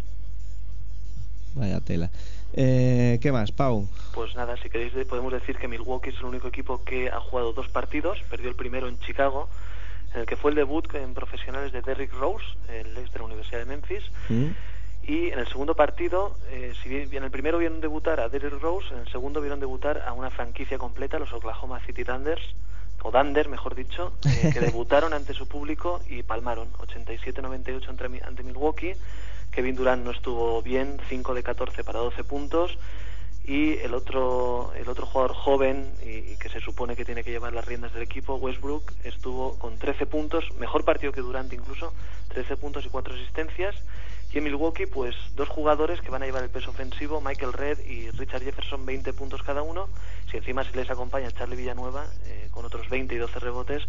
Vaya 1.55 1.79
tela. 1.79 2.09
Eh, 2.53 3.19
¿Qué 3.21 3.31
más, 3.31 3.51
Pau? 3.51 3.87
Pues 4.13 4.35
nada, 4.35 4.57
si 4.57 4.69
queréis 4.69 4.93
de- 4.93 5.05
podemos 5.05 5.31
decir 5.31 5.57
que 5.57 5.67
Milwaukee 5.67 6.09
es 6.09 6.17
el 6.17 6.25
único 6.25 6.47
equipo 6.47 6.83
que 6.83 7.09
ha 7.09 7.19
jugado 7.19 7.53
dos 7.53 7.67
partidos, 7.69 8.17
perdió 8.29 8.49
el 8.49 8.55
primero 8.55 8.87
en 8.87 8.99
Chicago, 8.99 9.49
en 10.13 10.21
el 10.21 10.25
que 10.25 10.35
fue 10.35 10.51
el 10.51 10.55
debut 10.55 10.93
en 10.95 11.13
profesionales 11.13 11.71
de 11.71 11.81
Derrick 11.81 12.11
Rose, 12.13 12.45
el 12.69 12.97
ex 12.97 13.11
de 13.13 13.19
la 13.19 13.25
Universidad 13.25 13.59
de 13.59 13.65
Memphis, 13.65 14.03
¿Mm? 14.29 14.47
y 15.03 15.29
en 15.29 15.39
el 15.39 15.47
segundo 15.47 15.75
partido, 15.75 16.37
eh, 16.49 16.73
si 16.81 16.89
bien 16.89 17.09
en 17.13 17.23
el 17.23 17.31
primero 17.31 17.59
vieron 17.59 17.79
debutar 17.81 18.19
a 18.19 18.29
Derrick 18.29 18.59
Rose, 18.59 18.87
en 18.93 18.99
el 19.01 19.07
segundo 19.09 19.39
vieron 19.41 19.59
debutar 19.59 20.03
a 20.05 20.13
una 20.13 20.31
franquicia 20.31 20.77
completa, 20.77 21.19
los 21.19 21.31
Oklahoma 21.31 21.79
City 21.85 22.03
Thunders, 22.03 22.41
o 23.01 23.11
Thunder, 23.11 23.47
mejor 23.47 23.75
dicho, 23.75 24.13
eh, 24.25 24.49
que 24.51 24.59
debutaron 24.59 25.13
ante 25.13 25.33
su 25.33 25.47
público 25.47 26.01
y 26.09 26.23
palmaron 26.23 26.73
87-98 26.73 27.87
ante, 27.87 28.09
Mi- 28.09 28.19
ante 28.25 28.43
Milwaukee. 28.43 28.95
Kevin 29.59 29.75
Durant 29.75 30.05
no 30.05 30.11
estuvo 30.11 30.61
bien, 30.61 31.01
5 31.09 31.33
de 31.33 31.43
14 31.43 31.83
para 31.83 31.99
12 31.99 32.23
puntos. 32.23 32.77
y 33.43 33.73
el 33.79 33.93
otro 33.93 34.71
el 34.75 34.87
otro 34.87 35.05
jugador 35.05 35.33
joven 35.33 35.91
y, 36.01 36.37
que 36.37 36.47
se 36.47 36.61
supone 36.61 36.95
que 36.95 37.03
tiene 37.03 37.25
que 37.25 37.31
llevar 37.31 37.51
las 37.51 37.65
riendas 37.65 37.93
del 37.93 38.03
equipo 38.03 38.35
Westbrook 38.35 38.93
estuvo 39.03 39.57
con 39.59 39.77
13 39.77 40.05
puntos 40.05 40.45
mejor 40.59 40.85
partido 40.85 41.11
que 41.11 41.19
Durant 41.19 41.51
incluso 41.51 41.93
13 42.29 42.55
puntos 42.55 42.85
y 42.85 42.89
4 42.89 43.15
asistencias 43.15 43.75
y 44.31 44.37
en 44.37 44.43
Milwaukee 44.45 44.85
pues 44.85 45.15
dos 45.35 45.49
jugadores 45.49 45.99
que 45.99 46.11
van 46.11 46.21
a 46.23 46.25
llevar 46.25 46.43
el 46.43 46.49
peso 46.49 46.69
ofensivo 46.69 47.19
Michael 47.19 47.51
Red 47.51 47.79
y 47.79 48.11
Richard 48.11 48.43
Jefferson 48.43 48.85
20 48.85 49.11
puntos 49.13 49.41
cada 49.43 49.61
uno 49.61 49.89
si 50.29 50.37
encima 50.37 50.63
se 50.63 50.75
les 50.75 50.89
acompaña 50.89 51.31
Charlie 51.31 51.57
Villanueva 51.57 52.05
eh, 52.27 52.47
con 52.51 52.65
otros 52.65 52.87
20 52.87 53.15
y 53.15 53.17
12 53.17 53.39
rebotes 53.39 53.83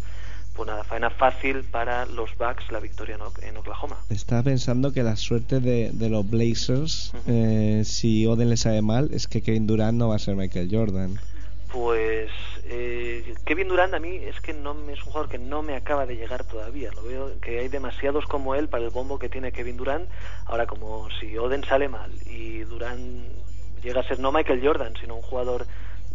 pues 0.55 0.67
nada, 0.67 0.83
faena 0.83 1.09
fácil 1.09 1.63
para 1.63 2.05
los 2.05 2.37
Bucks 2.37 2.71
la 2.71 2.79
victoria 2.79 3.17
en 3.41 3.57
Oklahoma. 3.57 3.97
Estaba 4.09 4.43
pensando 4.43 4.91
que 4.91 5.03
la 5.03 5.15
suerte 5.15 5.59
de, 5.59 6.09
los 6.09 6.29
Blazers, 6.29 7.13
eh, 7.27 7.83
si 7.85 8.25
Oden 8.27 8.49
le 8.49 8.57
sabe 8.57 8.81
mal, 8.81 9.09
es 9.13 9.27
que 9.27 9.41
Kevin 9.41 9.67
Durant 9.67 9.97
no 9.97 10.09
va 10.09 10.15
a 10.15 10.19
ser 10.19 10.35
Michael 10.35 10.69
Jordan. 10.71 11.19
Pues 11.71 12.29
eh, 12.65 13.33
Kevin 13.45 13.69
Durant 13.69 13.93
a 13.93 13.99
mí 13.99 14.15
es 14.15 14.39
que 14.41 14.53
no 14.53 14.71
es 14.89 14.99
un 14.99 15.05
jugador 15.05 15.29
que 15.29 15.37
no 15.37 15.61
me 15.61 15.75
acaba 15.75 16.05
de 16.05 16.15
llegar 16.15 16.43
todavía. 16.43 16.91
Lo 16.93 17.03
veo 17.03 17.39
que 17.39 17.59
hay 17.59 17.69
demasiados 17.69 18.25
como 18.25 18.55
él 18.55 18.67
para 18.67 18.83
el 18.83 18.89
bombo 18.89 19.19
que 19.19 19.29
tiene 19.29 19.51
Kevin 19.51 19.77
Durant. 19.77 20.09
Ahora 20.45 20.67
como 20.67 21.09
si 21.19 21.37
Oden 21.37 21.63
sale 21.63 21.87
mal 21.87 22.11
y 22.25 22.59
Durant 22.59 23.25
llega 23.81 24.01
a 24.01 24.07
ser 24.07 24.19
no 24.19 24.31
Michael 24.31 24.61
Jordan, 24.63 24.93
sino 24.99 25.15
un 25.15 25.21
jugador 25.21 25.65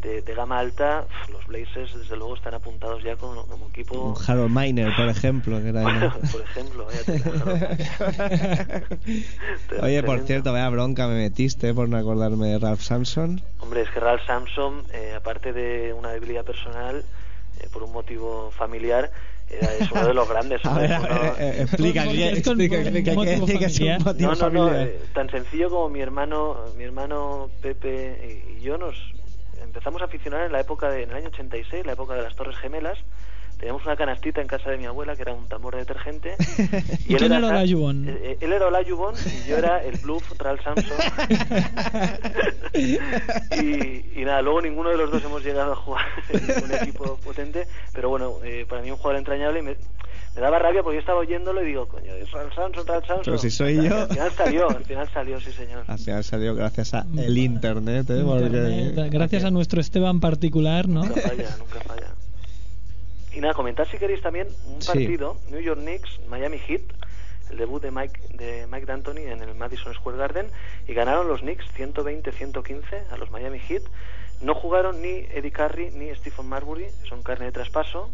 de, 0.07 0.35
gama 0.35 0.59
alta, 0.59 1.05
los 1.31 1.47
Blazers 1.47 1.99
desde 1.99 2.17
luego 2.17 2.37
están 2.37 2.55
apuntados 2.55 3.03
ya 3.03 3.17
como, 3.17 3.45
equipo. 3.71 4.01
Un 4.01 4.17
Harold 4.27 4.55
Miner, 4.55 4.95
por 4.95 5.09
ejemplo. 5.09 5.61
Que 5.61 5.71
era 5.71 6.15
por 6.33 6.41
ejemplo, 6.41 6.87
Oye, 9.83 10.03
por 10.03 10.21
cierto, 10.21 10.53
vaya 10.53 10.69
bronca 10.71 11.09
me 11.09 11.17
metiste 11.17 11.75
por 11.75 11.89
no 11.89 11.97
acordarme 11.97 12.49
de 12.49 12.59
Ralph 12.59 12.81
Samson. 12.81 13.41
Hombre, 13.59 13.83
es 13.83 13.91
que 13.91 14.01
Ralph 14.01 14.25
Samson, 14.27 14.85
eh, 14.93 15.15
aparte 15.17 15.53
de 15.53 15.93
una 15.93 16.11
debilidad 16.11 16.45
personal, 16.45 17.05
eh, 17.61 17.69
por 17.73 17.83
un 17.83 17.93
motivo 17.93 18.51
familiar, 18.53 19.11
era, 19.49 19.75
es 19.75 19.91
uno 19.91 20.07
de 20.07 20.15
los 20.15 20.29
grandes. 20.29 20.61
explica, 21.61 22.05
explica, 22.05 22.77
explica, 22.77 23.69
No, 24.19 24.35
no, 24.35 24.51
no, 24.51 24.75
eh, 24.75 25.01
tan 25.13 25.31
sencillo 25.31 25.71
como 25.71 25.89
mi 25.89 26.01
hermano, 26.01 26.57
mi 26.77 26.85
hermano 26.85 27.51
Pepe 27.61 28.43
y 28.57 28.61
yo 28.61 28.79
nos 28.79 28.95
empezamos 29.77 30.01
a 30.01 30.07
aficionar 30.07 30.47
en 30.47 30.53
la 30.53 30.61
época 30.61 30.89
de, 30.89 31.03
en 31.03 31.11
el 31.11 31.17
año 31.17 31.29
86, 31.29 31.85
la 31.85 31.93
época 31.93 32.15
de 32.15 32.23
las 32.23 32.35
Torres 32.35 32.57
Gemelas. 32.57 32.99
Teníamos 33.59 33.85
una 33.85 33.95
canastita 33.95 34.41
en 34.41 34.47
casa 34.47 34.71
de 34.71 34.79
mi 34.79 34.87
abuela 34.87 35.15
que 35.17 35.23
era 35.23 35.35
un 35.35 35.49
tambor 35.49 35.75
de 35.75 35.81
detergente. 35.81 36.35
y 37.07 37.15
él 37.15 37.25
era, 37.25 37.37
era 37.37 37.49
Olajuwon? 37.49 38.09
Eh, 38.09 38.19
eh, 38.23 38.39
él 38.41 38.53
era 38.55 38.69
Olajuwon 38.69 39.15
y 39.15 39.49
yo 39.49 39.59
era 39.59 39.85
el 39.85 39.99
Bluff 39.99 40.33
Ralph 40.39 40.63
Samson. 40.63 40.97
y, 42.73 42.99
y, 44.19 44.25
nada, 44.25 44.41
luego 44.41 44.63
ninguno 44.63 44.89
de 44.89 44.97
los 44.97 45.11
dos 45.11 45.23
hemos 45.25 45.45
llegado 45.45 45.73
a 45.73 45.77
jugar 45.77 46.07
en 46.31 46.65
un 46.65 46.73
equipo 46.73 47.19
potente, 47.23 47.67
pero 47.93 48.09
bueno, 48.09 48.39
eh, 48.45 48.65
para 48.67 48.81
mí 48.81 48.91
un 48.91 48.97
jugador 48.97 49.19
entrañable 49.19 49.61
y 49.61 49.63
me, 49.63 49.77
me 50.37 50.43
daba 50.43 50.59
rabia 50.59 50.83
porque 50.83 50.97
yo 50.97 51.01
estaba 51.01 51.21
oyéndolo 51.21 51.63
y 51.63 51.67
digo, 51.69 51.89
coño, 51.89 52.13
es 52.13 52.31
Ralph 52.31 52.55
Samson. 52.55 52.85
Pero 53.25 53.39
si 53.39 53.51
soy 53.51 53.77
yo. 53.77 54.03
Al 54.03 54.09
final 54.09 54.33
salió, 54.33 54.69
al 54.69 54.85
final 54.85 55.11
salió, 55.11 55.41
sí 55.41 55.51
señor. 55.51 55.85
Al 55.87 55.99
final 55.99 56.25
salió 56.25 56.55
gracias 56.55 56.93
a 56.93 57.07
el 57.17 57.39
internet, 57.39 58.11
¿eh? 58.11 58.19
Internet, 58.19 59.11
Gracias 59.11 59.45
a 59.45 59.51
nuestro 59.51 59.81
Esteban 59.81 60.21
particular, 60.21 60.89
¿no? 60.89 61.05
Nunca 61.05 61.23
falla, 61.23 61.57
nunca 61.59 61.81
falla. 61.81 62.09
Y 63.33 63.41
nada, 63.41 63.55
comentar 63.55 63.89
si 63.89 63.97
queréis 63.97 64.21
también 64.21 64.49
un 64.67 64.79
partido, 64.81 65.39
New 65.51 65.61
York 65.61 65.81
Knicks, 65.81 66.21
Miami 66.29 66.59
Heat, 66.59 66.83
el 67.51 67.57
debut 67.57 67.81
de 67.81 67.91
Mike, 67.91 68.21
de 68.35 68.67
Mike 68.67 68.85
D'Antoni 68.85 69.23
en 69.23 69.41
el 69.43 69.55
Madison 69.55 69.95
Square 69.95 70.19
Garden, 70.19 70.51
y 70.87 70.93
ganaron 70.93 71.29
los 71.29 71.41
Knicks 71.41 71.65
120-115 71.79 72.83
a 73.11 73.17
los 73.17 73.31
Miami 73.31 73.59
Heat. 73.59 73.85
No 74.43 74.55
jugaron 74.55 75.01
ni 75.01 75.25
Eddie 75.33 75.51
Curry 75.51 75.93
ni 75.93 76.15
Stephen 76.15 76.47
Marbury, 76.47 76.89
son 77.09 77.23
carne 77.23 77.47
de 77.47 77.53
traspaso 77.53 78.11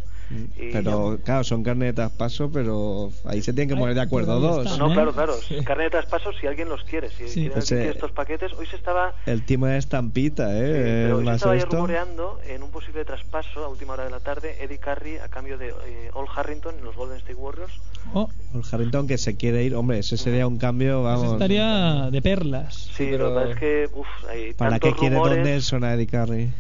pero 0.73 1.19
claro, 1.25 1.45
son 1.45 1.63
carne 1.63 1.87
de 1.87 1.93
traspaso, 1.93 2.51
pero 2.51 3.11
ahí 3.25 3.43
se 3.43 3.53
tienen 3.53 3.75
que 3.75 3.81
poner 3.81 3.95
de 3.95 4.01
acuerdo 4.01 4.41
dos. 4.41 4.79
no, 4.79 4.93
claro, 4.93 5.13
claro. 5.13 5.35
Carne 5.65 5.85
de 5.85 5.91
traspaso 5.91 6.33
si 6.33 6.47
alguien 6.47 6.69
los 6.69 6.83
quiere. 6.85 7.11
Si 7.11 7.49
quieren 7.49 7.89
estos 7.89 8.13
paquetes, 8.13 8.53
hoy 8.55 8.67
se 8.67 8.77
estaba. 8.77 9.15
El 9.27 9.45
timo 9.45 9.67
de 9.67 9.79
estampita, 9.79 10.51
¿eh? 10.59 11.05
pero 11.05 11.19
hoy 11.19 11.27
se 11.27 11.35
estaba 11.35 11.57
rumoreando 11.57 12.41
en 12.47 12.63
un 12.63 12.71
posible 12.71 13.05
traspaso 13.05 13.65
a 13.65 13.69
última 13.69 13.95
hora 13.95 14.05
de 14.05 14.11
la 14.11 14.21
tarde 14.21 14.57
Eddie 14.61 14.79
Curry 14.79 15.19
a 15.19 15.29
cambio 15.29 15.59
de 15.59 15.69
eh, 15.69 16.11
Ol 16.15 16.27
Harrington 16.35 16.75
en 16.79 16.85
los 16.85 16.97
Golden 16.97 17.19
State 17.19 17.35
Warriors. 17.35 17.73
Oh. 18.15 18.29
Ol 18.55 18.63
Harrington 18.71 19.07
que 19.07 19.19
se 19.19 19.37
quiere 19.37 19.65
ir, 19.65 19.75
hombre, 19.75 19.99
ese 19.99 20.17
sería 20.17 20.47
un 20.47 20.59
cambio, 20.59 21.03
vamos. 21.03 21.33
estaría 21.33 22.11
de 22.11 22.23
perlas. 22.23 22.91
Sí, 22.97 23.09
pero 23.11 23.41
es 23.41 23.59
que, 23.59 23.89
uf, 23.93 24.07
hay 24.29 24.53
¿Para 24.55 24.79
qué 24.79 24.93
quiere 24.95 25.17
Don 25.17 25.43
Nelson 25.43 25.85
a 25.85 25.95
Eddie 25.95 26.07
Curry? 26.07 26.51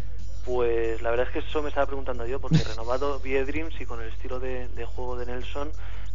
Pues 0.45 1.01
la 1.03 1.11
verdad 1.11 1.27
es 1.29 1.33
que 1.33 1.39
eso 1.49 1.63
me 1.63 1.69
estaba 1.69 1.87
preguntando 1.87 2.27
yo, 2.27 2.41
porque 2.41 2.59
renovado 2.59 3.21
vie 3.25 3.45
Dreams 3.45 3.81
y 3.81 3.87
con 3.87 4.01
el 4.01 4.09
estilo 4.09 4.41
de, 4.41 4.69
juego 4.85 5.17
de 5.17 5.27
Nelson 5.27 5.71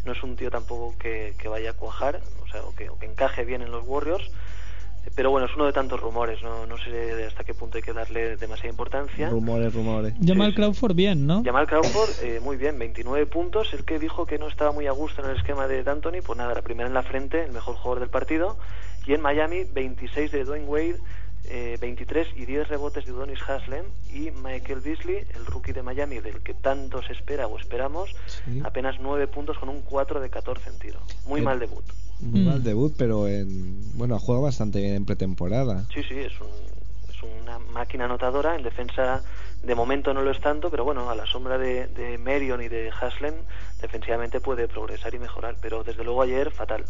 no 0.06 0.12
es 0.12 0.24
un 0.24 0.36
tío 0.36 0.50
tampoco 0.50 0.96
que, 0.98 1.34
vaya 1.50 1.72
a 1.72 1.74
cuajar, 1.74 2.22
o 2.44 2.48
sea, 2.48 2.64
o 2.64 2.74
que, 2.76 2.90
encaje 3.06 3.46
bien 3.46 3.62
en 3.62 3.72
los 3.72 3.86
Warriors. 3.86 4.30
Pero 5.16 5.32
bueno, 5.32 5.48
es 5.48 5.56
uno 5.56 5.66
de 5.66 5.72
tantos 5.72 6.00
rumores, 6.02 6.44
no, 6.44 6.66
no 6.66 6.78
sé 6.78 7.26
hasta 7.26 7.46
qué 7.46 7.54
punto 7.54 7.78
hay 7.78 7.84
que 7.84 7.94
darle 7.94 8.36
demasiada 8.36 8.70
importancia. 8.70 9.30
Rumores, 9.30 9.74
rumores. 9.74 10.14
Jamal 10.24 10.54
Crawford 10.54 10.96
bien, 10.96 11.26
¿no? 11.26 11.44
Jamal 11.46 11.66
Crawford, 11.66 12.10
eh, 12.24 12.42
muy 12.42 12.58
bien, 12.58 12.78
29 12.78 13.26
puntos. 13.26 13.74
El 13.74 13.86
que 13.86 14.00
dijo 14.00 14.26
que 14.26 14.38
no 14.38 14.48
estaba 14.48 14.74
muy 14.74 14.86
a 14.86 14.92
gusto 14.92 15.24
en 15.24 15.30
el 15.30 15.38
esquema 15.38 15.68
de 15.68 15.82
D'Antoni, 15.84 16.22
pues 16.22 16.38
nada, 16.38 16.54
la 16.54 16.62
primera 16.62 16.88
en 16.88 16.94
la 16.94 17.04
frente, 17.04 17.44
el 17.44 17.54
mejor 17.54 17.76
jugador 17.76 18.02
del 18.02 18.10
partido. 18.10 18.58
Y 19.06 19.14
en 19.14 19.22
Miami, 19.22 19.64
26 19.64 20.32
de 20.32 20.44
Dwayne 20.44 20.66
Wade, 20.66 21.00
23 21.80 22.28
eh, 22.28 22.32
y 22.36 22.46
10 22.46 22.68
rebotes 22.68 23.06
de 23.06 23.14
Udonis 23.14 23.40
Haslem 23.48 23.86
y 24.14 24.32
Michael 24.32 24.82
Beasley, 24.82 25.26
el 25.36 25.46
rookie 25.46 25.72
de 25.72 25.82
Miami 25.82 26.20
del 26.20 26.42
que 26.42 26.54
tanto 26.54 27.02
se 27.02 27.14
espera 27.14 27.48
o 27.48 27.58
esperamos, 27.58 28.10
apenas 28.64 28.96
9 29.00 29.28
puntos 29.28 29.58
con 29.58 29.70
un 29.70 29.82
4 29.82 30.20
de 30.20 30.30
14 30.30 30.70
en 30.70 30.80
tiro. 30.80 31.00
Muy 31.26 31.42
mal 31.42 31.60
debut. 31.60 31.86
Muy 32.20 32.42
mal 32.42 32.60
mm. 32.60 32.64
debut, 32.64 32.94
pero 32.98 33.28
en, 33.28 33.98
bueno, 33.98 34.16
ha 34.16 34.20
jugado 34.20 34.44
bastante 34.44 34.82
bien 34.82 34.96
en 34.96 35.06
pretemporada. 35.06 35.86
Sí, 35.94 36.02
sí, 36.04 36.16
es, 36.16 36.34
es 36.34 37.24
una 37.42 37.60
máquina 37.60 38.06
anotadora. 38.06 38.56
En 38.56 38.64
defensa, 38.64 39.24
de 39.64 39.76
momento 39.76 40.14
no 40.14 40.24
lo 40.24 40.32
es 40.32 40.42
tanto, 40.42 40.70
pero 40.70 40.84
bueno, 40.84 41.10
a 41.10 41.16
la 41.16 41.26
sombra 41.28 41.58
de, 41.58 41.88
de 41.88 42.18
Merion 42.18 42.62
y 42.62 42.68
de 42.68 42.90
Haslem, 42.90 43.36
defensivamente 43.82 44.40
puede 44.42 44.68
progresar 44.68 45.14
y 45.14 45.20
mejorar. 45.20 45.56
Pero 45.62 45.84
desde 45.84 46.04
luego 46.04 46.24
ayer, 46.24 46.52
fatal. 46.52 46.86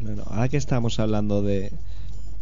Bueno, 0.00 0.24
ahora 0.26 0.48
que 0.48 0.56
estamos 0.56 0.98
hablando 0.98 1.42
de, 1.42 1.70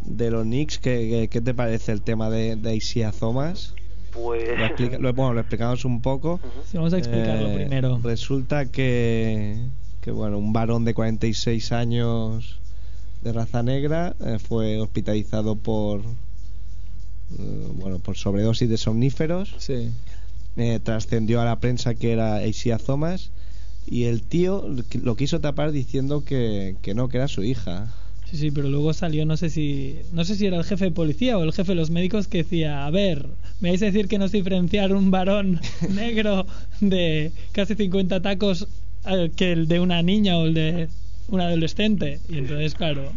de 0.05 0.31
los 0.31 0.43
Knicks, 0.43 0.79
¿qué, 0.79 1.27
qué, 1.31 1.41
te 1.41 1.53
parece 1.53 1.91
el 1.91 2.01
tema 2.01 2.29
de, 2.29 2.55
de 2.55 2.75
Isia 2.75 3.11
Thomas? 3.11 3.73
Pues... 4.11 4.49
Lo, 4.99 5.13
bueno, 5.13 5.33
lo 5.33 5.39
explicamos 5.39 5.85
un 5.85 6.01
poco. 6.01 6.39
vamos 6.73 6.93
a 6.93 6.97
explicarlo 6.97 7.49
eh, 7.49 7.55
primero. 7.55 7.99
Resulta 8.03 8.65
que, 8.65 9.57
que, 10.01 10.11
bueno, 10.11 10.37
un 10.37 10.53
varón 10.53 10.83
de 10.85 10.93
46 10.93 11.71
años 11.71 12.59
de 13.23 13.33
raza 13.33 13.63
negra 13.63 14.15
eh, 14.25 14.39
fue 14.39 14.81
hospitalizado 14.81 15.55
por 15.55 16.01
eh, 16.01 17.67
bueno 17.75 17.99
por 17.99 18.17
sobredosis 18.17 18.67
de 18.67 18.77
somníferos. 18.77 19.55
Sí. 19.59 19.91
trascendió 20.83 21.39
a 21.39 21.45
la 21.45 21.59
prensa 21.59 21.93
que 21.93 22.11
era 22.11 22.45
Isia 22.45 22.77
Thomas 22.77 23.31
y 23.85 24.05
el 24.05 24.23
tío 24.23 24.67
lo 25.03 25.15
quiso 25.15 25.39
tapar 25.39 25.71
diciendo 25.71 26.25
que, 26.25 26.75
que 26.81 26.93
no, 26.93 27.07
que 27.07 27.17
era 27.17 27.27
su 27.27 27.43
hija. 27.43 27.93
Sí, 28.31 28.37
sí, 28.37 28.51
pero 28.51 28.69
luego 28.69 28.93
salió, 28.93 29.25
no 29.25 29.35
sé 29.35 29.49
si 29.49 29.99
no 30.13 30.23
sé 30.23 30.35
si 30.35 30.45
era 30.45 30.55
el 30.55 30.63
jefe 30.63 30.85
de 30.85 30.91
policía 30.91 31.37
o 31.37 31.43
el 31.43 31.51
jefe 31.51 31.73
de 31.73 31.75
los 31.75 31.89
médicos 31.89 32.29
que 32.29 32.39
decía, 32.39 32.85
a 32.85 32.89
ver, 32.89 33.25
me 33.59 33.69
vais 33.69 33.81
a 33.81 33.87
decir 33.87 34.07
que 34.07 34.17
no 34.17 34.23
es 34.23 34.31
diferenciar 34.31 34.93
un 34.93 35.11
varón 35.11 35.59
negro 35.89 36.45
de 36.79 37.33
casi 37.51 37.75
50 37.75 38.21
tacos 38.21 38.69
eh, 39.05 39.31
que 39.35 39.51
el 39.51 39.67
de 39.67 39.81
una 39.81 40.01
niña 40.01 40.37
o 40.37 40.45
el 40.45 40.53
de 40.53 40.87
un 41.27 41.41
adolescente. 41.41 42.21
Y 42.29 42.37
entonces, 42.37 42.73
claro, 42.73 43.11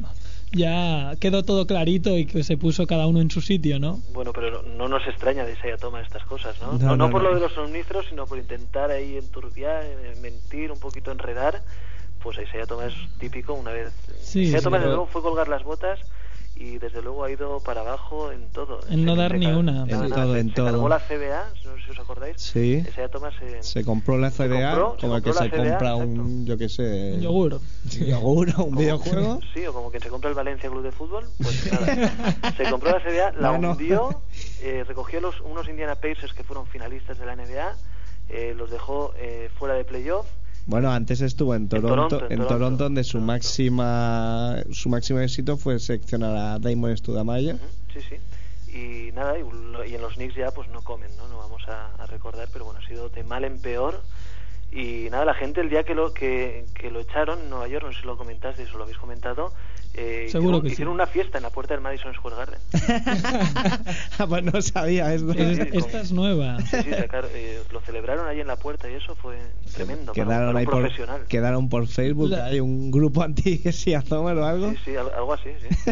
ya 0.50 1.14
quedó 1.20 1.44
todo 1.44 1.68
clarito 1.68 2.18
y 2.18 2.26
que 2.26 2.42
se 2.42 2.56
puso 2.56 2.88
cada 2.88 3.06
uno 3.06 3.20
en 3.20 3.30
su 3.30 3.40
sitio, 3.40 3.78
¿no? 3.78 4.00
Bueno, 4.12 4.32
pero 4.32 4.62
no 4.62 4.88
nos 4.88 5.06
extraña 5.06 5.44
de 5.44 5.52
esa 5.52 5.76
toma 5.76 6.00
estas 6.00 6.24
cosas, 6.24 6.60
¿no? 6.60 6.72
No, 6.76 6.96
no, 6.96 7.08
por 7.08 7.22
lo 7.22 7.32
de 7.34 7.40
los 7.40 7.52
somníferos, 7.52 8.06
sino 8.08 8.26
por 8.26 8.38
intentar 8.38 8.90
ahí 8.90 9.16
enturbiar, 9.16 9.84
eh, 9.84 10.14
mentir, 10.20 10.72
un 10.72 10.80
poquito 10.80 11.12
enredar 11.12 11.62
pues 12.24 12.38
Isaiah 12.38 12.66
Thomas 12.66 12.94
es 12.94 13.18
típico 13.18 13.52
una 13.52 13.70
vez. 13.70 13.92
Sí, 14.22 14.44
Isaiah 14.44 14.62
Thomas 14.62 14.80
desde 14.80 14.94
luego 14.94 15.06
fue 15.06 15.22
colgar 15.22 15.46
las 15.46 15.62
botas 15.62 16.00
y 16.56 16.78
desde 16.78 17.02
luego 17.02 17.22
ha 17.22 17.30
ido 17.30 17.60
para 17.60 17.82
abajo 17.82 18.32
en 18.32 18.48
todo. 18.50 18.80
En 18.88 19.04
no 19.04 19.14
dar 19.14 19.34
ni 19.34 19.46
una. 19.46 19.82
En 19.82 20.10
todo, 20.10 20.36
en 20.36 20.54
todo. 20.54 20.66
Cargó 20.66 20.88
la 20.88 21.00
CBA, 21.00 21.50
no 21.66 21.76
sé 21.76 21.84
si 21.84 21.90
os 21.90 21.98
acordáis. 21.98 22.40
Sí. 22.40 22.82
Isaiah 22.88 23.10
Thomas 23.10 23.34
se, 23.38 23.62
se 23.62 23.84
compró 23.84 24.16
la 24.16 24.30
CBA 24.30 24.96
como 24.98 25.20
que 25.20 25.34
se 25.34 25.50
compra 25.50 25.96
un, 25.96 26.46
yo 26.46 26.56
qué 26.56 26.70
sé... 26.70 27.12
Un 27.16 27.20
yogur. 27.20 27.54
Un 27.54 28.06
yogur 28.06 28.54
un 28.58 28.74
videojuego. 28.74 29.40
Sí, 29.52 29.66
o 29.66 29.74
como 29.74 29.90
que 29.90 30.00
se 30.00 30.08
compra 30.08 30.30
el 30.30 30.34
Valencia 30.34 30.70
Club 30.70 30.82
de 30.82 30.92
Fútbol. 30.92 31.26
Pues 31.42 31.72
nada, 31.72 32.54
se 32.56 32.70
compró 32.70 32.90
la 32.90 33.00
CBA, 33.00 33.32
la 33.38 33.52
hundió, 33.52 34.22
eh, 34.62 34.82
recogió 34.88 35.20
los, 35.20 35.40
unos 35.42 35.68
Indiana 35.68 35.94
Pacers 35.94 36.32
que 36.32 36.42
fueron 36.42 36.66
finalistas 36.66 37.18
de 37.18 37.26
la 37.26 37.36
NBA, 37.36 37.76
eh, 38.30 38.54
los 38.56 38.70
dejó 38.70 39.12
eh, 39.18 39.50
fuera 39.58 39.74
de 39.74 39.84
playoff 39.84 40.26
bueno, 40.66 40.90
antes 40.92 41.20
estuvo 41.20 41.54
en 41.54 41.68
Toronto, 41.68 42.22
en 42.30 42.46
Toronto, 42.46 42.84
donde 42.84 43.04
su 43.04 43.20
máxima 43.20 44.56
su 44.70 44.88
máximo 44.88 45.20
éxito 45.20 45.56
fue 45.56 45.78
seleccionar 45.78 46.36
a 46.36 46.58
Damon 46.58 46.96
Studamaya. 46.96 47.56
sí, 47.92 48.00
sí. 48.08 48.76
y 48.76 49.12
nada, 49.12 49.38
y, 49.38 49.42
y 49.90 49.94
en 49.94 50.00
los 50.00 50.14
Knicks 50.14 50.34
ya 50.34 50.50
pues 50.50 50.68
no 50.70 50.82
comen, 50.82 51.14
¿no? 51.16 51.28
No 51.28 51.38
vamos 51.38 51.62
a, 51.68 51.94
a 52.02 52.06
recordar, 52.06 52.48
pero 52.52 52.64
bueno, 52.64 52.80
ha 52.82 52.86
sido 52.88 53.08
de 53.08 53.22
mal 53.24 53.44
en 53.44 53.60
peor 53.60 54.02
y 54.72 55.08
nada, 55.10 55.24
la 55.24 55.34
gente 55.34 55.60
el 55.60 55.70
día 55.70 55.84
que 55.84 55.94
lo 55.94 56.12
que, 56.12 56.66
que 56.74 56.90
lo 56.90 56.98
echaron 57.00 57.38
en 57.40 57.50
Nueva 57.50 57.68
York, 57.68 57.84
no 57.86 57.92
sé 57.92 58.00
si 58.00 58.06
lo 58.06 58.16
comentaste, 58.16 58.66
si 58.66 58.72
lo 58.72 58.82
habéis 58.82 58.98
comentado, 58.98 59.52
eh, 59.96 60.26
Seguro 60.28 60.58
hicieron, 60.58 60.62
que 60.62 60.68
sí. 60.68 60.72
hicieron 60.72 60.94
una 60.94 61.06
fiesta 61.06 61.38
en 61.38 61.42
la 61.44 61.50
puerta 61.50 61.74
del 61.74 61.82
Madison 61.82 62.12
Square 62.14 62.36
Garden. 62.36 62.58
Ah, 64.18 64.26
pues 64.28 64.44
no 64.44 64.62
sabía 64.62 65.12
esto. 65.14 65.32
Es- 65.32 65.56
sí, 65.56 65.62
esta 65.72 65.90
con- 65.92 66.00
es 66.00 66.12
nueva. 66.12 66.60
Sí, 66.60 66.76
sí, 66.84 66.90
sacar- 66.90 67.28
eh, 67.34 67.60
lo 67.72 67.80
celebraron 67.80 68.28
ahí 68.28 68.40
en 68.40 68.46
la 68.46 68.56
puerta 68.56 68.88
y 68.88 68.94
eso 68.94 69.14
fue 69.16 69.36
tremendo. 69.74 70.12
para 70.12 70.24
Quedaron 70.24 70.46
para 70.48 70.58
ahí 70.60 70.64
un 70.66 70.70
por, 70.70 70.80
profesional. 70.82 71.20
quedaron 71.28 71.68
por 71.68 71.86
Facebook, 71.86 72.30
La- 72.30 72.46
hay 72.46 72.60
un 72.60 72.90
grupo 72.90 73.22
anti 73.22 73.58
Thomas 74.08 74.36
o 74.36 74.44
algo. 74.44 74.70
Sí, 74.70 74.76
sí, 74.84 74.96
al- 74.96 75.10
algo 75.16 75.32
así, 75.34 75.50
sí. 75.60 75.90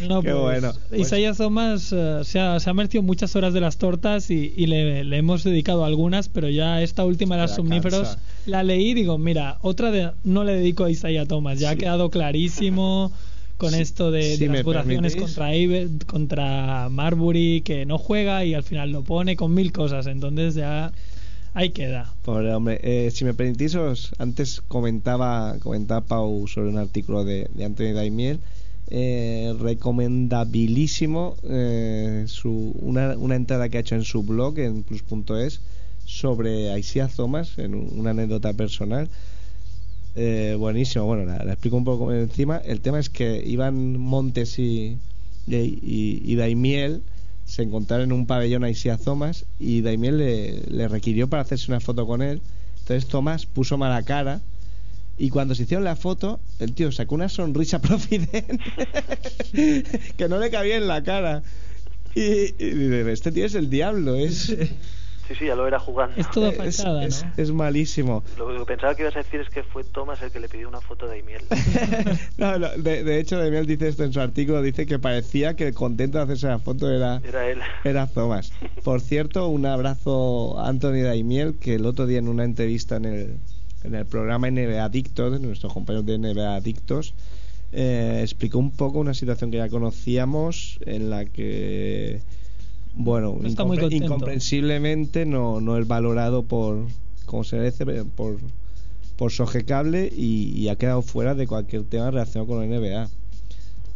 No, 0.08 0.22
Qué 0.22 0.30
pues, 0.32 0.40
bueno. 0.42 0.72
Pues- 0.88 1.00
Isaiah 1.02 1.34
Thomas 1.34 1.92
eh, 1.92 2.20
se, 2.24 2.40
ha, 2.40 2.58
se 2.60 2.70
ha 2.70 2.74
merecido 2.74 3.02
muchas 3.02 3.36
horas 3.36 3.52
de 3.52 3.60
las 3.60 3.76
tortas 3.78 4.30
y, 4.30 4.52
y 4.56 4.66
le, 4.66 5.04
le 5.04 5.16
hemos 5.18 5.44
dedicado 5.44 5.84
algunas, 5.84 6.28
pero 6.28 6.48
ya 6.48 6.80
esta 6.82 7.04
última 7.04 7.36
de 7.36 7.42
las 7.42 7.50
Ya 7.52 7.56
somníferos 7.56 8.08
cansa. 8.08 8.20
la 8.46 8.62
leí 8.62 8.90
y 8.90 8.94
digo, 8.94 9.18
mira, 9.18 9.58
otra 9.62 9.90
de, 9.90 10.12
no 10.24 10.44
le 10.44 10.54
dedico 10.54 10.84
a 10.84 10.90
Isaiah 10.90 11.26
Thomas, 11.26 11.58
ya 11.58 11.70
ha 11.70 11.76
quedado 11.76 12.10
clarísimo 12.10 13.12
con 13.60 13.74
esto 13.74 14.10
de, 14.10 14.36
si 14.36 14.46
las 14.48 14.64
votaciones 14.64 15.14
contra, 15.16 15.54
Ibe- 15.54 16.04
contra 16.06 16.88
Marbury, 16.90 17.60
que 17.62 17.84
no 17.86 17.98
juega 17.98 18.44
y 18.44 18.54
al 18.54 18.62
final 18.62 18.90
lo 18.90 19.02
pone 19.02 19.36
con 19.36 19.54
mil 19.54 19.70
cosas, 19.72 20.06
entonces 20.06 20.54
ya 20.54 20.92
ahí 21.54 21.70
queda. 21.70 22.12
Pobre 22.24 22.52
hombre, 22.54 22.80
eh, 22.82 23.10
si 23.10 23.24
me 23.24 23.34
permitís, 23.34 23.74
os- 23.74 24.12
antes 24.18 24.60
comentaba, 24.66 25.56
comentaba 25.60 26.00
Pau 26.00 26.46
sobre 26.48 26.68
un 26.70 26.78
artículo 26.78 27.24
de, 27.24 27.48
de 27.54 27.64
Anthony 27.64 27.92
Daimiel. 27.94 28.40
Eh, 28.92 29.54
recomendabilísimo 29.60 31.36
eh, 31.44 32.24
su, 32.26 32.72
una, 32.80 33.16
una 33.16 33.36
entrada 33.36 33.68
que 33.68 33.76
ha 33.76 33.80
hecho 33.82 33.94
en 33.94 34.02
su 34.04 34.24
blog 34.24 34.58
en 34.58 34.82
plus.es 34.82 35.60
sobre 36.04 36.76
Isaiah 36.76 37.08
Thomas, 37.08 37.56
en 37.58 37.74
un- 37.76 37.88
una 37.98 38.10
anécdota 38.10 38.52
personal. 38.52 39.08
Eh, 40.16 40.56
buenísimo, 40.58 41.04
bueno, 41.04 41.24
la, 41.24 41.52
explico 41.52 41.76
un 41.76 41.84
poco 41.84 42.12
encima. 42.12 42.58
El 42.58 42.80
tema 42.80 42.98
es 42.98 43.08
que 43.08 43.42
Iván 43.46 43.98
Montes 43.98 44.58
y, 44.58 44.98
y, 45.46 46.34
Daimiel 46.34 47.02
se 47.44 47.62
encontraron 47.62 48.10
en 48.10 48.12
un 48.12 48.26
pabellón 48.26 48.64
a 48.64 48.70
Isaiah 48.70 48.98
Thomas 48.98 49.44
y 49.58 49.80
Daimiel 49.80 50.18
le, 50.18 50.60
le 50.68 50.88
requirió 50.88 51.28
para 51.28 51.42
hacerse 51.42 51.70
una 51.70 51.80
foto 51.80 52.06
con 52.06 52.22
él. 52.22 52.40
Entonces 52.80 53.08
Thomas 53.08 53.46
puso 53.46 53.78
mala 53.78 54.02
cara 54.02 54.40
y 55.18 55.28
cuando 55.28 55.54
se 55.54 55.64
hicieron 55.64 55.84
la 55.84 55.96
foto, 55.96 56.40
el 56.58 56.72
tío 56.72 56.90
sacó 56.92 57.14
una 57.14 57.28
sonrisa 57.28 57.78
profidente 57.82 58.44
que 60.16 60.28
no 60.28 60.38
le 60.38 60.50
cabía 60.50 60.76
en 60.76 60.88
la 60.88 61.02
cara. 61.02 61.42
Y, 62.14 62.54
y 62.58 62.92
este 63.08 63.30
tío 63.30 63.44
es 63.44 63.54
el 63.54 63.70
diablo, 63.70 64.16
es, 64.16 64.56
Sí, 65.30 65.36
sí, 65.38 65.46
ya 65.46 65.54
lo 65.54 65.64
era 65.64 65.78
jugando. 65.78 66.16
Es 66.16 66.28
todo 66.32 66.50
fachada, 66.50 67.04
es- 67.04 67.24
¿no? 67.24 67.32
es 67.36 67.52
malísimo. 67.52 68.24
Lo 68.36 68.48
que 68.58 68.64
pensaba 68.64 68.96
que 68.96 69.02
ibas 69.02 69.14
a 69.14 69.20
decir 69.20 69.40
es 69.40 69.48
que 69.48 69.62
fue 69.62 69.84
Thomas 69.84 70.20
el 70.22 70.32
que 70.32 70.40
le 70.40 70.48
pidió 70.48 70.68
una 70.68 70.80
foto 70.80 71.06
de 71.06 71.14
Aimiel. 71.18 71.42
No, 72.36 72.58
no, 72.58 72.68
de, 72.76 73.04
de 73.04 73.20
hecho, 73.20 73.38
Demiel 73.38 73.64
dice 73.66 73.86
esto 73.86 74.02
en 74.02 74.12
su 74.12 74.20
artículo, 74.20 74.60
dice 74.60 74.86
que 74.86 74.98
parecía 74.98 75.54
que 75.54 75.68
el 75.68 75.74
contento 75.74 76.18
de 76.18 76.24
hacerse 76.24 76.48
la 76.48 76.58
foto 76.58 76.90
era, 76.90 77.20
Era 77.22 77.46
él. 77.48 77.60
era 77.84 78.06
Thomas. 78.08 78.50
Por 78.82 79.00
cierto, 79.00 79.46
un 79.48 79.66
abrazo 79.66 80.58
a 80.58 80.68
Anthony 80.68 81.02
Daimiel, 81.04 81.58
que 81.60 81.74
el 81.76 81.86
otro 81.86 82.06
día 82.06 82.18
en 82.18 82.26
una 82.28 82.42
entrevista 82.44 82.96
en 82.96 83.04
el, 83.04 83.36
en 83.84 83.94
el 83.94 84.06
programa 84.06 84.48
NBA 84.50 84.82
Adictos, 84.84 85.30
de 85.32 85.38
nuestros 85.38 85.72
compañeros 85.72 86.06
de 86.06 86.18
NBA 86.18 86.56
Adictos, 86.56 87.14
eh, 87.72 88.18
explicó 88.22 88.58
un 88.58 88.72
poco 88.72 88.98
una 88.98 89.14
situación 89.14 89.52
que 89.52 89.58
ya 89.58 89.68
conocíamos 89.68 90.80
en 90.86 91.08
la 91.08 91.24
que, 91.26 92.20
bueno, 92.94 93.38
está 93.44 93.64
muy 93.64 93.78
incomprensiblemente 93.90 95.26
no, 95.26 95.60
no 95.60 95.78
es 95.78 95.86
valorado 95.86 96.44
por, 96.44 96.86
como 97.26 97.44
se 97.44 97.56
merece, 97.56 97.84
por, 98.04 98.38
por 99.16 99.32
Soje 99.32 99.64
Cable 99.64 100.10
y, 100.14 100.52
y 100.56 100.68
ha 100.68 100.76
quedado 100.76 101.02
fuera 101.02 101.34
de 101.34 101.46
cualquier 101.46 101.84
tema 101.84 102.10
relacionado 102.10 102.46
con 102.46 102.60
la 102.60 102.78
NBA. 102.78 103.08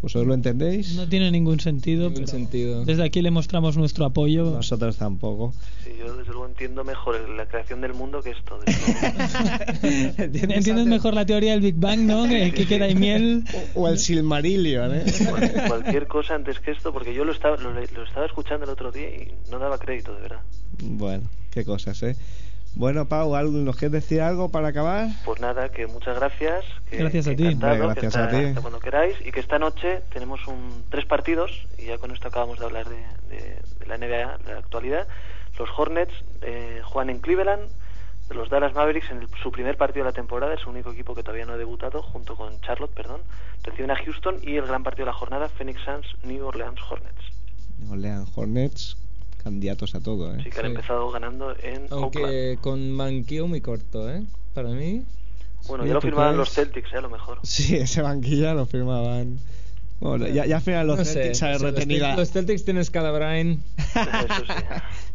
¿Vosotros 0.04 0.26
lo 0.28 0.34
entendéis? 0.34 0.94
No 0.96 1.08
tiene 1.08 1.30
ningún 1.30 1.60
sentido. 1.60 2.02
Ningún 2.10 2.14
pero 2.14 2.26
sentido. 2.26 2.84
Desde 2.84 3.04
aquí 3.04 3.22
le 3.22 3.30
mostramos 3.30 3.78
nuestro 3.78 4.04
apoyo. 4.04 4.44
Nosotros 4.50 4.98
tampoco. 4.98 5.54
Sí, 5.82 5.92
yo 5.98 6.14
desde 6.14 6.30
luego 6.30 6.46
entiendo 6.46 6.84
mejor 6.84 7.26
la 7.30 7.46
creación 7.46 7.80
del 7.80 7.94
mundo 7.94 8.20
que 8.20 8.32
esto. 8.32 8.58
Entiendes 9.82 10.86
mejor 10.86 11.14
la 11.14 11.24
teoría 11.24 11.52
del 11.52 11.60
Big 11.62 11.76
Bang, 11.76 12.00
¿no? 12.00 12.28
Que, 12.28 12.52
que 12.52 12.66
queda 12.66 12.88
y 12.88 12.94
miel. 12.94 13.44
O 13.74 13.88
el 13.88 13.98
Silmarillion, 13.98 14.94
¿eh? 14.94 15.04
Cual- 15.30 15.52
Cualquier 15.68 16.06
cosa 16.06 16.34
antes 16.34 16.58
que 16.60 16.72
esto, 16.72 16.92
porque 16.92 17.14
yo 17.14 17.24
lo 17.24 17.32
estaba, 17.32 17.56
lo, 17.56 17.70
lo 17.72 17.80
estaba 18.04 18.26
escuchando 18.26 18.64
el 18.64 18.70
otro 18.70 18.92
día 18.92 19.08
y 19.08 19.32
no 19.50 19.58
daba 19.58 19.78
crédito, 19.78 20.14
de 20.14 20.20
verdad. 20.20 20.40
Bueno, 20.82 21.30
qué 21.50 21.64
cosas, 21.64 22.02
¿eh? 22.02 22.14
Bueno, 22.76 23.06
Pau, 23.06 23.36
¿algo- 23.36 23.58
¿nos 23.58 23.76
quieres 23.76 23.92
decir 24.02 24.20
algo 24.20 24.50
para 24.50 24.68
acabar? 24.68 25.08
Pues 25.24 25.40
nada, 25.40 25.68
que 25.68 25.86
muchas 25.86 26.16
gracias. 26.18 26.64
Que, 26.90 26.96
Gracias 26.98 27.28
a 27.28 27.30
ti. 27.36 27.48
que 27.48 27.54
gracias 27.54 28.16
a 28.16 28.24
hasta- 28.24 28.36
ti. 28.38 28.44
hasta 28.46 28.60
cuando 28.60 28.80
queráis 28.80 29.14
y 29.24 29.30
que 29.30 29.38
esta 29.40 29.58
noche 29.60 30.02
tenemos 30.12 30.46
un, 30.48 30.84
tres 30.90 31.06
partidos 31.06 31.50
y 31.78 31.86
ya 31.86 31.98
con 31.98 32.10
esto 32.10 32.28
acabamos 32.28 32.58
de 32.58 32.64
hablar 32.64 32.88
de, 32.88 32.96
de- 33.28 33.60
de 33.78 33.86
la 33.86 33.94
NBA, 33.96 34.38
de 34.38 34.52
la 34.54 34.58
actualidad. 34.58 35.06
Los 35.58 35.68
Hornets 35.76 36.12
eh, 36.42 36.80
juegan 36.84 37.10
en 37.10 37.20
Cleveland, 37.20 37.70
los 38.30 38.50
Dallas 38.50 38.74
Mavericks 38.74 39.08
en 39.12 39.18
el- 39.18 39.28
su 39.40 39.52
primer 39.52 39.76
partido 39.76 40.04
de 40.04 40.10
la 40.10 40.14
temporada, 40.14 40.54
es 40.54 40.60
el 40.62 40.68
único 40.70 40.90
equipo 40.90 41.14
que 41.14 41.22
todavía 41.22 41.46
no 41.46 41.52
ha 41.52 41.56
debutado, 41.56 42.02
junto 42.02 42.34
con 42.34 42.60
Charlotte, 42.62 42.92
perdón, 42.92 43.20
reciben 43.62 43.92
a 43.92 43.96
Houston 43.96 44.38
y 44.42 44.56
el 44.56 44.66
gran 44.66 44.82
partido 44.82 45.04
de 45.06 45.12
la 45.12 45.16
jornada, 45.18 45.48
Phoenix 45.48 45.80
Suns, 45.84 46.06
New 46.24 46.44
Orleans 46.44 46.80
Hornets. 46.90 47.22
Lean 47.96 48.24
Hornets, 48.34 48.96
candidatos 49.44 49.94
a 49.94 50.00
todo, 50.00 50.34
¿eh? 50.34 50.38
Así 50.40 50.50
que 50.50 50.58
han 50.58 50.64
Sí. 50.66 50.70
empezado 50.72 51.10
ganando 51.12 51.50
en 51.62 51.82
Oakland. 51.84 51.92
Aunque 51.92 52.58
con 52.60 52.96
banquillo 52.96 53.46
muy 53.46 53.60
corto, 53.60 54.10
¿eh? 54.10 54.22
Para 54.54 54.70
mí. 54.70 55.02
Bueno, 55.68 55.86
ya 55.86 55.94
lo 55.94 56.00
¿tú 56.00 56.08
firmaban 56.08 56.36
los? 56.36 56.50
Celtics, 56.50 56.92
eh, 56.92 56.96
a 56.98 57.00
lo 57.02 57.10
mejor. 57.10 57.38
Sí, 57.44 57.76
ese 57.76 58.02
banquilla 58.02 58.54
lo 58.54 58.66
firmaban. 58.66 59.38
Bueno, 60.00 60.26
ya, 60.28 60.44
ya 60.44 60.56
al 60.56 60.62
final 60.62 60.86
los 60.88 60.98
no 60.98 61.04
Celtics 61.04 61.38
sé, 61.38 61.52
los, 61.52 61.62
retenido. 61.62 62.06
Cel- 62.06 62.16
los 62.16 62.30
Celtics 62.32 62.64
tienen 62.64 62.84
Scalabrine. 62.84 63.58
Eso 63.78 63.98
sí. 64.44 64.44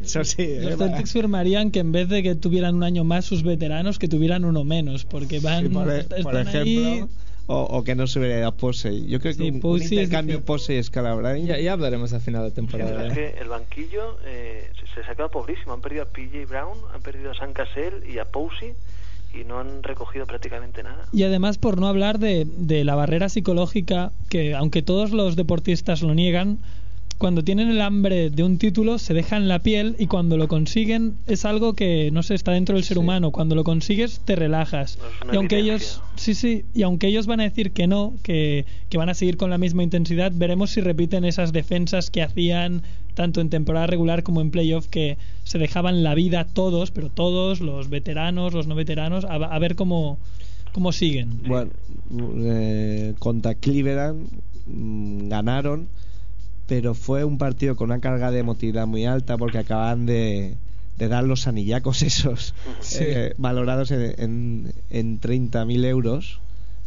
Eso 0.00 0.24
sí. 0.24 0.54
Los 0.60 0.78
Celtics 0.78 1.12
firmarían 1.12 1.70
que 1.70 1.80
en 1.80 1.92
vez 1.92 2.08
de 2.08 2.22
que 2.22 2.34
tuvieran 2.34 2.74
un 2.74 2.82
año 2.82 3.04
más 3.04 3.24
sus 3.26 3.42
veteranos, 3.42 3.98
que 3.98 4.08
tuvieran 4.08 4.44
uno 4.44 4.64
menos, 4.64 5.04
porque 5.04 5.38
van. 5.38 5.64
Sí, 5.68 5.68
por, 5.74 5.90
e- 5.90 5.98
están 6.00 6.22
por 6.22 6.36
ahí- 6.36 6.42
ejemplo, 6.48 7.08
o, 7.50 7.62
o 7.78 7.82
que 7.82 7.96
no 7.96 8.06
se 8.06 8.44
a 8.44 8.52
Posey. 8.52 9.06
Yo 9.08 9.18
creo 9.18 9.32
que 9.32 9.42
Sí, 9.42 9.48
un, 9.48 9.56
un 9.56 9.60
Posey 9.60 9.86
es 9.86 9.92
intercambio. 9.92 10.44
Posey 10.44 10.78
y 10.78 10.82
Scalabrine. 10.84 11.46
Ya, 11.46 11.58
ya 11.58 11.72
hablaremos 11.72 12.12
al 12.12 12.20
final 12.20 12.44
de 12.44 12.52
temporada. 12.52 13.06
es 13.06 13.12
¿eh? 13.12 13.14
que 13.34 13.42
el 13.42 13.48
banquillo 13.48 14.18
eh, 14.24 14.70
se, 14.78 15.02
se 15.02 15.10
ha 15.10 15.14
quedado 15.14 15.30
pobrísimo. 15.32 15.72
Han 15.72 15.80
perdido 15.80 16.04
a 16.04 16.06
PJ 16.06 16.46
Brown, 16.46 16.78
han 16.94 17.02
perdido 17.02 17.32
a 17.32 17.34
San 17.34 17.52
Cassell 17.52 18.08
y 18.08 18.18
a 18.18 18.24
Posey 18.24 18.74
y 19.34 19.42
no 19.44 19.58
han 19.58 19.82
recogido 19.82 20.26
prácticamente 20.26 20.84
nada. 20.84 21.06
Y 21.12 21.24
además, 21.24 21.58
por 21.58 21.80
no 21.80 21.88
hablar 21.88 22.20
de, 22.20 22.46
de 22.56 22.84
la 22.84 22.94
barrera 22.94 23.28
psicológica, 23.28 24.12
que 24.28 24.54
aunque 24.54 24.82
todos 24.82 25.10
los 25.10 25.34
deportistas 25.34 26.02
lo 26.02 26.14
niegan, 26.14 26.58
cuando 27.20 27.44
tienen 27.44 27.68
el 27.68 27.82
hambre 27.82 28.30
de 28.30 28.42
un 28.42 28.56
título 28.56 28.96
se 28.96 29.12
dejan 29.12 29.46
la 29.46 29.58
piel 29.58 29.94
y 29.98 30.06
cuando 30.06 30.38
lo 30.38 30.48
consiguen 30.48 31.16
es 31.26 31.44
algo 31.44 31.74
que 31.74 32.08
no 32.12 32.22
sé 32.22 32.34
está 32.34 32.52
dentro 32.52 32.76
del 32.76 32.82
ser 32.84 32.94
Sí. 32.96 32.98
humano 33.02 33.30
cuando 33.30 33.54
lo 33.54 33.62
consigues 33.62 34.20
te 34.24 34.36
relajas 34.36 34.98
y 35.30 35.36
aunque 35.36 35.58
evidencia. 35.58 35.74
ellos 35.98 36.02
sí 36.16 36.32
sí 36.34 36.64
y 36.72 36.82
aunque 36.82 37.08
ellos 37.08 37.26
van 37.26 37.40
a 37.40 37.42
decir 37.42 37.72
que 37.72 37.86
no 37.86 38.14
que, 38.22 38.64
que 38.88 38.96
van 38.96 39.10
a 39.10 39.14
seguir 39.14 39.36
con 39.36 39.50
la 39.50 39.58
misma 39.58 39.82
intensidad 39.82 40.32
veremos 40.34 40.70
si 40.70 40.80
repiten 40.80 41.26
esas 41.26 41.52
defensas 41.52 42.10
que 42.10 42.22
hacían 42.22 42.80
tanto 43.12 43.42
en 43.42 43.50
temporada 43.50 43.86
regular 43.86 44.22
como 44.22 44.40
en 44.40 44.50
playoff 44.50 44.86
que 44.88 45.18
se 45.44 45.58
dejaban 45.58 46.02
la 46.02 46.14
vida 46.14 46.46
todos 46.46 46.90
pero 46.90 47.10
todos 47.10 47.60
los 47.60 47.90
veteranos 47.90 48.54
los 48.54 48.66
no 48.66 48.74
veteranos 48.74 49.26
a, 49.26 49.34
a 49.34 49.58
ver 49.58 49.76
cómo 49.76 50.18
cómo 50.72 50.90
siguen 50.90 51.42
Bueno, 51.46 51.70
eh, 52.38 53.12
contra 53.18 53.54
Cleveland 53.56 54.26
mm, 54.66 55.28
ganaron, 55.28 55.88
pero 56.70 56.94
fue 56.94 57.24
un 57.24 57.36
partido 57.36 57.74
con 57.74 57.90
una 57.90 57.98
carga 57.98 58.30
de 58.30 58.38
emotividad 58.38 58.86
muy 58.86 59.04
alta 59.04 59.36
porque 59.36 59.58
acaban 59.58 60.06
de, 60.06 60.54
de 60.98 61.08
dar 61.08 61.24
los 61.24 61.48
anillacos 61.48 62.00
esos, 62.10 62.54
Sí. 62.78 62.98
eh, 63.00 63.34
valorados 63.38 63.90
en, 63.90 64.14
en, 64.18 64.72
en 64.88 65.20
30.000 65.20 65.84
euros, 65.86 66.38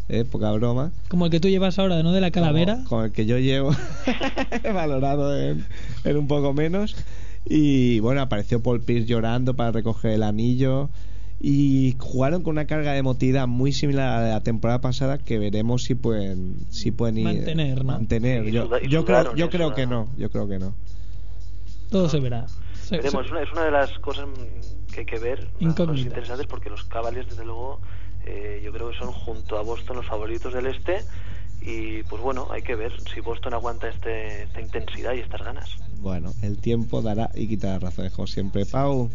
eh, 0.08 0.24
poca 0.24 0.54
broma. 0.54 0.94
como 1.10 1.26
el 1.26 1.32
que 1.32 1.42
tú 1.42 1.50
llevas 1.50 1.80
ahora 1.80 2.02
no 2.02 2.14
de 2.14 2.22
la 2.22 2.32
calavera 2.32 2.76
Como- 2.76 2.88
Con 2.88 3.06
el 3.06 3.12
que 3.12 3.26
yo 3.26 3.38
llevo, 3.40 3.76
valorado 4.74 5.38
en, 5.38 5.66
en 6.06 6.18
un 6.18 6.28
poco 6.28 6.54
menos. 6.54 6.96
Y 7.46 8.00
bueno, 8.00 8.22
apareció 8.22 8.62
Paul 8.64 8.80
Pierce 8.82 9.06
llorando 9.06 9.54
para 9.54 9.72
recoger 9.74 10.12
el 10.12 10.24
anillo. 10.24 10.90
Y 11.46 11.98
jugaron 12.00 12.42
con 12.42 12.52
una 12.52 12.66
carga 12.68 12.94
de 12.94 13.00
emotividad 13.00 13.48
muy 13.48 13.74
similar 13.74 14.24
a 14.24 14.28
la 14.30 14.42
temporada 14.44 14.80
pasada 14.80 15.18
que 15.18 15.38
veremos 15.38 15.84
si 15.84 15.94
pueden 15.94 16.56
si 16.72 16.92
pueden 16.92 17.18
ir- 17.18 17.24
Mantener, 17.26 17.78
¿no? 17.80 17.84
mantener. 17.84 18.44
Sí, 18.44 18.50
y 18.50 18.52
yo 18.54 18.66
suda- 18.66 18.80
y 18.82 18.88
yo 18.88 19.04
creo, 19.04 19.36
yo 19.36 19.50
creo 19.50 19.74
que 19.76 19.86
no, 19.86 20.08
yo 20.18 20.30
creo 20.30 20.48
que 20.48 20.58
no. 20.58 20.74
todo 21.90 22.08
se 22.08 22.22
verá 22.22 22.48
Se- 22.82 22.96
Veremos, 22.96 23.24
se- 23.24 23.26
es 23.28 23.32
una, 23.32 23.42
es 23.44 23.52
una 23.52 23.66
de 23.66 23.72
las 23.72 23.92
cosas 24.00 24.26
que 24.94 25.02
hay 25.02 25.06
que 25.06 25.20
ver, 25.20 25.50
cosas 25.76 26.00
interesantes, 26.00 26.48
porque 26.48 26.70
los 26.70 26.86
Cavaliers, 26.86 27.28
desde 27.30 27.44
luego, 27.44 27.82
eh, 28.26 28.62
yo 28.64 28.72
creo 28.72 28.90
que 28.92 28.98
son 28.98 29.12
junto 29.12 29.58
a 29.58 29.64
Boston 29.64 29.98
los 29.98 30.06
favoritos 30.08 30.54
del 30.54 30.68
este. 30.68 31.00
y 31.66 32.04
pues 32.04 32.22
bueno, 32.22 32.48
hay 32.52 32.62
que 32.62 32.76
ver 32.76 32.92
si 33.14 33.20
Boston 33.22 33.54
aguanta 33.54 33.88
este, 33.90 34.44
esta 34.44 34.60
intensidad 34.62 35.14
y 35.14 35.20
estas 35.20 35.42
ganas. 35.44 35.70
Bueno, 36.00 36.34
el 36.42 36.58
tiempo 36.58 37.02
dará 37.02 37.30
y 37.36 37.48
quitará 37.48 37.80
razones, 37.80 38.12
como 38.14 38.28
siempre. 38.28 38.66
Pau, 38.66 39.10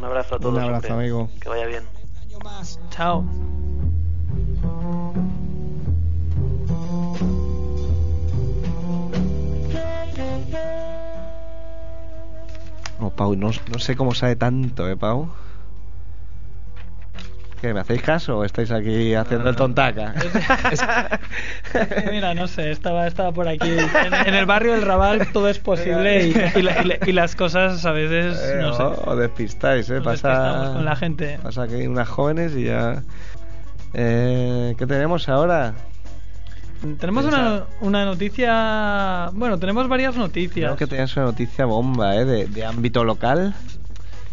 Un 0.00 0.06
abrazo 0.06 0.36
a 0.36 0.38
todos. 0.38 0.54
un 0.54 0.60
abrazo, 0.62 0.94
amigo. 0.94 1.28
Que 1.42 1.50
vaya 1.50 1.66
bien. 1.66 1.84
Chao. 2.88 3.22
Oh, 12.98 13.10
Pau, 13.10 13.36
no, 13.36 13.50
no 13.70 13.78
sé 13.78 13.94
cómo 13.94 14.14
sabe 14.14 14.36
tanto, 14.36 14.88
¿eh, 14.88 14.96
Pau? 14.96 15.28
¿Qué, 17.60 17.74
me 17.74 17.80
hacéis 17.80 18.00
caso 18.02 18.38
o 18.38 18.44
estáis 18.44 18.70
aquí 18.70 19.14
haciendo 19.14 19.50
el 19.50 19.56
tontaca? 19.56 20.14
Mira, 22.10 22.32
no 22.34 22.46
sé, 22.46 22.70
estaba, 22.70 23.06
estaba 23.06 23.32
por 23.32 23.46
aquí. 23.48 23.68
En, 23.68 24.14
en 24.28 24.34
el 24.34 24.46
barrio 24.46 24.72
del 24.72 24.82
Raval 24.82 25.28
todo 25.32 25.48
es 25.48 25.58
posible 25.58 26.26
y, 26.28 26.58
y 26.58 26.62
la- 26.62 26.82
y 26.82 26.84
la- 26.86 26.98
y 27.06 27.12
las 27.12 27.36
cosas 27.36 27.84
a 27.84 27.92
veces, 27.92 28.38
Eh, 28.42 28.58
no 28.60 28.72
sé. 28.72 28.82
o- 28.82 29.16
despistáis, 29.16 29.90
¿eh? 29.90 29.94
Nos 30.00 30.04
Pasa, 30.04 30.70
con 30.74 30.84
la 30.84 30.96
gente. 30.96 31.38
Pasa 31.42 31.68
que 31.68 31.74
hay 31.76 31.86
unas 31.86 32.08
jóvenes 32.08 32.52
y 32.56 32.64
ya... 32.64 33.02
Eh, 33.92 34.74
¿Qué 34.78 34.86
tenemos 34.86 35.28
ahora? 35.28 35.74
Tenemos 36.98 37.26
una, 37.26 37.64
una 37.82 38.04
noticia. 38.06 39.28
Bueno, 39.34 39.58
tenemos 39.58 39.86
varias 39.88 40.16
noticias. 40.16 40.64
Creo 40.64 40.76
que 40.76 40.86
tenías 40.86 41.14
una 41.16 41.26
noticia 41.26 41.66
bomba, 41.66 42.16
¿eh? 42.16 42.24
De, 42.24 42.46
de 42.46 42.64
ámbito 42.64 43.04
local. 43.04 43.52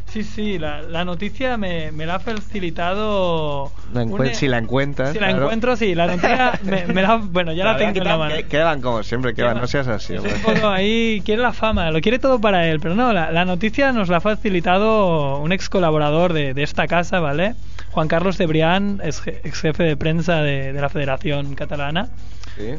Sí, 0.09 0.23
sí, 0.23 0.57
la, 0.57 0.81
la 0.83 1.03
noticia 1.03 1.57
me, 1.57 1.91
me 1.91 2.05
la 2.05 2.15
ha 2.15 2.19
facilitado. 2.19 3.71
La 3.93 4.03
si 4.33 4.47
la 4.47 4.57
encuentras. 4.57 5.11
Si 5.11 5.19
la 5.19 5.27
claro. 5.27 5.43
encuentro, 5.43 5.75
sí, 5.75 5.95
la 5.95 6.07
noticia 6.07 6.53
me, 6.63 6.85
me 6.87 7.01
la. 7.01 7.17
Bueno, 7.17 7.51
ya 7.53 7.65
la, 7.65 7.73
verdad 7.73 7.93
tengo 7.93 8.01
en 8.03 8.07
la 8.07 8.17
mano. 8.17 8.35
que- 8.35 8.45
que 8.45 8.57
van 8.59 8.81
como 8.81 9.03
siempre, 9.03 9.33
que 9.33 9.43
van, 9.43 9.57
no 9.59 9.67
seas 9.67 9.87
así. 9.87 10.13
Es 10.13 10.19
hombre. 10.19 10.35
un 10.35 10.41
poco 10.41 10.67
ahí, 10.69 11.21
quiere 11.25 11.41
la 11.41 11.51
fama, 11.53 11.91
lo 11.91 11.99
quiere 12.01 12.19
todo 12.19 12.39
para 12.39 12.67
él, 12.67 12.79
pero 12.79 12.95
no, 12.95 13.11
la, 13.13 13.31
la 13.31 13.45
noticia 13.45 13.91
nos 13.91 14.07
la 14.09 14.17
ha 14.17 14.21
facilitado 14.21 15.37
un 15.39 15.51
ex 15.51 15.69
colaborador 15.69 16.33
de, 16.33 16.53
de 16.53 16.63
esta 16.63 16.87
casa, 16.87 17.19
¿vale? 17.19 17.55
Juan 17.91 18.07
Carlos 18.07 18.37
Cebrián, 18.37 19.01
ex, 19.03 19.21
je- 19.25 19.39
ex 19.43 19.59
jefe 19.61 19.83
de 19.83 19.97
prensa 19.97 20.37
de, 20.41 20.71
de 20.73 20.81
la 20.81 20.89
Federación 20.89 21.53
Catalana. 21.55 22.07
Sí. 22.55 22.75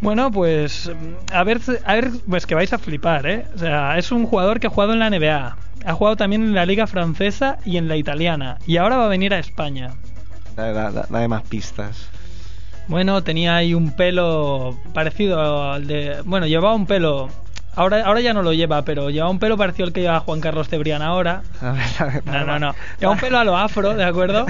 Bueno, 0.00 0.30
pues 0.30 0.90
a 1.32 1.44
ver, 1.44 1.60
a 1.84 1.94
ver, 1.94 2.10
pues 2.28 2.46
que 2.46 2.54
vais 2.54 2.72
a 2.72 2.78
flipar, 2.78 3.26
¿eh? 3.26 3.44
O 3.54 3.58
sea, 3.58 3.98
es 3.98 4.10
un 4.10 4.24
jugador 4.26 4.58
que 4.58 4.66
ha 4.66 4.70
jugado 4.70 4.94
en 4.94 4.98
la 4.98 5.10
NBA, 5.10 5.56
ha 5.84 5.94
jugado 5.94 6.16
también 6.16 6.42
en 6.42 6.54
la 6.54 6.66
liga 6.66 6.86
francesa 6.86 7.58
y 7.64 7.76
en 7.76 7.88
la 7.88 7.96
italiana, 7.96 8.58
y 8.66 8.76
ahora 8.76 8.96
va 8.96 9.06
a 9.06 9.08
venir 9.08 9.34
a 9.34 9.38
España. 9.38 9.90
Dale 10.56 11.28
más 11.28 11.42
pistas. 11.42 12.08
Bueno, 12.88 13.22
tenía 13.22 13.56
ahí 13.56 13.72
un 13.72 13.92
pelo 13.92 14.76
parecido 14.92 15.72
al 15.72 15.86
de... 15.86 16.22
Bueno, 16.24 16.46
llevaba 16.46 16.74
un 16.74 16.86
pelo... 16.86 17.28
Ahora, 17.76 18.04
ahora 18.04 18.20
ya 18.20 18.34
no 18.34 18.42
lo 18.42 18.52
lleva, 18.52 18.82
pero 18.84 19.10
llevaba 19.10 19.30
un 19.30 19.38
pelo 19.38 19.56
parecido 19.56 19.86
al 19.86 19.92
que 19.92 20.00
lleva 20.00 20.20
Juan 20.20 20.40
Carlos 20.40 20.68
Cebrián 20.68 21.02
ahora. 21.02 21.42
A 21.60 21.72
ver, 21.72 21.84
a 21.98 22.04
ver, 22.04 22.26
No, 22.26 22.44
no, 22.44 22.58
no. 22.58 22.74
Lleva 22.98 23.12
un 23.12 23.18
pelo 23.18 23.38
a 23.38 23.44
lo 23.44 23.56
afro, 23.56 23.94
¿de 23.94 24.04
acuerdo? 24.04 24.46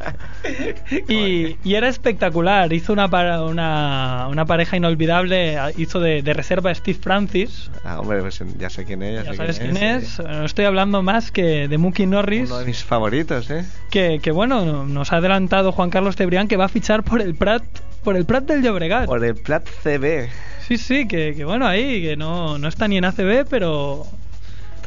y, 1.08 1.56
y 1.64 1.74
era 1.74 1.88
espectacular. 1.88 2.72
Hizo 2.72 2.92
una, 2.92 3.06
una, 3.42 4.28
una 4.30 4.44
pareja 4.44 4.76
inolvidable. 4.76 5.58
Hizo 5.76 6.00
de, 6.00 6.22
de 6.22 6.32
reserva 6.34 6.74
Steve 6.74 6.98
Francis. 7.00 7.70
Ah, 7.84 8.00
hombre, 8.00 8.20
pues 8.20 8.40
ya 8.58 8.70
sé 8.70 8.84
quién 8.84 9.02
es. 9.02 9.24
Ya, 9.24 9.24
Ya 9.24 9.30
sé 9.32 9.36
sabes 9.36 9.58
quién 9.58 9.76
sí. 9.76 9.84
es. 9.84 10.18
No 10.20 10.44
estoy 10.44 10.64
hablando 10.64 11.02
más 11.02 11.30
que 11.30 11.68
de 11.68 11.78
Mookie 11.78 12.06
Norris. 12.06 12.48
Uno 12.50 12.60
de 12.60 12.66
mis 12.66 12.84
favoritos, 12.84 13.50
¿eh? 13.50 13.64
Que, 13.90 14.20
que 14.22 14.30
bueno, 14.30 14.84
nos 14.86 15.12
ha 15.12 15.16
adelantado 15.16 15.72
Juan 15.72 15.90
Carlos 15.90 16.16
Cebrián 16.16 16.48
que 16.48 16.56
va 16.56 16.66
a 16.66 16.68
fichar 16.68 17.02
por 17.02 17.20
el 17.20 17.34
Prat, 17.34 17.62
por 18.04 18.16
el 18.16 18.24
Prat 18.24 18.44
del 18.44 18.62
Llobregat. 18.62 19.06
Por 19.06 19.24
el 19.24 19.34
Plat 19.34 19.66
CB. 19.82 20.28
Sí, 20.66 20.78
sí, 20.78 21.06
que, 21.06 21.34
que 21.36 21.44
bueno, 21.44 21.66
ahí, 21.66 22.02
que 22.02 22.16
no, 22.16 22.58
no 22.58 22.66
está 22.66 22.88
ni 22.88 22.96
en 22.96 23.04
ACB, 23.04 23.46
pero 23.48 24.04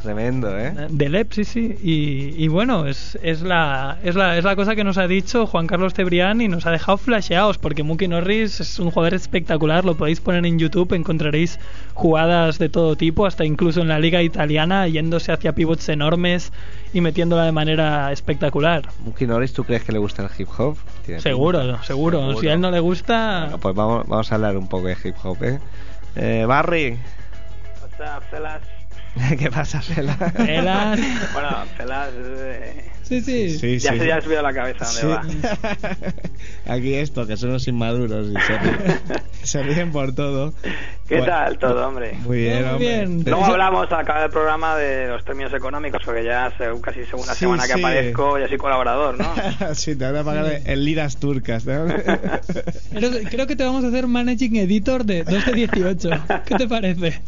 Tremendo, 0.02 0.58
¿eh? 0.58 0.72
del 0.88 1.14
EP, 1.14 1.30
sí, 1.30 1.44
sí. 1.44 1.76
Y, 1.82 2.42
y 2.42 2.48
bueno, 2.48 2.86
es, 2.86 3.18
es, 3.22 3.42
la, 3.42 3.98
es, 4.02 4.14
la, 4.14 4.38
es 4.38 4.44
la 4.44 4.56
cosa 4.56 4.74
que 4.74 4.82
nos 4.82 4.96
ha 4.96 5.06
dicho 5.06 5.46
Juan 5.46 5.66
Carlos 5.66 5.92
Cebrián 5.92 6.40
y 6.40 6.48
nos 6.48 6.64
ha 6.64 6.70
dejado 6.70 6.96
flasheados, 6.96 7.58
porque 7.58 7.82
Mookie 7.82 8.08
Norris 8.08 8.60
es 8.60 8.78
un 8.78 8.90
jugador 8.90 9.12
espectacular, 9.12 9.84
lo 9.84 9.96
podéis 9.96 10.20
poner 10.20 10.46
en 10.46 10.58
YouTube, 10.58 10.94
encontraréis 10.94 11.58
jugadas 11.92 12.58
de 12.58 12.70
todo 12.70 12.96
tipo, 12.96 13.26
hasta 13.26 13.44
incluso 13.44 13.82
en 13.82 13.88
la 13.88 13.98
liga 13.98 14.22
italiana, 14.22 14.88
yéndose 14.88 15.32
hacia 15.32 15.54
pivots 15.54 15.90
enormes 15.90 16.50
y 16.94 17.02
metiéndola 17.02 17.44
de 17.44 17.52
manera 17.52 18.10
espectacular. 18.10 18.88
Mookie 19.04 19.26
Norris, 19.26 19.52
¿tú 19.52 19.64
crees 19.64 19.82
que 19.84 19.92
le 19.92 19.98
gusta 19.98 20.22
el 20.22 20.30
hip 20.38 20.48
hop? 20.56 20.78
Tiene 21.10 21.22
Seguro, 21.22 21.60
pinta. 21.60 21.82
seguro. 21.82 22.36
Si 22.40 22.46
a 22.46 22.52
él 22.52 22.60
no 22.60 22.70
le 22.70 22.78
gusta... 22.78 23.40
Bueno, 23.40 23.58
pues 23.58 23.74
vamos, 23.74 24.06
vamos 24.06 24.30
a 24.30 24.34
hablar 24.36 24.56
un 24.56 24.68
poco 24.68 24.86
de 24.86 24.96
hip 25.02 25.16
hop, 25.24 25.42
¿eh? 25.42 25.58
eh 26.14 26.44
Barry, 26.46 26.98
What's 27.80 27.98
up, 27.98 28.22
fellas? 28.30 28.62
¿qué 29.38 29.50
pasa, 29.50 29.82
Fela? 29.82 30.14
Felas. 30.14 31.00
Bueno, 31.32 31.48
fellas, 31.76 32.10
eh, 32.14 32.90
Sí, 33.10 33.20
sí. 33.20 33.58
Sí, 33.58 33.78
ya 33.80 33.92
sí. 33.92 33.98
se 33.98 34.06
ya 34.06 34.16
has 34.16 34.24
subido 34.24 34.40
la 34.40 34.52
cabeza 34.54 34.84
dónde 34.84 35.32
Sí. 35.32 35.38
va. 35.42 35.84
Aquí 36.74 36.94
esto, 36.94 37.26
que 37.26 37.36
son 37.36 37.52
los 37.52 37.66
inmaduros 37.66 38.28
y 38.28 38.34
se 38.40 38.58
ríen, 38.58 39.00
se 39.42 39.62
ríen 39.64 39.90
por 39.92 40.14
todo. 40.14 40.54
¿Qué 41.08 41.16
Bueno, 41.18 41.26
tal 41.26 41.58
todo, 41.58 41.88
hombre? 41.88 42.12
Muy 42.24 42.38
bien, 42.38 42.62
Muy 42.62 42.68
hombre. 42.74 42.86
bien. 42.88 43.24
Luego 43.26 43.44
hablamos 43.46 43.90
al 43.90 43.98
acabar 44.00 44.22
el 44.22 44.30
programa 44.30 44.76
de 44.76 45.08
los 45.08 45.24
términos 45.24 45.52
económicos, 45.52 46.00
porque 46.04 46.22
ya 46.24 46.46
hace 46.46 46.66
casi 46.80 47.04
segunda 47.04 47.32
Sí, 47.34 47.40
semana 47.40 47.64
que 47.66 47.72
sí. 47.74 47.80
aparezco 47.80 48.38
ya 48.38 48.46
soy 48.46 48.58
colaborador, 48.58 49.18
¿no? 49.18 49.34
sí, 49.74 49.96
te 49.96 50.04
van 50.04 50.16
a 50.16 50.22
pagar 50.22 50.60
en 50.64 50.84
liras 50.84 51.16
turcas, 51.18 51.66
¿no? 51.66 51.86
Creo, 52.92 53.10
creo 53.28 53.46
que 53.48 53.56
te 53.56 53.64
vamos 53.64 53.82
a 53.84 53.88
hacer 53.88 54.06
managing 54.06 54.54
editor 54.56 55.04
de 55.04 55.24
2 55.24 55.46
de 55.46 55.52
18. 55.52 56.10
¿Qué 56.46 56.54
te 56.54 56.68
parece? 56.68 57.20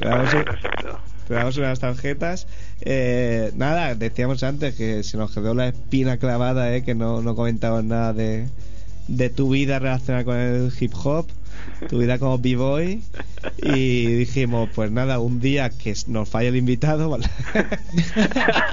Vamos 0.00 0.34
a- 0.34 0.44
Perfecto. 0.44 0.98
Te 1.30 1.36
damos 1.36 1.56
unas 1.58 1.78
tarjetas. 1.78 2.48
Eh, 2.80 3.52
nada, 3.54 3.94
decíamos 3.94 4.42
antes 4.42 4.74
que 4.74 5.04
se 5.04 5.16
nos 5.16 5.30
quedó 5.30 5.54
la 5.54 5.68
espina 5.68 6.16
clavada, 6.16 6.74
eh, 6.74 6.82
que 6.82 6.96
no, 6.96 7.22
no 7.22 7.36
comentabas 7.36 7.84
nada 7.84 8.12
de, 8.12 8.48
de 9.10 9.28
tu 9.30 9.50
vida 9.50 9.78
relacionada 9.78 10.24
con 10.24 10.36
el 10.36 10.72
hip 10.80 10.92
hop, 11.04 11.26
tu 11.88 11.98
vida 11.98 12.18
como 12.18 12.38
b-boy. 12.38 13.02
Y 13.62 14.06
dijimos, 14.06 14.68
pues 14.74 14.90
nada, 14.90 15.18
un 15.18 15.40
día 15.40 15.70
que 15.70 15.94
nos 16.08 16.28
falla 16.28 16.48
el 16.50 16.56
invitado, 16.56 17.18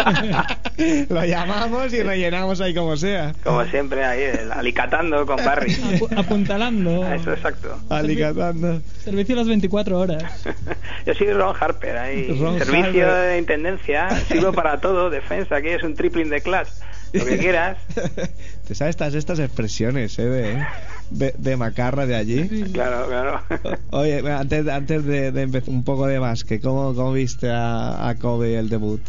lo 1.09 1.25
llamamos 1.25 1.93
y 1.93 2.03
rellenamos 2.03 2.61
ahí 2.61 2.73
como 2.73 2.95
sea. 2.97 3.33
Como 3.43 3.63
siempre, 3.65 4.03
ahí, 4.03 4.21
el- 4.23 4.51
alicatando 4.51 5.25
con 5.25 5.37
Barry. 5.37 5.71
Apu- 5.73 6.17
apuntalando. 6.17 7.05
Eso, 7.13 7.33
exacto. 7.33 7.77
Alicatando. 7.89 8.81
Servicio 9.03 9.35
las 9.35 9.47
24 9.47 9.99
horas. 9.99 10.23
Yo 11.05 11.13
soy 11.13 11.31
Ron 11.33 11.55
Harper, 11.59 11.97
ahí. 11.97 12.37
Ron 12.39 12.57
Servicio 12.59 13.07
Harper. 13.07 13.29
de 13.31 13.37
intendencia, 13.39 14.09
sirvo 14.27 14.53
para 14.53 14.79
todo, 14.79 15.09
defensa, 15.09 15.57
aquí 15.57 15.69
es 15.69 15.83
un 15.83 15.95
tripling 15.95 16.29
de 16.29 16.41
class. 16.41 16.81
Lo 17.13 17.25
que 17.25 17.37
quieras. 17.37 17.77
Te 18.67 18.75
sabes 18.75 18.91
estas, 18.95 19.13
estas 19.13 19.39
expresiones, 19.39 20.17
¿eh? 20.19 20.25
De, 20.25 20.65
de, 21.09 21.33
de 21.37 21.57
macarra 21.57 22.05
de 22.05 22.15
allí. 22.15 22.47
Claro, 22.73 23.07
claro. 23.07 23.41
Oye, 23.91 24.19
antes, 24.31 24.67
antes 24.67 25.05
de, 25.05 25.31
de 25.31 25.41
empezar 25.43 25.69
un 25.69 25.83
poco 25.83 26.05
de 26.07 26.19
básquet, 26.19 26.61
¿cómo, 26.61 26.93
cómo 26.93 27.13
viste 27.13 27.49
a, 27.49 28.07
a 28.09 28.15
Kobe 28.15 28.57
el 28.57 28.69
debut? 28.69 29.01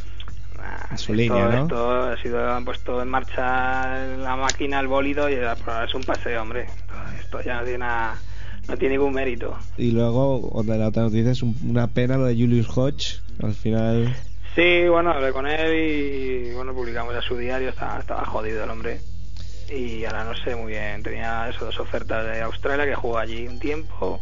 En 0.90 0.96
su 0.98 1.12
esto- 1.12 1.14
línea, 1.14 1.48
¿no? 1.48 1.62
Esto 1.62 2.02
ha 2.02 2.16
sido 2.22 2.50
han 2.52 2.64
puesto 2.64 3.02
en 3.02 3.08
marcha 3.08 3.96
la 4.16 4.36
máquina, 4.36 4.80
el 4.80 4.86
bólido 4.86 5.28
y 5.28 5.34
ahora 5.36 5.84
es 5.84 5.94
un 5.94 6.02
paseo, 6.02 6.40
hombre. 6.42 6.66
Esto 7.20 7.40
ya 7.42 7.58
no 7.58 7.62
tiene, 7.64 7.78
nada- 7.78 8.16
no 8.68 8.76
tiene 8.76 8.94
ningún 8.96 9.12
mérito. 9.14 9.56
Y 9.76 9.90
luego, 9.90 10.48
otra, 10.52 10.76
la 10.76 10.88
otra 10.88 11.02
noticia 11.02 11.32
es 11.32 11.42
un- 11.42 11.56
una 11.68 11.88
pena 11.88 12.16
lo 12.16 12.24
de 12.26 12.34
Julius 12.34 12.68
Hodge. 12.76 13.20
Al 13.42 13.54
final, 13.54 14.14
Sí, 14.54 14.88
bueno, 14.88 15.10
hablé 15.12 15.32
con 15.32 15.46
él 15.46 15.74
y 15.74 16.52
bueno, 16.52 16.74
publicamos 16.74 17.14
ya 17.14 17.22
su 17.22 17.36
diario, 17.36 17.68
estaba, 17.68 18.00
estaba 18.00 18.24
jodido 18.24 18.64
el 18.64 18.70
hombre. 18.70 19.00
Y 19.72 20.04
ahora 20.04 20.24
no 20.24 20.34
sé 20.34 20.56
muy 20.56 20.72
bien, 20.72 21.02
tenía 21.02 21.48
eso, 21.48 21.66
dos 21.66 21.78
ofertas 21.78 22.24
de 22.26 22.40
Australia 22.40 22.86
que 22.86 22.94
jugó 22.94 23.18
allí 23.18 23.46
un 23.46 23.58
tiempo. 23.58 24.20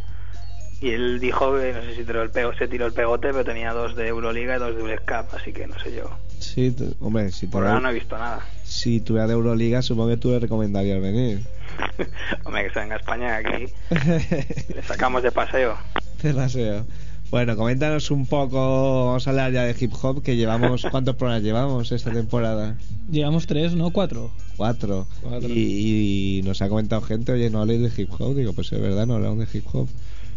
Y 0.79 0.91
él 0.91 1.19
dijo 1.19 1.57
que 1.57 1.73
no 1.73 1.81
sé 1.81 1.95
si 1.95 2.03
tiró 2.03 2.21
el 2.21 2.29
pego, 2.29 2.53
se 2.53 2.67
tiró 2.67 2.85
el 2.85 2.93
pegote, 2.93 3.29
pero 3.31 3.43
tenía 3.43 3.73
dos 3.73 3.95
de 3.95 4.07
Euroliga 4.09 4.57
y 4.57 4.59
dos 4.59 4.75
de 4.75 4.83
Ures 4.83 4.99
Cup, 4.99 5.35
así 5.35 5.51
que 5.51 5.65
no 5.65 5.79
sé 5.79 5.95
yo. 5.95 6.11
sí, 6.37 6.75
hombre, 6.99 7.31
si, 7.31 7.47
Por 7.47 7.65
ahora 7.65 7.79
no 7.79 7.89
he 7.89 7.93
visto 7.93 8.15
nada. 8.15 8.41
si 8.63 8.99
tuviera 9.01 9.25
de 9.25 9.33
Euroliga, 9.33 9.81
supongo 9.81 10.09
que 10.09 10.17
tú 10.17 10.29
le 10.29 10.39
recomendarías 10.39 11.01
venir. 11.01 11.39
Hombre, 12.43 12.65
que 12.67 12.73
se 12.73 12.79
venga 12.79 12.95
a 12.95 12.99
España, 12.99 13.37
aquí 13.37 13.65
le 14.75 14.83
sacamos 14.83 15.23
de 15.23 15.31
paseo. 15.31 15.75
Te 16.21 16.33
paseo. 16.33 16.85
Bueno, 17.29 17.57
coméntanos 17.57 18.09
un 18.09 18.25
poco, 18.25 19.05
vamos 19.07 19.27
a 19.27 19.31
hablar 19.31 19.51
ya 19.51 19.63
de 19.63 19.75
hip 19.77 19.91
hop, 20.01 20.23
que 20.23 20.37
llevamos, 20.37 20.85
¿cuántos 20.91 21.15
programas 21.15 21.43
llevamos 21.43 21.91
esta 21.91 22.11
temporada? 22.11 22.77
Llevamos 23.11 23.47
tres, 23.47 23.75
¿no? 23.75 23.91
Cuatro. 23.91 24.31
Cuatro. 24.55 25.07
Cuatro. 25.21 25.49
Y, 25.49 26.39
y 26.39 26.41
nos 26.43 26.61
ha 26.61 26.69
comentado 26.69 27.01
gente, 27.01 27.33
oye, 27.33 27.49
no 27.49 27.59
habléis 27.61 27.81
de 27.95 28.01
hip 28.01 28.09
hop. 28.17 28.33
Digo, 28.35 28.53
pues 28.53 28.71
es 28.71 28.79
verdad, 28.81 29.05
no 29.05 29.15
hablamos 29.15 29.39
de 29.39 29.57
hip 29.57 29.65
hop. 29.73 29.87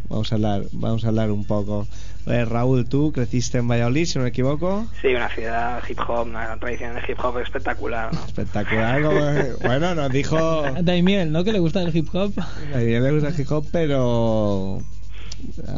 Vamos 0.08 0.32
a 0.32 0.34
hablar, 0.34 0.64
vamos 0.72 1.04
a 1.04 1.08
hablar 1.08 1.30
un 1.30 1.44
poco. 1.44 1.86
Eh, 2.26 2.44
Raúl, 2.44 2.88
tú 2.88 3.12
creciste 3.12 3.58
en 3.58 3.68
Valladolid, 3.68 4.06
si 4.06 4.18
no 4.18 4.24
me 4.24 4.30
equivoco. 4.30 4.86
Sí, 5.00 5.08
una 5.08 5.28
ciudad 5.32 5.80
hip 5.88 5.98
hop, 6.08 6.26
una 6.26 6.56
tradición 6.58 6.94
de 6.96 7.00
hip 7.08 7.18
hop 7.24 7.38
espectacular, 7.38 8.12
¿no? 8.12 8.24
Espectacular. 8.24 9.00
como- 9.02 9.20
bueno, 9.68 9.94
nos 9.94 10.10
dijo. 10.10 10.62
Daimiel, 10.82 11.30
¿no? 11.30 11.44
Que 11.44 11.52
le 11.52 11.60
gusta 11.60 11.82
el 11.82 11.96
hip 11.96 12.08
hop. 12.12 12.32
A 12.74 12.78
mí 12.78 12.84
me 12.86 13.12
gusta 13.12 13.28
el 13.28 13.40
hip 13.40 13.52
hop, 13.52 13.64
pero. 13.70 14.82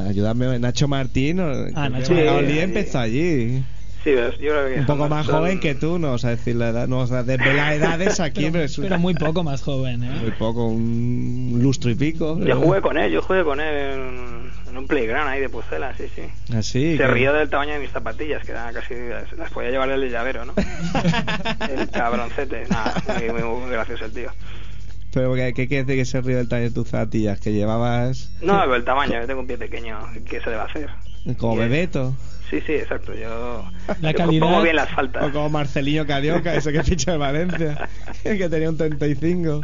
Ayúdame, 0.08 0.58
Nacho 0.58 0.88
Martín. 0.88 1.40
Ah, 1.40 1.88
Nacho 1.88 2.14
Martín. 2.14 2.58
empezó 2.58 2.98
allí. 2.98 3.62
Sí, 4.04 4.10
yo 4.10 4.30
creo 4.36 4.66
que 4.74 4.80
Un 4.80 4.86
poco 4.86 5.08
más 5.08 5.26
son- 5.26 5.36
joven 5.36 5.60
que 5.60 5.76
tú, 5.76 5.96
no 6.00 6.08
vamos 6.08 6.24
a 6.24 6.30
decir 6.30 6.56
la 6.56 6.70
edad, 6.70 6.88
no 6.88 6.96
vamos 6.96 7.12
a 7.12 7.22
desvelar 7.22 7.72
edades 7.74 8.18
aquí, 8.18 8.40
pero, 8.50 8.52
Pero, 8.54 8.64
es 8.64 8.76
pero 8.80 8.98
muy 8.98 9.14
poco 9.14 9.44
más 9.44 9.62
joven, 9.62 10.02
¿eh? 10.02 10.10
muy 10.20 10.32
poco, 10.32 10.66
un 10.66 11.60
lustro 11.62 11.88
y 11.88 11.94
pico. 11.94 12.36
Yo 12.40 12.56
jugué 12.60 12.80
con 12.80 12.98
él, 12.98 13.12
yo 13.12 13.22
jugué 13.22 13.44
con 13.44 13.60
él 13.60 13.92
en, 13.92 14.50
en 14.70 14.76
un 14.76 14.88
playground 14.88 15.28
ahí 15.28 15.40
de 15.40 15.48
Pucela, 15.48 15.94
sí, 15.96 16.06
sí. 16.16 16.22
Así. 16.52 16.92
Se 16.96 16.96
que- 16.98 17.06
rió 17.06 17.32
del 17.32 17.48
tamaño 17.48 17.74
de 17.74 17.78
mis 17.78 17.90
zapatillas, 17.90 18.44
que 18.44 18.50
eran 18.50 18.74
casi. 18.74 18.94
las 19.38 19.50
podía 19.52 19.70
llevar 19.70 19.88
el 19.90 20.10
llavero, 20.10 20.46
¿no? 20.46 20.54
el 21.78 21.88
cabroncete. 21.90 22.64
Nada, 22.70 22.94
muy, 23.20 23.30
muy, 23.40 23.60
muy 23.60 23.70
gracioso 23.70 24.04
el 24.06 24.12
tío. 24.12 24.32
Pero 25.12 25.34
¿qué, 25.34 25.52
qué 25.54 25.68
quiere 25.68 25.84
decir 25.84 26.00
que 26.02 26.04
se 26.06 26.20
ríe 26.20 26.36
del 26.36 26.48
tamaño 26.48 26.68
de 26.68 26.74
tus 26.74 26.88
zapatillas? 26.88 27.38
Que 27.40 27.52
llevabas 27.52 28.30
No, 28.40 28.60
pero 28.60 28.74
el 28.76 28.84
tamaño, 28.84 29.20
yo 29.20 29.26
tengo 29.26 29.40
un 29.40 29.46
pie 29.46 29.58
pequeño, 29.58 29.98
¿qué 30.28 30.40
se 30.40 30.50
debe 30.50 30.62
hacer? 30.62 30.90
como 31.38 31.56
Bebeto. 31.56 32.14
Sí, 32.50 32.60
sí, 32.66 32.72
exacto. 32.74 33.14
Yo, 33.14 33.64
La 34.00 34.10
yo 34.12 34.18
calidad- 34.18 34.40
pongo 34.46 34.62
bien 34.62 34.76
las 34.76 34.90
faltas. 34.90 35.24
O 35.24 35.32
como 35.32 35.48
Marcelino 35.48 36.06
Carioca, 36.06 36.54
ese 36.54 36.72
que 36.72 36.82
ficha 36.82 37.12
de 37.12 37.18
Valencia, 37.18 37.88
que 38.22 38.48
tenía 38.48 38.68
un 38.68 38.76
35. 38.76 39.60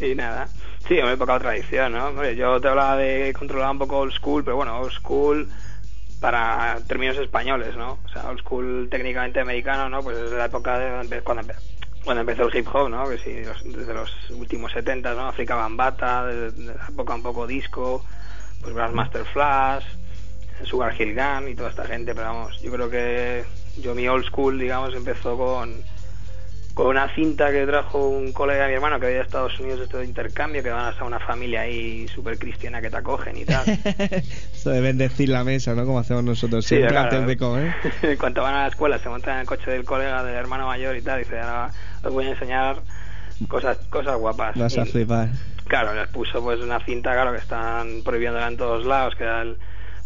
y 0.00 0.14
nada. 0.14 0.48
Sí, 0.86 0.94
me 0.94 1.12
he 1.12 1.16
tocado 1.16 1.38
tradición, 1.40 1.92
¿no? 1.92 2.08
Hombre, 2.08 2.36
yo 2.36 2.60
te 2.60 2.68
hablaba 2.68 2.96
de 2.96 3.32
controlar 3.32 3.70
un 3.70 3.78
poco 3.78 3.98
old 3.98 4.12
school, 4.12 4.44
pero 4.44 4.56
bueno, 4.56 4.78
old 4.80 4.92
school 4.92 5.48
para 6.20 6.78
términos 6.86 7.16
españoles, 7.18 7.76
¿no? 7.76 7.98
O 8.04 8.08
sea, 8.12 8.28
old 8.28 8.40
school 8.40 8.88
técnicamente 8.90 9.40
americano, 9.40 9.88
¿no? 9.88 10.02
Pues 10.02 10.18
es 10.18 10.30
la 10.32 10.44
época 10.46 10.78
de 10.78 11.20
cuando, 11.22 11.42
cuando 12.04 12.20
empezó 12.22 12.48
el 12.48 12.56
hip 12.56 12.66
hop, 12.72 12.88
¿no? 12.88 13.06
Sí, 13.18 13.44
los- 13.44 13.62
desde 13.64 13.94
los 13.94 14.10
últimos 14.30 14.72
70, 14.72 15.14
¿no? 15.14 15.28
África 15.28 15.54
Bambata, 15.54 16.26
desde 16.26 16.72
época 16.88 17.14
un 17.14 17.22
poco 17.22 17.46
disco, 17.46 18.04
pues 18.60 18.74
Grandmaster 18.74 19.24
Flash, 19.26 19.84
Sugar 20.64 20.94
Hill 21.00 21.14
Gang 21.14 21.48
y 21.48 21.54
toda 21.54 21.70
esta 21.70 21.84
gente, 21.84 22.14
pero 22.14 22.28
vamos, 22.28 22.60
yo 22.60 22.70
creo 22.72 22.88
que 22.90 23.44
yo 23.78 23.94
mi 23.94 24.06
old 24.08 24.24
school, 24.26 24.58
digamos, 24.58 24.94
empezó 24.94 25.36
con 25.36 25.82
con 26.74 26.86
una 26.86 27.08
cinta 27.14 27.50
que 27.50 27.66
trajo 27.66 28.08
un 28.08 28.32
colega 28.32 28.62
de 28.64 28.68
mi 28.70 28.74
hermano 28.76 28.98
que 28.98 29.06
había 29.06 29.16
ido 29.16 29.22
a 29.22 29.26
Estados 29.26 29.60
Unidos 29.60 29.80
esto 29.80 29.98
de 29.98 30.06
intercambio, 30.06 30.62
que 30.62 30.70
van 30.70 30.86
hasta 30.86 31.04
una 31.04 31.18
familia 31.20 31.62
ahí 31.62 32.08
súper 32.08 32.38
cristiana 32.38 32.80
que 32.80 32.88
te 32.88 32.96
acogen 32.96 33.36
y 33.36 33.44
tal. 33.44 33.64
Eso 34.54 34.70
de 34.70 34.80
bendecir 34.80 35.28
la 35.28 35.44
mesa, 35.44 35.74
¿no? 35.74 35.84
Como 35.84 35.98
hacemos 35.98 36.24
nosotros 36.24 36.64
Sí, 36.64 36.76
siempre 36.76 36.90
claro. 36.90 37.10
antes 37.10 37.26
de 37.26 37.36
comer. 37.36 37.74
En 38.02 38.16
cuanto 38.18 38.42
van 38.42 38.54
a 38.54 38.62
la 38.62 38.68
escuela, 38.68 38.98
se 38.98 39.08
montan 39.10 39.34
en 39.34 39.40
el 39.40 39.46
coche 39.46 39.70
del 39.70 39.84
colega 39.84 40.24
del 40.24 40.34
hermano 40.34 40.66
mayor 40.66 40.96
y 40.96 41.02
tal, 41.02 41.20
y 41.20 41.24
dice, 41.24 41.38
ahora 41.40 41.70
os 42.02 42.12
voy 42.12 42.26
a 42.26 42.30
enseñar 42.30 42.76
cosas 43.48 43.76
cosas 43.90 44.16
guapas. 44.18 44.56
Vas 44.56 44.78
a 44.78 44.82
Y- 44.82 44.86
flipar. 44.86 45.28
Claro, 45.66 45.94
les 45.94 46.08
puso 46.08 46.42
pues 46.42 46.60
una 46.60 46.80
cinta, 46.80 47.12
claro, 47.12 47.32
que 47.32 47.38
están 47.38 48.02
prohibiéndola 48.02 48.48
en 48.48 48.56
todos 48.56 48.84
lados, 48.86 49.14
que 49.16 49.24
era 49.24 49.42
el, 49.42 49.56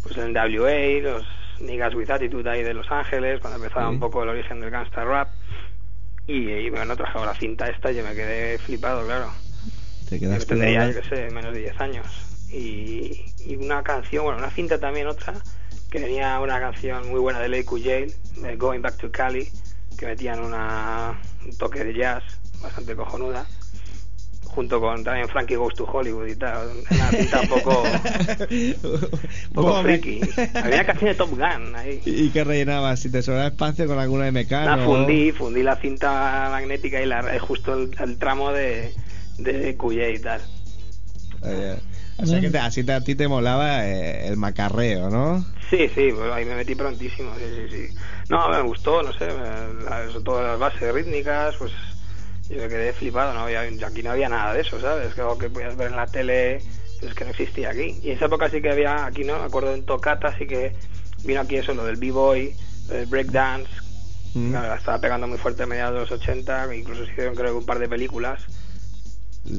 pues 0.03 0.17
el 0.17 0.31
NWA, 0.33 1.01
los 1.01 1.23
Niggas 1.59 1.95
with 1.95 2.09
Attitude 2.11 2.49
ahí 2.49 2.61
de 2.63 2.73
Los 2.73 2.89
Ángeles, 2.91 3.39
cuando 3.41 3.57
empezaba 3.57 3.87
Sí. 3.87 3.93
un 3.93 3.99
poco 3.99 4.21
el 4.23 4.29
origen 4.29 4.59
del 4.59 4.69
gangsta 4.69 5.03
rap. 5.03 5.29
Y, 6.27 6.49
y 6.49 6.69
bueno, 6.69 6.95
trajo 6.95 7.25
la 7.25 7.33
cinta 7.33 7.69
esta 7.69 7.91
y 7.91 7.95
yo 7.95 8.03
me 8.03 8.13
quedé 8.13 8.57
flipado, 8.57 9.05
claro. 9.05 9.31
Te 10.09 10.19
Yo 10.19 10.45
tendría, 10.45 10.89
yo 10.89 11.01
qué 11.01 11.09
sé, 11.09 11.29
menos 11.31 11.53
de 11.53 11.61
10 11.61 11.81
años. 11.81 12.07
Y, 12.49 13.25
y 13.45 13.55
una 13.55 13.83
canción, 13.83 14.23
bueno, 14.23 14.39
una 14.39 14.51
cinta 14.51 14.79
también 14.79 15.07
otra, 15.07 15.33
que 15.89 15.99
tenía 15.99 16.39
una 16.39 16.59
canción 16.59 17.09
muy 17.09 17.19
buena 17.19 17.39
de 17.39 17.49
Lake 17.49 17.81
Jail, 17.81 18.13
de 18.41 18.55
Going 18.55 18.81
Back 18.81 18.97
to 18.97 19.11
Cali, 19.11 19.49
que 19.97 20.05
metían 20.05 20.39
una, 20.43 21.19
un 21.45 21.57
toque 21.57 21.83
de 21.83 21.93
jazz 21.93 22.23
bastante 22.61 22.95
cojonuda, 22.95 23.45
junto 24.57 24.79
con 24.81 25.03
también 25.03 25.27
Frankie 25.29 25.55
Goes 25.55 25.75
to 25.75 25.85
Hollywood 25.85 26.25
y 26.29 26.35
tal. 26.35 26.67
Una 26.91 27.11
cinta 27.11 27.41
un 27.41 27.47
poco, 27.47 27.83
un 28.49 29.53
poco 29.53 29.83
freaky. 29.83 30.19
Había 30.55 30.83
canción 30.83 31.11
de 31.11 31.15
Top 31.15 31.29
Gun 31.29 31.75
ahí. 31.75 32.01
¿Y 32.05 32.29
qué 32.31 32.43
rellenabas? 32.43 32.99
Si 32.99 33.11
te 33.11 33.21
sobraba 33.21 33.45
espacio 33.49 33.85
con 33.85 33.99
alguna 33.99 34.25
de 34.25 34.31
Mecano. 34.31 34.75
La 34.77 34.83
fundí, 34.83 35.31
fundí 35.31 35.61
la 35.61 35.75
cinta 35.75 36.47
magnética 36.49 36.99
y 36.99 37.05
la, 37.05 37.35
eh, 37.35 37.37
justo 37.37 37.75
el, 37.75 37.91
el 37.99 38.17
tramo 38.17 38.51
de, 38.51 38.95
de 39.37 39.77
QJ 39.77 40.15
y 40.15 40.19
tal. 40.23 40.41
Eh, 41.43 41.77
o 42.17 42.25
sea 42.25 42.41
que 42.41 42.49
te- 42.49 42.57
así 42.57 42.83
te- 42.83 42.93
a 42.93 43.01
ti 43.01 43.13
te 43.13 43.27
molaba 43.27 43.85
eh, 43.87 44.27
el 44.27 44.37
macarreo, 44.37 45.11
¿no? 45.11 45.45
Sí, 45.69 45.87
sí, 45.93 46.09
pues 46.15 46.31
ahí 46.33 46.45
me 46.45 46.55
metí 46.55 46.73
prontísimo, 46.73 47.31
sí, 47.35 47.43
sí, 47.69 47.75
sí. 47.89 47.95
No, 48.29 48.49
me 48.49 48.61
gustó, 48.61 49.03
no 49.03 49.13
sé, 49.13 49.25
me- 49.27 49.83
la- 49.87 50.07
sobre 50.07 50.23
todo 50.25 50.41
las 50.41 50.57
bases 50.57 50.91
rítmicas, 50.91 51.53
pues 51.59 51.71
yo 52.49 52.61
me 52.61 52.69
quedé 52.69 52.93
flipado, 52.93 53.33
¿no? 53.33 53.41
había, 53.41 53.61
aquí 53.61 54.03
no 54.03 54.11
había 54.11 54.29
nada 54.29 54.53
de 54.53 54.61
eso, 54.61 54.79
¿sabes? 54.79 55.13
Que 55.13 55.21
algo 55.21 55.37
que 55.37 55.49
podías 55.49 55.75
ver 55.75 55.87
en 55.87 55.97
la 55.97 56.07
tele, 56.07 56.55
es 56.55 57.13
que 57.15 57.23
no 57.23 57.31
existía 57.31 57.71
aquí. 57.71 57.99
Y 58.03 58.11
en 58.11 58.17
esa 58.17 58.25
época 58.25 58.49
sí 58.49 58.61
que 58.61 58.71
había, 58.71 59.05
aquí 59.05 59.23
no, 59.23 59.37
me 59.39 59.45
acuerdo 59.45 59.73
en 59.73 59.85
Tocata 59.85 60.35
sí 60.37 60.47
que 60.47 60.73
vino 61.23 61.41
aquí 61.41 61.57
eso, 61.57 61.73
lo 61.73 61.85
del 61.85 61.97
b-boy, 61.97 62.53
lo 62.89 62.95
del 62.95 63.05
breakdance, 63.07 63.69
Mm. 64.37 64.51
claro, 64.51 64.67
la 64.67 64.75
estaba 64.75 65.01
pegando 65.01 65.27
muy 65.27 65.37
fuerte 65.37 65.63
a 65.63 65.65
mediados 65.65 65.93
de 65.95 65.99
los 66.01 66.11
80, 66.11 66.75
incluso 66.75 67.05
se 67.05 67.11
hicieron 67.11 67.35
creo 67.35 67.51
que 67.51 67.57
un 67.57 67.65
par 67.65 67.79
de 67.79 67.87
películas. 67.87 68.41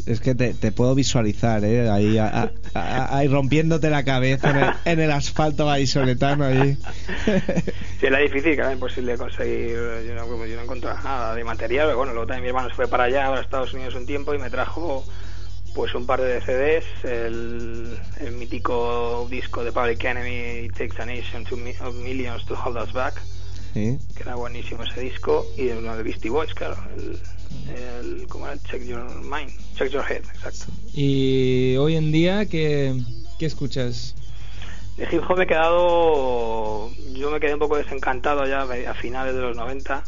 Es 0.06 0.20
que 0.20 0.34
te, 0.34 0.54
te 0.54 0.72
puedo 0.72 0.94
visualizar, 0.94 1.64
¿eh? 1.64 1.88
Ahí, 1.90 2.18
a- 2.18 2.28
a- 2.28 2.50
a- 2.74 3.16
ahí 3.18 3.28
rompiéndote 3.28 3.90
la 3.90 4.04
cabeza 4.04 4.50
en 4.50 4.56
el, 4.56 4.70
en 4.84 5.00
el 5.00 5.10
asfalto 5.10 5.66
vallisoletano 5.66 6.44
ahí. 6.44 6.76
Sí, 8.00 8.06
era 8.06 8.18
difícil, 8.18 8.52
era 8.52 8.72
imposible 8.72 9.16
conseguir, 9.16 9.76
yo 10.06 10.14
no, 10.14 10.46
yo 10.46 10.56
no 10.56 10.62
encontraba 10.62 11.00
nada 11.02 11.34
de 11.34 11.44
material, 11.44 11.86
pero 11.86 11.98
bueno, 11.98 12.12
luego 12.12 12.26
también 12.26 12.42
mi 12.44 12.48
hermano 12.48 12.68
se 12.68 12.74
fue 12.76 12.88
para 12.88 13.04
allá, 13.04 13.26
ahora 13.26 13.40
a 13.40 13.42
Estados 13.42 13.72
Unidos 13.74 13.94
un 13.94 14.06
tiempo 14.06 14.34
y 14.34 14.38
me 14.38 14.50
trajo 14.50 15.04
pues 15.74 15.94
un 15.94 16.06
par 16.06 16.20
de 16.20 16.40
CDs, 16.40 16.84
el, 17.04 17.96
el 18.20 18.32
mítico 18.32 19.26
disco 19.30 19.62
de 19.64 19.70
Public 19.72 20.02
Enemy, 20.04 20.66
It 20.66 20.72
Takes 20.76 21.00
a 21.00 21.06
Nation 21.06 21.44
to 21.44 21.56
Mi- 21.56 21.74
of 21.80 21.94
Millions 21.96 22.44
to 22.46 22.54
Hold 22.54 22.76
Us 22.82 22.92
Back, 22.92 23.14
Sí. 23.74 23.98
que 24.16 24.22
era 24.22 24.34
buenísimo 24.34 24.82
ese 24.82 25.00
disco, 25.00 25.46
y 25.56 25.68
uno 25.68 25.96
de 25.96 26.02
Beastie 26.02 26.30
Boys, 26.30 26.52
claro, 26.54 26.76
el, 26.96 27.18
el 27.74 28.26
¿cómo 28.28 28.46
era? 28.46 28.58
Check 28.62 28.84
Your 28.84 29.04
Mind, 29.22 29.50
Check 29.76 29.90
Your 29.90 30.04
Head, 30.08 30.24
exacto. 30.34 30.66
Y 30.92 31.76
hoy 31.76 31.96
en 31.96 32.12
día, 32.12 32.46
¿qué, 32.46 33.00
qué 33.38 33.46
escuchas? 33.46 34.14
De 34.96 35.04
hip 35.04 35.22
hop 35.28 35.38
me 35.38 35.44
he 35.44 35.46
quedado. 35.46 36.90
Yo 37.12 37.30
me 37.30 37.38
quedé 37.38 37.54
un 37.54 37.60
poco 37.60 37.76
desencantado 37.76 38.46
ya 38.46 38.62
a 38.62 38.94
finales 38.94 39.34
de 39.34 39.40
los 39.40 39.56
90 39.56 40.02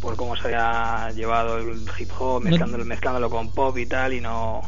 por 0.00 0.16
cómo 0.16 0.36
se 0.36 0.48
había 0.48 1.10
llevado 1.14 1.58
el 1.58 1.80
hip 1.98 2.10
hop, 2.18 2.42
mezclándolo 2.42 3.30
con 3.30 3.52
pop 3.52 3.78
y 3.78 3.86
tal, 3.86 4.12
y 4.12 4.20
no. 4.20 4.62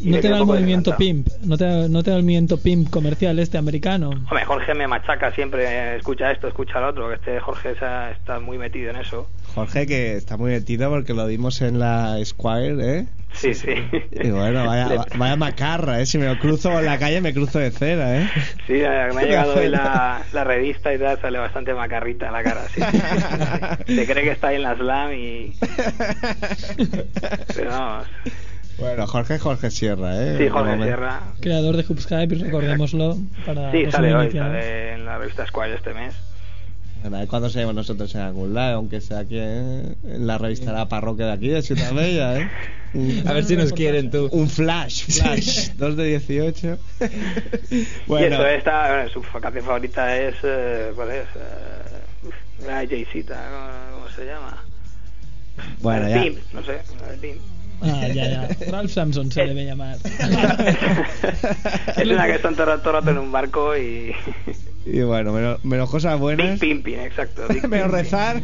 Y 0.00 0.10
No 0.10 0.20
te 0.20 0.28
da 0.28 0.38
el 0.38 0.44
movimiento 0.46 0.96
pimp, 0.96 1.28
no 1.44 1.56
te, 1.56 1.64
da- 1.64 1.88
no 1.88 2.02
te 2.02 2.10
da 2.10 2.16
el 2.16 2.22
movimiento 2.22 2.58
pimp 2.58 2.90
comercial 2.90 3.38
este 3.38 3.58
americano. 3.58 4.10
Hombre, 4.10 4.44
Jorge 4.44 4.74
me 4.74 4.86
machaca 4.86 5.30
siempre, 5.32 5.96
escucha 5.96 6.30
esto, 6.30 6.48
escucha 6.48 6.80
lo 6.80 6.88
otro, 6.88 7.08
que 7.08 7.14
este 7.16 7.40
Jorge 7.40 7.72
está, 7.72 8.10
está 8.10 8.38
muy 8.40 8.58
metido 8.58 8.90
en 8.90 8.96
eso. 8.96 9.28
Jorge, 9.54 9.86
que 9.86 10.16
está 10.16 10.36
muy 10.36 10.50
metido 10.52 10.88
porque 10.90 11.14
lo 11.14 11.26
vimos 11.26 11.60
en 11.62 11.78
la 11.78 12.18
Squire, 12.24 12.98
¿eh? 12.98 13.06
Sí, 13.32 13.52
sí. 13.54 13.74
Y 14.12 14.30
bueno, 14.30 14.64
vaya, 15.18 15.36
macarra, 15.36 16.00
¿eh? 16.00 16.06
Si 16.06 16.16
me 16.18 16.26
lo 16.26 16.38
cruzo 16.38 16.70
por 16.70 16.82
la 16.82 16.98
calle, 16.98 17.20
me 17.20 17.34
cruzo 17.34 17.58
de 17.58 17.70
cera, 17.70 18.22
¿eh? 18.22 18.28
Sí, 18.66 18.74
eh, 18.74 19.08
me 19.14 19.20
ha 19.22 19.24
llegado 19.24 19.54
hoy 19.56 19.68
la, 19.68 20.22
la 20.32 20.44
revista 20.44 20.94
y 20.94 20.98
tal, 20.98 21.20
sale 21.20 21.38
bastante 21.38 21.74
macarrita 21.74 22.26
en 22.28 22.32
la 22.32 22.42
cara, 22.42 22.62
sí. 22.68 22.80
Se 23.94 24.06
cree 24.06 24.24
que 24.24 24.30
está 24.30 24.48
ahí 24.48 24.56
en 24.56 24.62
la 24.62 24.76
slam 24.76 25.12
y... 25.12 25.52
Pero 27.54 27.70
vamos, 27.70 28.06
Bueno, 28.78 29.06
Jorge 29.06 29.38
Jorge 29.38 29.70
Sierra, 29.70 30.22
¿eh? 30.22 30.36
sí, 30.38 30.48
Jorge 30.48 30.70
Como 30.70 30.76
me- 30.76 30.84
Sierra. 30.84 31.20
Creador 31.40 31.76
de 31.76 31.82
Hoops 31.84 32.06
Hype, 32.06 32.34
recordémoslo. 32.36 33.16
Para 33.44 33.72
Sí, 33.72 33.90
sale 33.90 34.14
hoy, 34.14 34.30
sale 34.30 34.92
en 34.94 35.04
la 35.04 35.18
revista 35.18 35.46
Squire 35.46 35.74
este 35.74 35.92
mes. 35.94 36.14
Bueno, 37.02 37.16
a 37.16 37.20
ver 37.20 37.28
cuándo 37.28 37.48
salimos 37.50 37.74
nosotros 37.74 38.12
en 38.14 38.20
algún 38.22 38.54
lado, 38.54 38.76
aunque 38.76 39.00
sea 39.00 39.20
aquí 39.20 39.36
¿eh? 39.38 39.94
en 40.04 40.26
la 40.26 40.36
revista 40.38 40.72
de 40.72 40.78
la 40.78 40.88
parroquia 40.88 41.26
de 41.26 41.32
aquí, 41.32 41.48
de 41.48 41.62
Ciudad 41.62 41.92
Bella, 41.92 42.38
¿eh? 42.40 42.48
A 43.26 43.32
ver 43.32 43.44
si 43.44 43.56
nos 43.56 43.72
quieren 43.72 44.10
tú. 44.10 44.28
un 44.32 44.48
flash, 44.48 45.04
flash, 45.10 45.70
2 45.76 45.96
de 45.96 46.04
18. 46.04 46.78
Y 47.70 47.86
bueno, 48.06 48.36
eso 48.36 48.46
está, 48.46 48.88
bueno, 48.94 49.10
su 49.10 49.22
canción 49.40 49.64
favorita 49.64 50.16
es, 50.16 50.34
eh, 50.42 50.90
¿cuál 50.96 51.10
es? 51.10 51.26
Eh, 51.36 52.66
la 52.66 52.74
Jay-Z, 52.86 53.34
¿cómo, 53.34 53.96
cómo 54.04 54.14
se 54.16 54.24
llama? 54.24 54.56
bueno, 55.80 56.02
La 56.04 56.08
ya. 56.10 56.22
Pimp, 56.22 56.38
no 56.52 56.62
sé, 56.64 56.80
la 57.00 57.12
de 57.12 57.18
Pimp. 57.18 57.40
Ah, 57.80 58.08
ya, 58.08 58.28
ya. 58.28 58.48
Ralph 58.70 58.90
Samson 58.90 59.30
se 59.30 59.46
debe 59.46 59.64
llamar. 59.64 59.96
es 61.96 62.06
una 62.08 62.26
que 62.26 62.34
están 62.34 62.56
todo, 62.56 62.74
el- 62.74 62.80
todo 62.80 62.92
rato 62.94 63.10
en 63.10 63.18
un 63.18 63.30
barco 63.32 63.76
y... 63.76 64.14
Y 64.90 65.02
bueno, 65.02 65.32
menos, 65.34 65.62
menos 65.66 65.90
cosas 65.90 66.14
Big 66.14 66.20
buenas. 66.22 66.58
Pimping, 66.60 66.98
exacto. 67.00 67.42
Big 67.48 67.68
menos 67.68 67.88
Pimping. 67.88 68.04
rezar. 68.04 68.40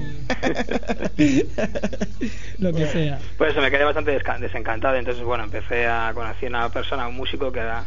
Lo 2.58 2.72
que 2.72 2.86
sea. 2.86 3.18
Por 3.38 3.48
eso 3.48 3.62
me 3.62 3.70
quedé 3.70 3.84
bastante 3.84 4.14
desca- 4.22 4.38
desencantado. 4.38 4.96
Entonces, 4.96 5.24
bueno, 5.24 5.44
empecé 5.44 5.86
a 5.86 6.10
conocer 6.12 6.54
a 6.54 6.58
una 6.58 6.68
persona, 6.68 7.08
un 7.08 7.16
músico 7.16 7.50
que 7.50 7.60
era 7.60 7.84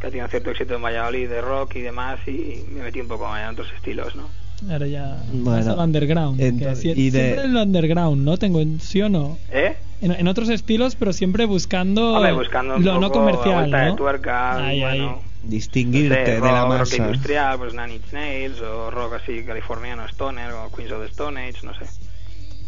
que 0.00 0.06
ha 0.06 0.10
tenido 0.10 0.28
cierto 0.28 0.50
éxito 0.50 0.74
en 0.76 0.82
Valladolid 0.82 1.28
de 1.28 1.40
rock 1.40 1.76
y 1.76 1.80
demás 1.80 2.20
y 2.28 2.64
me 2.70 2.82
metí 2.82 3.00
un 3.00 3.08
poco 3.08 3.34
en 3.36 3.46
otros 3.48 3.66
estilos, 3.74 4.14
¿no? 4.14 4.28
Ahora 4.70 4.86
ya 4.86 5.22
Bueno, 5.32 5.72
al 5.72 5.78
underground. 5.78 6.38
que 6.38 6.46
entonces- 6.46 6.82
sie- 6.84 6.96
y 6.96 7.10
de- 7.10 7.20
Siempre 7.20 7.44
en 7.44 7.50
el 7.50 7.56
underground, 7.56 8.24
¿no? 8.24 8.36
Tengo, 8.38 8.60
¿sí 8.80 9.02
o 9.02 9.08
no? 9.08 9.38
¿Eh? 9.52 9.76
En, 10.00 10.12
en 10.12 10.28
otros 10.28 10.48
estilos, 10.48 10.96
pero 10.96 11.12
siempre 11.12 11.44
buscando, 11.46 12.14
Hombre, 12.14 12.32
buscando 12.32 12.78
lo 12.78 13.00
no 13.00 13.10
comercial, 13.10 13.54
vuelta 13.54 13.78
de 13.80 13.86
¿no? 13.90 13.96
tuerca, 13.96 14.66
ahí. 14.66 14.80
bueno, 14.80 15.22
Distinguirte 15.42 16.18
de 16.18 16.24
de 16.32 16.40
rock, 16.40 16.50
la 16.52 16.60
rock 16.62 16.68
masa. 16.80 16.96
industrial, 16.96 17.58
pues 17.58 17.72
Nine 17.74 17.94
Inch 17.94 18.12
Nails 18.12 18.60
o 18.60 18.90
rock 18.90 19.14
así 19.22 19.42
californiano, 19.44 20.04
stoner 20.08 20.52
o 20.52 20.70
Queens 20.74 20.92
of 20.92 21.00
the 21.02 21.06
Stone 21.10 21.40
Age, 21.40 21.58
no 21.64 21.72
sé. 21.74 21.84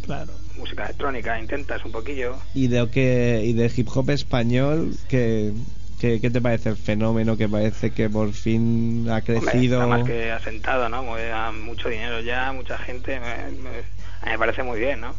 Claro. 0.05 0.33
Música 0.57 0.85
electrónica, 0.85 1.39
intentas 1.41 1.85
un 1.85 1.93
poquillo. 1.93 2.37
Y 2.55 2.69
de, 2.69 2.89
que, 2.89 3.43
y 3.45 3.53
de 3.53 3.71
hip 3.77 3.89
hop 3.95 4.11
español, 4.11 4.95
¿qué, 5.09 5.53
qué, 5.99 6.21
qué 6.21 6.31
te 6.31 6.41
parece 6.41 6.71
el 6.71 6.77
fenómeno 6.77 7.37
que 7.37 7.49
parece 7.49 7.93
que 7.93 8.09
por 8.11 8.33
fin 8.33 9.07
ha 9.11 9.23
Hombre, 9.35 9.53
crecido? 9.53 9.73
está 9.73 9.87
más 9.87 10.03
que 10.03 10.31
asentado, 10.33 10.89
¿no? 10.89 11.03
Mueve 11.03 11.33
a 11.33 11.53
mucho 11.53 11.89
dinero 11.89 12.21
ya, 12.21 12.53
mucha 12.53 12.79
gente. 12.79 13.21
Me, 13.21 13.53
me- 13.53 13.85
a 14.21 14.27
mí 14.27 14.33
me 14.33 14.39
parece 14.39 14.63
muy 14.63 14.81
bien, 14.81 15.01
¿no? 15.01 15.15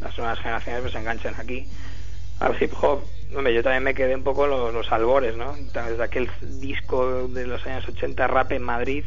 Las 0.00 0.16
nuevas 0.18 0.38
generaciones 0.40 0.80
pues 0.82 0.92
se 0.92 0.98
enganchan 0.98 1.34
aquí 1.36 1.66
al 2.40 2.56
hip 2.60 2.72
hop. 2.82 3.04
Hombre, 3.34 3.54
yo 3.54 3.62
también 3.62 3.82
me 3.84 3.94
quedé 3.94 4.14
un 4.14 4.24
poco 4.24 4.46
los, 4.46 4.72
los 4.74 4.92
albores, 4.92 5.36
¿no? 5.36 5.54
Desde 5.72 6.02
aquel 6.02 6.30
disco 6.40 7.28
de 7.28 7.46
los 7.46 7.66
años 7.66 7.88
80, 7.88 8.26
Rap 8.26 8.52
en 8.52 8.62
Madrid, 8.62 9.04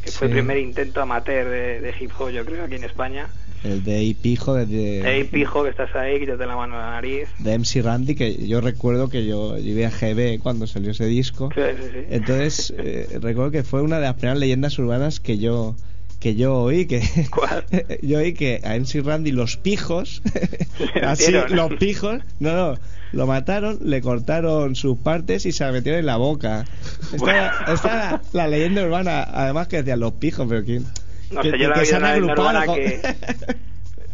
que 0.00 0.12
fue 0.12 0.26
el 0.26 0.30
primer 0.30 0.58
intento 0.58 1.02
amateur 1.02 1.48
de, 1.48 1.80
de 1.80 1.94
hip 1.98 2.12
hop, 2.18 2.30
yo 2.30 2.44
creo, 2.44 2.64
aquí 2.64 2.76
en 2.76 2.84
España. 2.84 3.34
El 3.64 3.82
de 3.84 3.98
Ey 3.98 4.14
Pijo, 4.14 4.54
de, 4.54 4.66
de, 4.66 5.00
Ey, 5.16 5.24
pijo, 5.24 5.64
que 5.64 5.70
estás 5.70 5.94
ahí, 5.96 6.20
quítate 6.20 6.46
la 6.46 6.54
mano 6.56 6.76
a 6.76 6.78
la 6.78 6.90
nariz. 6.92 7.28
de 7.38 7.58
MC 7.58 7.82
Randy, 7.82 8.14
que 8.14 8.46
yo 8.46 8.60
recuerdo 8.60 9.08
que 9.08 9.26
yo, 9.26 9.58
yo 9.58 9.86
a 9.86 9.90
GB 9.90 10.38
cuando 10.40 10.66
salió 10.66 10.92
ese 10.92 11.06
disco. 11.06 11.50
Sí, 11.54 11.60
sí, 11.76 11.88
sí. 11.92 11.98
Entonces, 12.10 12.72
eh, 12.78 13.08
recuerdo 13.20 13.50
que 13.50 13.64
fue 13.64 13.82
una 13.82 13.96
de 13.96 14.02
las 14.02 14.14
primeras 14.14 14.38
leyendas 14.38 14.78
urbanas 14.78 15.18
que 15.20 15.38
yo 15.38 15.74
que 16.20 16.34
yo 16.34 16.56
oí 16.62 16.86
que 16.86 17.00
¿Cuál? 17.30 17.64
yo 18.02 18.18
oí 18.18 18.32
que 18.34 18.60
a 18.64 18.74
MC 18.76 19.02
Randy 19.04 19.30
los 19.30 19.56
pijos 19.56 20.20
así 21.02 21.30
los 21.50 21.74
pijos 21.74 22.20
no 22.40 22.52
no 22.54 22.78
lo 23.12 23.26
mataron 23.28 23.78
le 23.84 24.00
cortaron 24.00 24.74
sus 24.74 24.98
partes 24.98 25.46
y 25.46 25.52
se 25.52 25.64
la 25.64 25.70
metieron 25.70 26.00
en 26.00 26.06
la 26.06 26.16
boca 26.16 26.64
esta, 27.12 27.16
Bueno. 27.18 27.50
esta 27.72 28.22
la 28.32 28.48
leyenda 28.48 28.82
urbana 28.84 29.22
además 29.22 29.68
que 29.68 29.76
decían 29.76 30.00
los 30.00 30.14
pijos 30.14 30.46
pero 30.48 30.64
quién 30.64 30.84
No 31.30 31.42
que, 31.42 31.50
sé, 31.50 31.58
yo 31.58 31.68
la 31.68 31.74
que 31.74 31.86
se 31.86 31.96
han 31.96 32.04
agrupado 32.04 32.76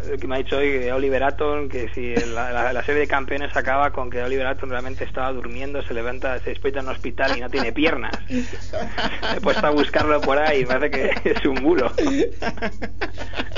con- 0.09 0.19
que, 0.19 0.27
me 0.27 0.35
ha 0.37 0.39
dicho 0.39 0.57
hoy 0.57 0.71
que 0.81 0.93
Oliver 0.93 1.23
Atom, 1.23 1.69
que 1.69 1.89
si 1.95 2.15
la, 2.33 2.51
la- 2.53 2.73
la 2.73 2.85
serie 2.85 3.01
de 3.03 3.07
campeones 3.07 3.57
acaba 3.57 3.91
con 3.91 4.11
que 4.11 4.23
Oliver 4.23 4.47
Atom 4.47 4.71
realmente 4.71 5.05
estaba 5.05 5.33
durmiendo, 5.33 5.83
se 5.83 5.95
levanta, 5.95 6.39
se 6.41 6.51
despierta 6.51 6.81
en 6.81 6.87
un 6.87 6.93
hospital 6.93 7.37
y 7.37 7.41
no 7.41 7.49
tiene 7.51 7.73
piernas. 7.73 8.13
He 8.29 9.41
puesto 9.41 9.67
a 9.67 9.71
buscarlo 9.71 10.21
por 10.21 10.39
ahí 10.39 10.63
y 10.63 10.67
parece 10.67 10.91
que 10.91 11.31
es 11.31 11.45
un 11.47 11.57
bulo. 11.57 11.91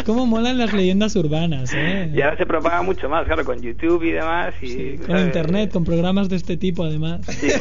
¿Cómo 0.04 0.24
molan 0.26 0.58
las 0.58 0.72
leyendas 0.72 1.16
urbanas, 1.16 1.72
eh? 1.74 2.10
Y 2.14 2.20
ahora 2.22 2.36
se 2.36 2.46
propaga 2.46 2.82
mucho 2.82 3.08
más, 3.08 3.24
claro, 3.26 3.44
con 3.44 3.60
YouTube 3.60 4.04
y 4.04 4.12
demás. 4.12 4.54
Y, 4.62 4.96
Con 4.98 5.06
¿sabes? 5.08 5.26
internet, 5.26 5.72
con 5.72 5.84
programas 5.84 6.28
de 6.28 6.36
este 6.36 6.56
tipo, 6.56 6.84
además. 6.84 7.20
Sí, 7.26 7.50
sí, 7.50 7.58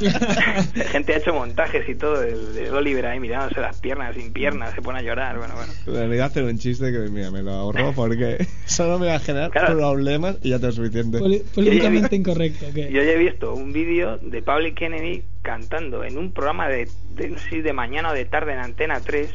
sí. 0.00 0.06
La 0.74 0.84
gente 0.84 1.14
ha 1.14 1.16
hecho 1.18 1.32
montajes 1.32 1.88
y 1.88 1.94
todo 1.94 2.20
del, 2.20 2.68
Oliver 2.74 3.06
ahí 3.06 3.18
mirándose 3.20 3.60
las 3.60 3.80
piernas 3.80 4.14
sin 4.14 4.32
piernas, 4.32 4.74
se 4.74 4.82
pone 4.82 4.98
a 4.98 5.02
llorar. 5.02 5.38
Bueno, 5.38 5.54
bueno. 5.54 6.08
me 6.08 6.14
iba 6.16 6.24
a 6.24 6.28
hacer 6.28 6.44
un 6.44 6.58
chiste 6.58 6.92
que 6.92 6.98
mira 7.10 7.30
me 7.30 7.42
lo 7.42 7.52
ahorro 7.52 7.92
porque 7.94 8.25
solo 8.66 8.98
me 8.98 9.06
va 9.06 9.14
a 9.16 9.18
generar 9.20 9.50
Claro. 9.50 9.76
problemas 9.76 10.36
y 10.42 10.50
ya 10.50 10.58
tengo 10.58 10.72
suficiente 10.72 11.18
Poli- 11.18 11.42
políticamente 11.54 12.16
incorrecto, 12.16 12.66
¿qué? 12.74 12.90
Yo 12.92 13.02
ya 13.02 13.10
he 13.12 13.18
visto 13.18 13.54
un 13.54 13.72
vídeo 13.72 14.18
de 14.18 14.42
Public 14.42 14.74
Kennedy 14.76 15.22
cantando 15.42 16.04
en 16.04 16.18
un 16.18 16.32
programa 16.32 16.68
de, 16.68 16.88
de, 17.14 17.30
no 17.30 17.38
sé 17.38 17.62
de 17.62 17.72
mañana 17.72 18.10
o 18.10 18.14
de 18.14 18.24
tarde 18.24 18.52
en 18.52 18.58
Antena 18.60 19.00
3. 19.00 19.30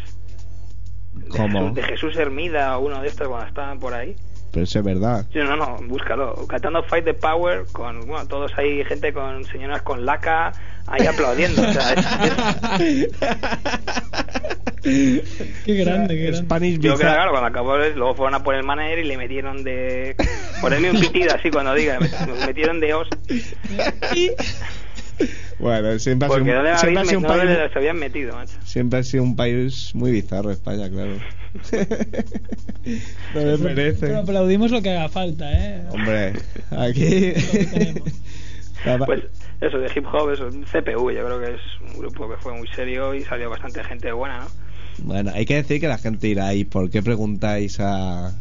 de 1.14 1.28
¿Cómo? 1.30 1.60
Jesús- 1.60 1.76
De 1.76 1.84
Jesús 1.84 2.16
Hermida 2.18 2.78
o 2.78 2.86
uno 2.86 3.02
de 3.02 3.08
estos 3.08 3.28
cuando 3.28 3.48
estaban 3.48 3.80
por 3.80 3.94
ahí. 3.94 4.16
Pero 4.52 4.64
eso 4.66 4.80
es 4.80 4.86
verdad 4.86 5.26
Sí, 5.32 5.40
no, 5.40 5.56
no, 5.56 5.78
búscalo. 5.88 6.46
Cantando 6.48 6.84
Fight 6.84 7.06
the 7.06 7.14
Power 7.14 7.64
con, 7.72 8.02
bueno, 8.08 8.28
todos 8.28 8.52
ahí, 8.58 8.84
gente 8.86 9.14
con 9.14 9.44
señoras 9.46 9.82
con 9.82 10.06
laca 10.06 10.52
ahí 10.88 11.06
aplaudiendo. 11.08 11.62
O 11.62 11.72
sea, 11.74 11.94
es- 11.94 12.80
es- 12.82 13.10
Qué 14.84 15.76
grande, 15.76 16.16
qué 16.16 16.22
grande. 16.24 16.38
Spanish 16.38 16.74
yo 16.80 16.96
creo 16.96 16.98
que 16.98 17.04
claro, 17.04 17.30
cuando 17.32 17.48
acabó, 17.50 17.78
luego 17.78 18.16
fueron 18.16 18.34
a 18.34 18.44
por 18.44 18.56
el 18.56 18.64
manager 18.64 18.98
y 19.00 19.04
le 19.04 19.16
metieron 19.18 19.64
de. 19.64 20.16
Ponerme 20.60 20.90
un 20.92 21.00
pitido 21.00 21.36
así 21.36 21.52
cuando 21.52 21.76
diga, 21.76 22.00
me 22.00 22.46
metieron 22.48 22.80
de 22.80 22.94
os. 22.96 23.08
Bueno, 25.60 26.00
siempre 26.00 26.28
ha 26.28 26.32
sido 26.32 26.46
no 26.46 26.60
un, 26.60 26.64
le 26.66 26.78
siempre 26.78 27.02
ha 27.02 27.06
sido 27.06 27.20
un 27.20 27.24
no 27.24 27.30
país, 27.30 27.72
habían 27.76 27.98
metido, 27.98 28.36
macho. 28.36 28.54
siempre 28.64 29.00
ha 29.00 29.04
sido 29.04 29.24
un 29.24 29.36
país 29.36 29.94
muy 29.94 30.12
bizarro 30.12 30.52
España, 30.52 30.90
claro. 30.90 31.14
no 33.36 33.42
me 33.44 33.58
merece. 33.58 34.08
Pero 34.08 34.20
aplaudimos 34.20 34.72
lo 34.72 34.82
que 34.82 34.90
haga 34.90 35.10
falta, 35.10 35.52
¿eh? 35.52 35.84
Hombre, 35.92 36.34
aquí. 36.72 37.34
Pues 39.06 39.22
eso, 39.62 39.78
de 39.78 39.92
hip 39.96 40.08
hop, 40.12 40.32
eso, 40.32 40.50
CPU, 40.50 41.12
yo 41.12 41.24
creo 41.24 41.40
que 41.40 41.54
es 41.54 41.62
un 41.88 42.00
grupo 42.00 42.28
que 42.28 42.36
fue 42.38 42.52
muy 42.54 42.68
serio 42.70 43.14
y 43.14 43.22
salió 43.24 43.48
bastante 43.48 43.84
gente 43.84 44.12
buena, 44.12 44.40
¿no? 44.40 44.48
Bueno, 45.04 45.32
hay 45.34 45.46
que 45.46 45.56
decir 45.56 45.80
que 45.80 45.88
la 45.88 45.98
gente 45.98 46.28
irá 46.28 46.54
¿y 46.54 46.64
por 46.64 46.90
qué 46.90 47.02
preguntáis 47.02 47.80
a, 47.80 48.34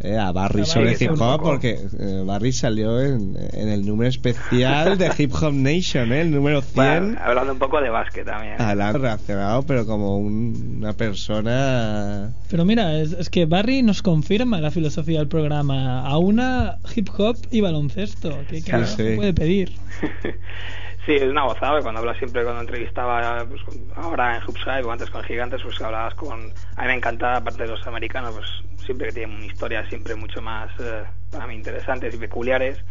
eh, 0.00 0.18
a 0.18 0.30
Barry 0.32 0.62
A 0.62 0.64
sobre 0.66 0.92
hip 1.00 1.12
hop? 1.18 1.40
Porque 1.42 1.78
eh, 1.98 2.22
Barry 2.24 2.52
salió 2.52 3.00
en, 3.00 3.36
en 3.52 3.68
el 3.68 3.86
número 3.86 4.08
especial 4.10 4.98
de 4.98 5.10
Hip 5.16 5.32
Hop 5.40 5.52
Nation, 5.54 6.12
¿eh? 6.12 6.20
el 6.20 6.30
número 6.30 6.60
100. 6.60 6.74
Bueno, 6.74 7.18
hablando 7.24 7.52
un 7.54 7.58
poco 7.58 7.80
de 7.80 7.88
básquet 7.90 8.26
también. 8.26 8.60
Alan 8.60 9.00
reaccionado, 9.00 9.62
pero 9.62 9.86
como 9.86 10.18
un- 10.18 10.76
una 10.78 10.92
persona. 10.92 12.32
Pero 12.50 12.64
mira, 12.64 12.98
es, 13.00 13.12
es 13.12 13.30
que 13.30 13.46
Barry 13.46 13.82
nos 13.82 14.02
confirma 14.02 14.60
la 14.60 14.70
filosofía 14.70 15.18
del 15.20 15.28
programa. 15.28 16.06
A 16.06 16.18
una 16.18 16.78
hip 16.94 17.08
hop 17.16 17.36
y 17.50 17.60
baloncesto. 17.62 18.30
¿Qué, 18.48 18.56
qué 18.56 18.70
Claro, 18.70 18.86
sí. 18.86 19.12
puede 19.16 19.32
pedir? 19.34 19.72
sí, 21.06 21.14
es 21.14 21.22
una 21.22 21.44
gozada, 21.44 21.80
cuando 21.80 22.00
hablas 22.00 22.18
siempre, 22.18 22.42
cuando 22.42 22.60
entrevistaba, 22.60 23.46
pues, 23.48 23.62
ahora 23.94 24.36
en 24.36 24.42
Hubside 24.42 24.84
o 24.84 24.90
antes 24.90 25.08
con 25.08 25.22
Gigantes, 25.22 25.62
pues 25.62 25.80
hablabas 25.80 26.14
con... 26.14 26.52
A 26.76 26.82
mí 26.82 26.88
me 26.88 26.94
encantaba, 26.94 27.36
aparte 27.36 27.62
de 27.62 27.68
los 27.70 27.86
americanos, 27.86 28.34
pues 28.34 28.84
siempre 28.84 29.08
que 29.08 29.14
tienen 29.14 29.44
historias 29.44 29.88
siempre 29.88 30.14
mucho 30.16 30.42
más, 30.42 30.70
eh, 30.80 31.04
para 31.30 31.46
mí, 31.46 31.54
interesantes 31.54 32.14
y 32.14 32.18
peculiares. 32.18 32.84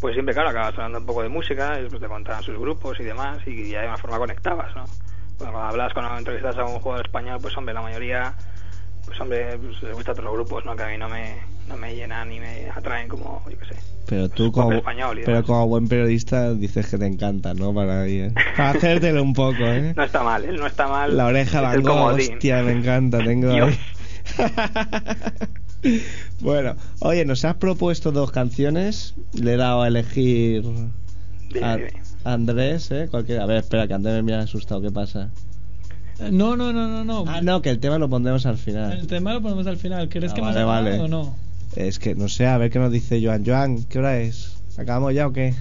Pues 0.00 0.14
siempre, 0.14 0.34
claro, 0.34 0.48
acabas 0.50 0.72
hablando 0.74 0.98
un 0.98 1.06
poco 1.06 1.22
de 1.22 1.28
música, 1.28 1.76
después 1.76 2.00
te 2.00 2.08
contaban 2.08 2.42
sus 2.42 2.58
grupos 2.58 2.98
y 2.98 3.04
demás, 3.04 3.38
y 3.46 3.70
ya 3.70 3.82
de 3.82 3.86
una 3.88 3.98
forma 3.98 4.18
conectabas, 4.18 4.74
¿no? 4.74 4.84
Cuando 5.38 5.58
hablas, 5.58 5.92
cuando 5.92 6.16
entrevistas 6.16 6.56
a 6.58 6.64
un 6.64 6.80
jugador 6.80 7.06
español, 7.06 7.38
pues 7.40 7.56
hombre, 7.56 7.74
la 7.74 7.82
mayoría, 7.82 8.34
pues 9.04 9.20
hombre, 9.20 9.58
pues, 9.58 9.82
les 9.82 9.94
gustan 9.94 10.12
otros 10.12 10.32
grupos, 10.32 10.64
¿no? 10.64 10.76
Que 10.76 10.82
a 10.82 10.88
mí 10.88 10.98
no 10.98 11.08
me, 11.08 11.36
no 11.68 11.76
me 11.76 11.94
llenan 11.94 12.28
ni 12.28 12.40
me 12.40 12.68
atraen 12.74 13.08
como, 13.08 13.42
yo 13.48 13.58
qué 13.58 13.66
sé. 13.66 13.74
Pero 14.06 14.28
tú, 14.28 14.52
como, 14.52 14.72
español 14.72 15.20
y 15.20 15.24
pero 15.24 15.42
como 15.44 15.68
buen 15.68 15.88
periodista, 15.88 16.52
dices 16.54 16.88
que 16.88 16.98
te 16.98 17.06
encanta, 17.06 17.54
¿no? 17.54 17.72
Para, 17.72 18.06
¿eh? 18.06 18.32
Para 18.56 18.70
hacértelo 18.70 19.22
un 19.22 19.32
poco, 19.32 19.64
¿eh? 19.64 19.94
No 19.96 20.02
está 20.02 20.22
mal, 20.22 20.44
él 20.44 20.56
no 20.56 20.66
está 20.66 20.88
mal. 20.88 21.16
La 21.16 21.26
oreja 21.26 21.60
Van 21.60 21.82
Gogh, 21.82 22.14
hostia, 22.14 22.62
me 22.62 22.72
encanta, 22.72 23.18
tengo 23.18 23.50
ahí. 23.50 23.78
bueno, 26.40 26.76
oye, 27.00 27.24
nos 27.24 27.44
has 27.44 27.56
propuesto 27.56 28.12
dos 28.12 28.30
canciones. 28.30 29.14
Le 29.32 29.54
he 29.54 29.56
dado 29.56 29.82
a 29.82 29.88
elegir 29.88 30.64
a. 31.62 31.78
Andrés, 32.24 32.90
¿eh? 32.92 33.08
Cualquiera. 33.10 33.42
A 33.42 33.46
ver, 33.46 33.58
espera, 33.58 33.88
que 33.88 33.94
Andrés 33.94 34.14
me 34.16 34.22
mira 34.22 34.40
asustado. 34.40 34.80
¿Qué 34.80 34.90
pasa? 34.90 35.30
No, 36.30 36.56
no, 36.56 36.72
no, 36.72 36.86
no, 36.88 37.04
no. 37.04 37.24
Ah, 37.26 37.40
no, 37.42 37.62
que 37.62 37.70
el 37.70 37.78
tema 37.80 37.98
lo 37.98 38.08
pondremos 38.08 38.46
al 38.46 38.52
El 38.52 38.58
final. 38.58 39.06
tema 39.06 39.32
lo 39.34 39.42
ponemos 39.42 39.66
al 39.66 39.76
final. 39.76 40.08
¿Quieres 40.08 40.32
Ah, 40.32 40.34
que 40.34 40.40
vale, 40.40 40.60
nos 40.60 40.66
vale. 40.68 41.00
o 41.00 41.08
no? 41.08 41.36
Es 41.76 41.98
que 41.98 42.14
no 42.14 42.28
sé, 42.28 42.46
a 42.46 42.58
ver 42.58 42.70
qué 42.70 42.78
nos 42.78 42.92
dice 42.92 43.20
Joan. 43.24 43.44
Joan, 43.46 43.84
¿qué 43.84 43.98
hora 43.98 44.18
es? 44.18 44.56
¿Acabamos 44.78 45.14
ya 45.14 45.26
o 45.26 45.32
qué? 45.32 45.54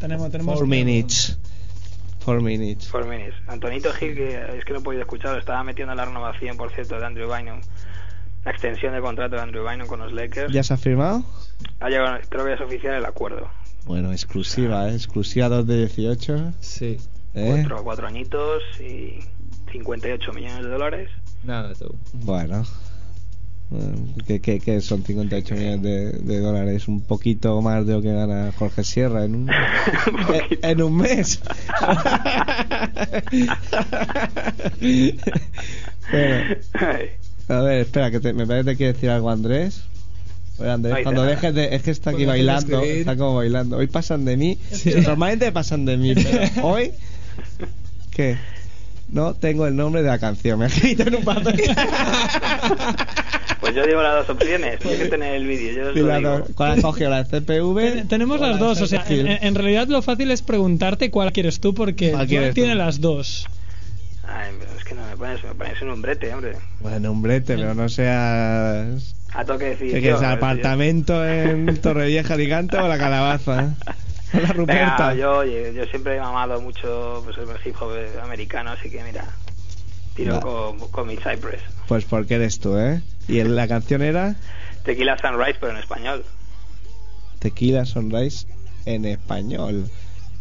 Tenemos, 0.00 0.30
tenemos 0.30 0.54
Four 0.58 0.66
minutes. 0.66 1.38
Four 2.20 2.40
minutes. 2.40 2.88
Four 2.88 3.06
minutes. 3.06 3.34
Antonito 3.46 3.92
Gil, 3.92 4.14
que 4.14 4.28
es 4.58 4.64
que 4.64 4.72
no 4.72 4.78
he 4.78 4.82
podido 4.82 5.02
escucharlo, 5.02 5.38
estaba 5.38 5.62
metiendo 5.62 5.92
en 5.92 5.98
la 5.98 6.04
renovación, 6.06 6.56
por 6.56 6.72
cierto, 6.72 6.98
de 6.98 7.04
Andrew 7.06 7.30
Bynum. 7.32 7.60
La 8.44 8.50
extensión 8.50 8.92
del 8.92 9.02
contrato 9.02 9.36
de 9.36 9.42
Andrew 9.42 9.66
Bynum 9.68 9.86
con 9.86 10.00
los 10.00 10.12
Lakers. 10.12 10.52
¿Ya 10.52 10.62
se 10.62 10.74
ha 10.74 10.76
firmado? 10.76 11.24
Ha 11.80 11.88
llegado, 11.88 12.18
creo 12.28 12.44
que 12.44 12.50
ya 12.50 12.54
es 12.56 12.60
oficial 12.62 12.94
el 12.94 13.04
acuerdo. 13.04 13.48
Bueno, 13.86 14.12
exclusiva, 14.12 14.88
¿eh? 14.88 14.94
Exclusiva 14.94 15.48
2 15.48 15.66
de 15.66 15.78
18. 15.86 16.52
Sí. 16.60 16.98
¿Eh? 17.34 17.50
Cuatro, 17.66 17.84
cuatro 17.84 18.06
añitos 18.06 18.62
y 18.80 19.18
58 19.72 20.32
millones 20.32 20.62
de 20.64 20.68
dólares. 20.70 21.10
Nada, 21.42 21.72
tú. 21.74 21.94
Bueno. 22.12 22.64
Eh, 23.72 23.94
¿Qué, 24.26 24.40
qué, 24.40 24.60
qué 24.60 24.80
son 24.80 25.02
58 25.02 25.54
millones 25.54 25.82
de, 25.82 26.12
de 26.12 26.40
dólares? 26.40 26.86
Un 26.86 27.00
poquito 27.00 27.60
más 27.62 27.86
de 27.86 27.94
lo 27.94 28.02
que 28.02 28.12
gana 28.12 28.52
Jorge 28.58 28.84
Sierra 28.84 29.24
en 29.24 29.34
un, 29.34 29.50
en, 30.60 30.70
en 30.70 30.82
un 30.82 30.96
mes. 30.96 31.40
Bueno, 36.10 36.56
a 37.48 37.60
ver, 37.62 37.80
espera, 37.80 38.10
que 38.10 38.20
te- 38.20 38.32
me 38.32 38.46
parece 38.46 38.70
que 38.72 38.76
quiere 38.76 38.92
decir 38.92 39.10
algo 39.10 39.30
Andrés. 39.30 39.82
Oye, 40.58 40.70
Andrés, 40.70 40.98
cuando 41.02 41.24
dejes 41.24 41.52
de... 41.54 41.74
Es 41.74 41.82
que 41.82 41.90
está 41.90 42.10
aquí 42.10 42.24
bailando, 42.24 42.80
está 42.82 43.16
como 43.16 43.36
bailando. 43.36 43.76
Hoy 43.78 43.86
pasan 43.88 44.24
de 44.24 44.36
mí. 44.36 44.58
Normalmente 44.94 45.50
pasan 45.52 45.84
de 45.84 45.96
mí, 45.96 46.14
pero 46.14 46.66
hoy... 46.68 46.92
¿Qué? 48.10 48.36
No 49.08 49.34
tengo 49.34 49.66
el 49.66 49.76
nombre 49.76 50.02
de 50.02 50.08
la 50.08 50.18
canción. 50.18 50.58
Me 50.58 50.66
escrito 50.66 51.02
en 51.04 51.16
un 51.16 51.24
papel. 51.24 51.60
Pues 53.60 53.74
yo 53.76 53.86
digo 53.86 54.02
las 54.02 54.26
dos 54.26 54.36
opciones. 54.36 54.78
Tienes 54.78 55.00
que 55.00 55.08
tener 55.08 55.36
el 55.36 55.46
vídeo. 55.46 55.72
Yo 55.72 55.88
os 55.88 55.96
lo 55.96 56.18
digo. 56.18 56.46
¿Cuál 56.54 56.72
has 56.72 56.80
cogido? 56.82 57.08
¿La 57.08 57.24
CPV? 57.24 57.76
Ten- 57.94 58.08
Tenemos 58.08 58.38
las 58.38 58.52
la 58.52 58.56
dos, 58.58 58.78
o 58.82 58.86
sea, 58.86 59.02
en, 59.08 59.26
en 59.26 59.54
realidad 59.54 59.88
lo 59.88 60.02
fácil 60.02 60.30
es 60.32 60.42
preguntarte 60.42 61.10
cuál 61.10 61.32
quieres 61.32 61.60
tú 61.60 61.72
porque 61.72 62.08
¿Cuál 62.10 62.16
Joan 62.18 62.28
quieres 62.28 62.54
tiene 62.54 62.72
tú? 62.72 62.78
las 62.78 63.00
dos. 63.00 63.46
Ay, 64.28 64.50
pero 64.58 64.70
es 64.78 64.84
que 64.84 64.94
no 64.94 65.06
me 65.06 65.16
pones, 65.16 65.42
me 65.44 65.54
pones 65.54 65.80
un 65.80 65.90
hombrete, 65.90 66.34
hombre. 66.34 66.56
Bueno, 66.80 67.10
hombrete, 67.10 67.56
pero 67.56 67.74
no 67.74 67.88
seas... 67.88 69.14
A 69.32 69.44
toque 69.46 69.64
decir. 69.64 69.88
¿Qué 69.88 69.94
yo, 69.96 70.00
quieres? 70.02 70.18
a 70.20 70.28
ver, 70.28 70.36
¿Apartamento 70.36 71.26
en 71.26 71.78
Torrevieja 71.80 72.34
Alicante 72.34 72.76
o 72.76 72.86
la 72.86 72.98
calabaza? 72.98 73.74
O 74.38 74.40
la 74.40 74.48
yo- 74.48 74.54
Ruperta. 74.54 75.08
Venga, 75.10 75.14
yo, 75.14 75.44
yo 75.44 75.84
siempre 75.86 76.16
he 76.16 76.20
mamado 76.20 76.60
mucho 76.60 77.22
pues, 77.24 77.36
el 77.38 77.48
hip 77.64 77.76
hop 77.80 77.92
americano, 78.22 78.70
así 78.72 78.90
que 78.90 79.02
mira, 79.04 79.24
tiro 80.14 80.40
con, 80.40 80.78
con 80.90 81.06
mi 81.06 81.16
Cypress. 81.16 81.62
Pues 81.88 82.04
porque 82.04 82.34
eres 82.36 82.58
tú, 82.58 82.76
¿eh? 82.76 83.00
Y 83.28 83.42
la 83.42 83.68
canción 83.68 84.02
era 84.02 84.34
Tequila 84.84 85.16
Sunrise, 85.18 85.56
pero 85.60 85.72
en 85.72 85.78
español. 85.78 86.24
Tequila 87.38 87.84
Sunrise 87.84 88.46
en 88.86 89.04
español. 89.04 89.88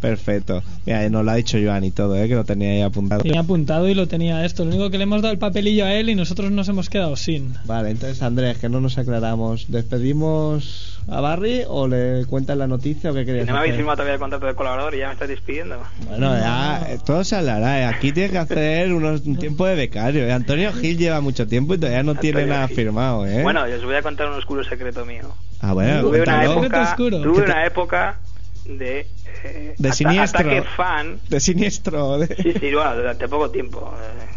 Perfecto. 0.03 0.61
Mira, 0.85 1.09
nos 1.09 1.23
lo 1.23 1.31
ha 1.31 1.35
dicho 1.35 1.57
Joan 1.63 1.85
y 1.85 1.91
todo, 1.91 2.17
¿eh? 2.17 2.27
Que 2.27 2.35
lo 2.35 2.43
tenía 2.43 2.71
ahí 2.71 2.81
apuntado. 2.81 3.21
Tenía 3.21 3.39
apuntado 3.39 3.87
y 3.87 3.93
lo 3.95 4.05
tenía 4.07 4.43
esto. 4.43 4.65
Lo 4.65 4.71
único 4.71 4.89
que 4.89 4.97
le 4.97 5.03
hemos 5.05 5.21
dado 5.21 5.31
el 5.31 5.39
papelillo 5.39 5.85
a 5.85 5.93
él 5.93 6.09
y 6.09 6.15
nosotros 6.15 6.51
nos 6.51 6.67
hemos 6.67 6.89
quedado 6.89 7.15
sin. 7.15 7.53
Vale, 7.63 7.91
entonces 7.91 8.21
Andrés, 8.21 8.57
que 8.57 8.67
no 8.67 8.81
nos 8.81 8.97
aclaramos. 8.97 9.71
¿Despedimos 9.71 10.99
a 11.07 11.21
Barry 11.21 11.61
o 11.67 11.87
le 11.87 12.25
cuentas 12.25 12.57
la 12.57 12.67
noticia 12.67 13.11
o 13.11 13.13
qué 13.13 13.25
querías 13.25 13.47
no 13.47 13.53
me 13.53 13.59
habéis 13.59 13.75
firmado 13.75 13.95
todavía 13.97 14.13
el 14.15 14.19
contrato 14.19 14.45
de 14.45 14.55
colaborador 14.55 14.93
y 14.95 14.99
ya 14.99 15.07
me 15.07 15.13
estáis 15.13 15.29
despidiendo. 15.31 15.77
Bueno, 16.09 16.37
ya, 16.37 16.81
eh, 16.89 16.97
todo 17.05 17.23
se 17.23 17.35
hablará. 17.37 17.79
eh. 17.81 17.85
Aquí 17.85 18.11
tienes 18.11 18.31
que 18.31 18.37
hacer 18.39 18.93
unos, 18.93 19.21
un 19.21 19.37
tiempo 19.37 19.65
de 19.65 19.75
becario. 19.75 20.25
eh. 20.25 20.33
Antonio 20.33 20.71
Gil 20.73 20.97
lleva 20.97 21.21
mucho 21.21 21.47
tiempo 21.47 21.75
y 21.75 21.77
todavía 21.77 22.03
no 22.03 22.15
tiene 22.15 22.39
Antonio 22.41 22.55
nada 22.55 22.67
Gil. 22.67 22.75
firmado, 22.75 23.25
¿eh? 23.25 23.41
Bueno, 23.41 23.67
yo 23.69 23.75
os 23.77 23.83
voy 23.85 23.95
a 23.95 24.01
contar 24.01 24.27
un 24.29 24.33
oscuro 24.37 24.63
secreto 24.65 25.05
mío. 25.05 25.33
ah, 25.61 25.73
bueno, 25.73 26.01
tuve 26.01 26.21
una 26.21 26.41
cuéntalo. 26.45 26.63
Época, 26.65 26.95
tuve 26.97 27.35
¿Qué 27.35 27.41
te- 27.41 27.51
una 27.51 27.65
época 27.65 28.17
de 28.65 29.05
eh, 29.43 29.75
De 29.77 29.91
siniestro. 29.93 30.39
ataque 30.41 30.63
fan. 30.75 31.19
De 31.29 31.39
siniestro. 31.39 32.19
De, 32.19 32.27
Sí, 32.35 32.53
sí, 32.59 32.73
bueno, 32.73 32.95
durante 32.95 33.27
poco 33.27 33.49
tiempo. 33.49 33.93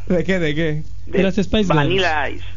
eh, 0.09 0.13
¿De 0.15 0.25
qué? 0.25 0.39
¿De 0.39 0.55
qué? 0.55 0.83
De 1.07 1.23
las 1.23 1.35
Spice 1.37 1.65
Girls. 1.65 1.69
Vanilla 1.69 2.31
Ice. 2.31 2.45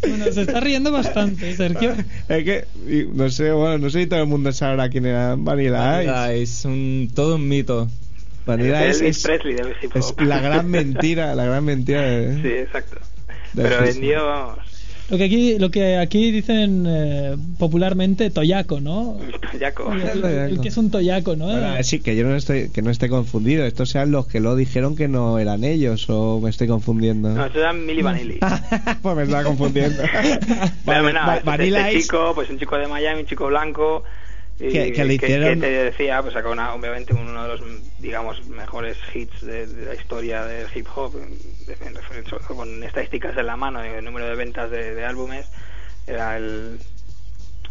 Bueno, 0.00 0.26
se 0.30 0.42
está 0.42 0.60
riendo 0.60 0.92
bastante, 0.92 1.54
Sergio. 1.56 1.92
Es 2.28 2.44
que, 2.44 2.64
no 3.12 3.28
sé, 3.30 3.50
bueno, 3.50 3.78
no 3.78 3.90
sé 3.90 4.02
si 4.02 4.06
todo 4.06 4.20
el 4.20 4.26
mundo 4.28 4.52
sabrá 4.52 4.88
quién 4.88 5.06
era 5.06 5.34
Vanilla 5.36 6.02
Ice. 6.02 6.10
Vanilla 6.10 6.36
Ice, 6.36 6.68
un, 6.68 7.10
todo 7.14 7.34
un 7.34 7.48
mito. 7.48 7.88
Vanilla 8.46 8.84
Elvis 8.84 8.96
Ice 8.96 9.08
es, 9.08 9.22
Presley 9.22 9.56
es 9.94 10.14
la 10.26 10.40
gran 10.40 10.68
mentira, 10.70 11.34
la 11.34 11.44
gran 11.44 11.64
mentira 11.64 12.00
de... 12.02 12.42
Sí, 12.42 12.48
exacto. 12.48 12.96
De 13.52 13.62
Pero 13.62 13.82
vendió, 13.82 14.24
vamos, 14.24 14.58
Lo 15.10 15.16
que 15.16 15.24
aquí, 15.24 15.58
lo 15.58 15.70
que 15.70 15.96
aquí 15.96 16.30
dicen 16.30 16.84
eh, 16.86 17.36
popularmente 17.58 18.28
toyaco, 18.30 18.80
¿no? 18.80 19.16
Yaco. 19.58 19.90
El, 19.92 20.22
el 20.24 20.60
que 20.60 20.68
es 20.68 20.76
un 20.76 20.90
toyaco, 20.90 21.34
¿no? 21.34 21.46
Bueno, 21.46 21.76
eh, 21.76 21.82
sí, 21.82 22.00
que 22.00 22.14
yo 22.14 22.24
no 22.24 22.36
estoy, 22.36 22.68
que 22.68 22.82
no 22.82 22.90
esté 22.90 23.08
confundido. 23.08 23.64
Estos 23.64 23.88
sean 23.88 24.10
los 24.10 24.26
que 24.26 24.40
lo 24.40 24.54
dijeron 24.54 24.96
que 24.96 25.08
no 25.08 25.38
eran 25.38 25.64
ellos, 25.64 26.10
o 26.10 26.40
me 26.42 26.50
estoy 26.50 26.68
confundiendo. 26.68 27.30
No, 27.30 27.46
eso 27.46 27.58
era 27.58 27.72
Milli 27.72 28.02
Vanilli. 28.02 28.38
pues 29.02 29.16
me 29.16 29.22
estaba 29.22 29.44
confundiendo. 29.44 30.02
Pero 30.84 31.02
Va- 31.04 31.36
este- 31.36 31.68
este 31.68 32.00
chico, 32.02 32.32
pues 32.34 32.50
un 32.50 32.58
chico 32.58 32.76
de 32.76 32.86
Miami, 32.86 33.20
un 33.20 33.26
chico 33.26 33.46
blanco. 33.46 34.04
Y 34.60 34.72
Que- 34.72 34.92
que 34.92 35.04
le 35.04 35.14
hicieron- 35.14 35.60
te 35.60 35.70
decía, 35.70 36.20
pues 36.20 36.34
sacó 36.34 36.50
una- 36.50 36.74
obviamente 36.74 37.14
uno 37.14 37.42
de 37.44 37.48
los, 37.48 37.60
digamos, 38.00 38.46
mejores 38.48 38.96
hits 39.14 39.40
de, 39.46 39.66
de 39.66 39.86
la 39.86 39.94
historia 39.94 40.44
del 40.44 40.66
hip 40.74 40.86
hop, 40.96 41.14
en- 41.16 41.86
en 41.86 41.94
referencia- 41.94 42.38
con 42.38 42.82
estadísticas 42.82 43.36
en 43.36 43.46
la 43.46 43.56
mano, 43.56 43.82
el 43.82 44.04
número 44.04 44.26
de 44.26 44.34
ventas 44.34 44.70
de, 44.70 44.94
de 44.94 45.04
álbumes, 45.04 45.46
era 46.06 46.36
el. 46.36 46.78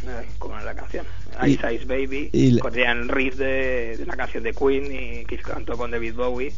eh, 0.03 0.27
¿Cómo 0.38 0.55
era 0.55 0.63
la 0.63 0.75
canción? 0.75 1.05
Y- 1.43 1.51
Ice 1.53 1.73
Ice 1.73 1.85
Baby. 1.85 2.29
y 2.31 2.59
el 2.59 3.09
riff 3.09 3.35
de, 3.35 3.97
de 3.97 4.05
la 4.05 4.15
canción 4.15 4.43
de 4.43 4.53
Queen 4.53 4.85
y 4.85 5.25
que 5.25 5.38
cantó 5.39 5.75
con 5.77 5.89
David 5.91 6.13
Bowie 6.13 6.53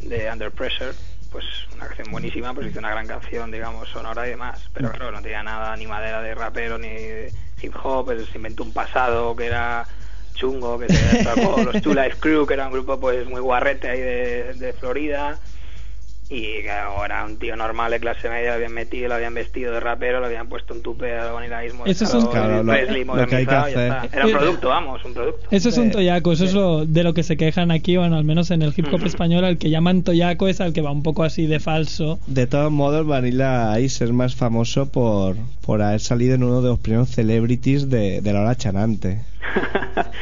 de 0.00 0.30
Under 0.32 0.50
Pressure. 0.50 0.92
Pues 1.30 1.44
una 1.74 1.86
canción 1.86 2.10
buenísima, 2.10 2.52
pues 2.52 2.66
hizo 2.66 2.78
una 2.78 2.90
gran 2.90 3.06
canción, 3.06 3.50
digamos, 3.50 3.88
sonora 3.88 4.26
y 4.26 4.30
demás. 4.30 4.68
Pero 4.74 4.90
claro, 4.90 5.12
no 5.12 5.22
tenía 5.22 5.42
nada 5.42 5.74
ni 5.76 5.86
madera 5.86 6.20
de 6.20 6.34
rapero 6.34 6.76
ni 6.78 6.88
de 6.88 7.32
hip 7.62 7.74
hop. 7.82 8.06
pues, 8.06 8.26
se 8.28 8.36
inventó 8.36 8.62
un 8.62 8.72
pasado 8.72 9.34
que 9.36 9.46
era 9.46 9.86
chungo, 10.34 10.78
que 10.78 10.88
se 10.88 11.22
sacó 11.22 11.62
los 11.62 11.80
Two 11.82 11.94
Life 11.94 12.16
Crew, 12.20 12.46
que 12.46 12.54
era 12.54 12.66
un 12.66 12.72
grupo 12.72 12.98
pues 12.98 13.26
muy 13.28 13.40
guarrete 13.40 13.88
ahí 13.88 14.00
de, 14.00 14.54
de 14.54 14.72
Florida. 14.72 15.38
Y 16.30 16.62
claro, 16.62 17.04
era 17.04 17.24
un 17.26 17.36
tío 17.36 17.54
normal 17.56 17.90
de 17.90 18.00
clase 18.00 18.26
media, 18.30 18.50
lo 18.50 18.54
habían 18.54 18.72
metido, 18.72 19.08
lo 19.08 19.14
habían 19.16 19.34
vestido 19.34 19.70
de 19.74 19.80
rapero, 19.80 20.18
le 20.20 20.26
habían 20.28 20.48
puesto 20.48 20.72
un 20.72 20.80
tupe 20.80 21.12
a 21.18 21.30
Vanilla 21.30 21.62
Ice 21.62 21.76
Eso 21.84 22.04
es 22.04 22.14
un- 22.14 22.26
Claro, 22.30 22.62
lo- 22.62 23.16
lo 23.16 23.26
que 23.26 23.36
hay 23.36 23.46
que 23.46 23.54
hacer. 23.54 23.92
Era 24.12 24.26
un 24.26 24.32
producto, 24.32 24.68
vamos, 24.70 25.04
un 25.04 25.12
producto. 25.12 25.46
Eso 25.50 25.68
es 25.68 25.76
un 25.76 25.90
toyaco, 25.90 26.32
eso 26.32 26.44
es 26.46 26.54
lo, 26.54 26.86
de 26.86 27.02
lo 27.04 27.12
que 27.12 27.22
se 27.22 27.36
quejan 27.36 27.70
aquí, 27.70 27.98
bueno, 27.98 28.16
al 28.16 28.24
menos 28.24 28.50
en 28.50 28.62
el 28.62 28.72
hip 28.74 28.86
hop 28.90 29.04
español, 29.04 29.44
al 29.44 29.58
que 29.58 29.68
llaman 29.68 30.04
toyaco 30.04 30.48
es 30.48 30.62
al 30.62 30.72
que 30.72 30.80
va 30.80 30.90
un 30.90 31.02
poco 31.02 31.22
así 31.22 31.46
de 31.46 31.60
falso. 31.60 32.18
De 32.26 32.46
todos 32.46 32.72
modos, 32.72 33.06
Vanilla 33.06 33.78
Ice 33.78 34.02
es 34.04 34.12
más 34.12 34.34
famoso 34.34 34.90
por, 34.90 35.36
por 35.60 35.82
haber 35.82 36.00
salido 36.00 36.34
en 36.34 36.44
uno 36.44 36.62
de 36.62 36.68
los 36.70 36.78
primeros 36.78 37.10
celebrities 37.10 37.90
de, 37.90 38.22
de 38.22 38.32
la 38.32 38.40
hora 38.40 38.54
chanante. 38.56 39.18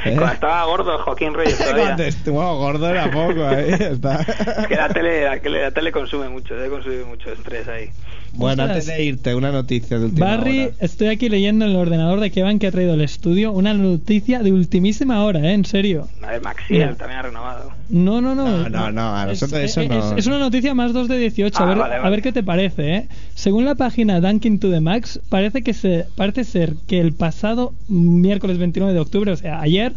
¿Eh? 0.05 0.15
Cuando 0.17 0.33
estaba 0.33 0.65
gordo 0.65 0.99
Joaquín 0.99 1.35
Reyes 1.35 1.59
todavía. 1.59 1.85
Cuando 1.85 2.03
estuvo 2.05 2.57
gordo 2.57 2.89
era 2.89 3.11
poco, 3.11 3.45
ahí 3.45 3.73
está. 3.73 4.21
Es 4.61 4.67
que 4.67 4.77
la 4.77 4.89
tele, 4.89 5.25
la, 5.25 5.37
la 5.37 5.71
tele 5.71 5.93
consume 5.93 6.29
mucho, 6.29 6.55
debe 6.55 6.71
consumir 6.71 7.05
mucho 7.05 7.31
estrés 7.31 7.69
ahí. 7.69 7.91
Bueno, 8.33 8.63
antes 8.63 8.87
de 8.87 9.05
irte, 9.05 9.35
una 9.35 9.51
noticia 9.51 9.99
de 9.99 10.07
última 10.07 10.27
Barry, 10.37 10.65
hora. 10.67 10.75
estoy 10.81 11.09
aquí 11.09 11.29
leyendo 11.29 11.65
en 11.65 11.73
el 11.73 11.77
ordenador 11.77 12.21
de 12.21 12.31
Kevin 12.31 12.59
que 12.59 12.69
ha 12.69 12.71
traído 12.71 12.95
el 12.95 13.01
estudio 13.01 13.51
una 13.53 13.75
noticia 13.75 14.39
de 14.43 14.53
ultimísima 14.53 15.25
hora, 15.25 15.41
¿eh? 15.41 15.53
En 15.53 15.65
serio. 15.65 16.09
A 16.23 16.29
ver, 16.31 16.41
Maxiel 16.43 16.79
Mira. 16.81 16.95
también 16.97 17.19
ha 17.19 17.23
renovado. 17.23 17.71
No, 17.89 18.21
no, 18.21 18.35
no. 18.37 18.47
No, 18.47 18.69
no, 18.69 18.93
no, 18.93 19.17
a 19.17 19.27
nosotros 19.27 19.61
es, 19.61 19.73
eso 19.73 19.81
es- 19.83 19.89
no- 19.89 20.17
es 20.17 20.27
una 20.27 20.39
noticia 20.39 20.75
más 20.75 20.93
2 20.93 21.09
de 21.09 21.19
18. 21.19 21.57
Ah, 21.59 21.63
a, 21.65 21.67
ver, 21.67 21.79
vale, 21.79 21.95
a 21.97 22.09
ver 22.09 22.23
qué 22.23 22.31
te 22.33 22.43
parece, 22.43 22.95
¿eh? 22.95 23.09
Según 23.35 23.65
la 23.65 23.75
página 23.75 24.21
Dunkin' 24.21 24.61
to 24.61 24.71
the 24.71 24.81
Max, 24.81 25.21
parece 25.29 25.63
que 25.63 25.75
se 25.75 26.07
parece 26.17 26.45
ser 26.45 26.75
que 26.87 27.01
el 27.01 27.13
pasado 27.13 27.73
miércoles 27.89 28.59
29 28.59 28.93
de 28.95 29.01
octubre, 29.01 29.33
o 29.33 29.37
sea, 29.37 29.61
ayer, 29.61 29.93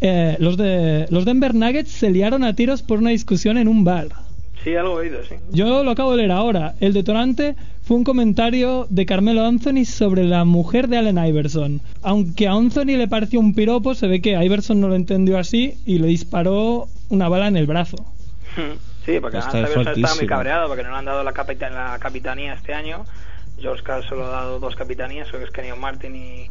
eh, 0.00 0.36
los 0.38 0.56
de 0.56 1.06
los 1.10 1.24
Denver 1.24 1.54
Nuggets 1.54 1.90
se 1.90 2.10
liaron 2.10 2.44
a 2.44 2.54
tiros 2.54 2.82
por 2.82 2.98
una 3.00 3.10
discusión 3.10 3.58
en 3.58 3.66
un 3.66 3.82
bar. 3.82 4.08
Sí, 4.66 4.74
algo 4.74 5.00
he 5.00 5.06
oído, 5.06 5.20
sí. 5.28 5.36
Yo 5.52 5.84
lo 5.84 5.92
acabo 5.92 6.10
de 6.10 6.16
leer 6.16 6.32
ahora. 6.32 6.74
El 6.80 6.92
detonante 6.92 7.54
fue 7.84 7.96
un 7.98 8.02
comentario 8.02 8.88
de 8.90 9.06
Carmelo 9.06 9.44
Anthony 9.46 9.84
sobre 9.84 10.24
la 10.24 10.44
mujer 10.44 10.88
de 10.88 10.98
Allen 10.98 11.24
Iverson. 11.24 11.80
Aunque 12.02 12.48
a 12.48 12.52
Anthony 12.54 12.96
le 12.98 13.06
pareció 13.06 13.38
un 13.38 13.54
piropo, 13.54 13.94
se 13.94 14.08
ve 14.08 14.20
que 14.20 14.30
Iverson 14.32 14.80
no 14.80 14.88
lo 14.88 14.96
entendió 14.96 15.38
así 15.38 15.74
y 15.86 15.98
le 16.00 16.08
disparó 16.08 16.88
una 17.10 17.28
bala 17.28 17.46
en 17.46 17.56
el 17.56 17.66
brazo. 17.66 17.96
Sí, 19.06 19.20
porque 19.20 19.38
Está 19.38 19.50
además 19.50 19.70
Iverson 19.70 19.94
estaba 19.98 20.14
muy 20.16 20.26
cabreado 20.26 20.66
porque 20.66 20.82
no 20.82 20.90
le 20.90 20.96
han 20.96 21.04
dado 21.04 21.22
la, 21.22 21.30
capita- 21.32 21.70
la 21.70 21.96
capitanía 22.00 22.54
este 22.54 22.74
año. 22.74 23.04
George 23.56 23.84
Carl 23.84 24.02
solo 24.02 24.26
ha 24.26 24.30
dado 24.30 24.58
dos 24.58 24.74
capitanías, 24.74 25.28
creo 25.28 25.42
que 25.42 25.46
es 25.46 25.52
Kenny 25.52 25.68
Martin 25.78 26.16
y, 26.16 26.50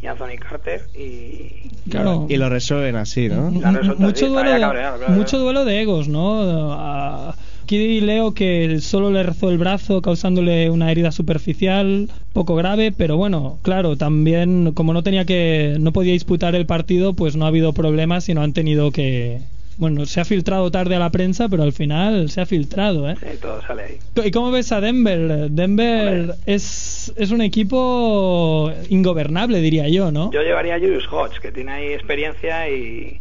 y 0.00 0.06
Anthony 0.06 0.38
Carter. 0.38 0.82
Y 0.94 1.68
Claro. 1.90 2.26
Y 2.28 2.36
lo 2.36 2.48
resuelven 2.48 2.94
así, 2.94 3.28
¿no? 3.28 3.50
Mucho 3.50 4.28
duelo 4.28 4.52
de, 4.52 4.60
cabreado, 4.60 4.98
claro, 4.98 5.12
mucho 5.14 5.30
claro. 5.30 5.44
duelo 5.46 5.64
de 5.64 5.80
egos, 5.82 6.06
¿no? 6.06 6.72
Ah, 6.74 7.34
Aquí 7.66 8.00
leo 8.00 8.32
que 8.32 8.80
solo 8.80 9.10
le 9.10 9.24
rezó 9.24 9.50
el 9.50 9.58
brazo 9.58 10.00
causándole 10.00 10.70
una 10.70 10.92
herida 10.92 11.10
superficial, 11.10 12.08
poco 12.32 12.54
grave, 12.54 12.92
pero 12.92 13.16
bueno, 13.16 13.58
claro, 13.62 13.96
también 13.96 14.70
como 14.70 14.92
no 14.92 15.02
tenía 15.02 15.24
que 15.24 15.76
no 15.80 15.92
podía 15.92 16.12
disputar 16.12 16.54
el 16.54 16.64
partido, 16.64 17.14
pues 17.14 17.34
no 17.34 17.44
ha 17.44 17.48
habido 17.48 17.72
problemas 17.72 18.28
y 18.28 18.34
no 18.34 18.42
han 18.42 18.52
tenido 18.52 18.92
que 18.92 19.40
bueno, 19.78 20.06
se 20.06 20.20
ha 20.20 20.24
filtrado 20.24 20.70
tarde 20.70 20.96
a 20.96 20.98
la 20.98 21.10
prensa, 21.10 21.48
pero 21.48 21.62
al 21.62 21.72
final 21.72 22.30
se 22.30 22.40
ha 22.40 22.46
filtrado, 22.46 23.08
¿eh? 23.10 23.16
sí, 23.20 23.38
todo 23.40 23.60
sale 23.66 23.82
ahí. 23.82 23.98
¿Y 24.26 24.30
cómo 24.30 24.50
ves 24.50 24.72
a 24.72 24.80
Denver? 24.80 25.50
Denver 25.50 26.20
Hombre. 26.20 26.36
es, 26.46 27.12
es 27.16 27.30
un 27.30 27.40
equipo 27.42 28.72
ingobernable, 28.88 29.60
diría 29.60 29.88
yo, 29.88 30.10
¿no? 30.10 30.30
Yo 30.32 30.42
llevaría 30.42 30.76
a 30.76 30.78
Julius 30.78 31.06
Hodge, 31.10 31.40
que 31.40 31.52
tiene 31.52 31.72
ahí 31.72 31.86
experiencia 31.92 32.68
y, 32.70 33.18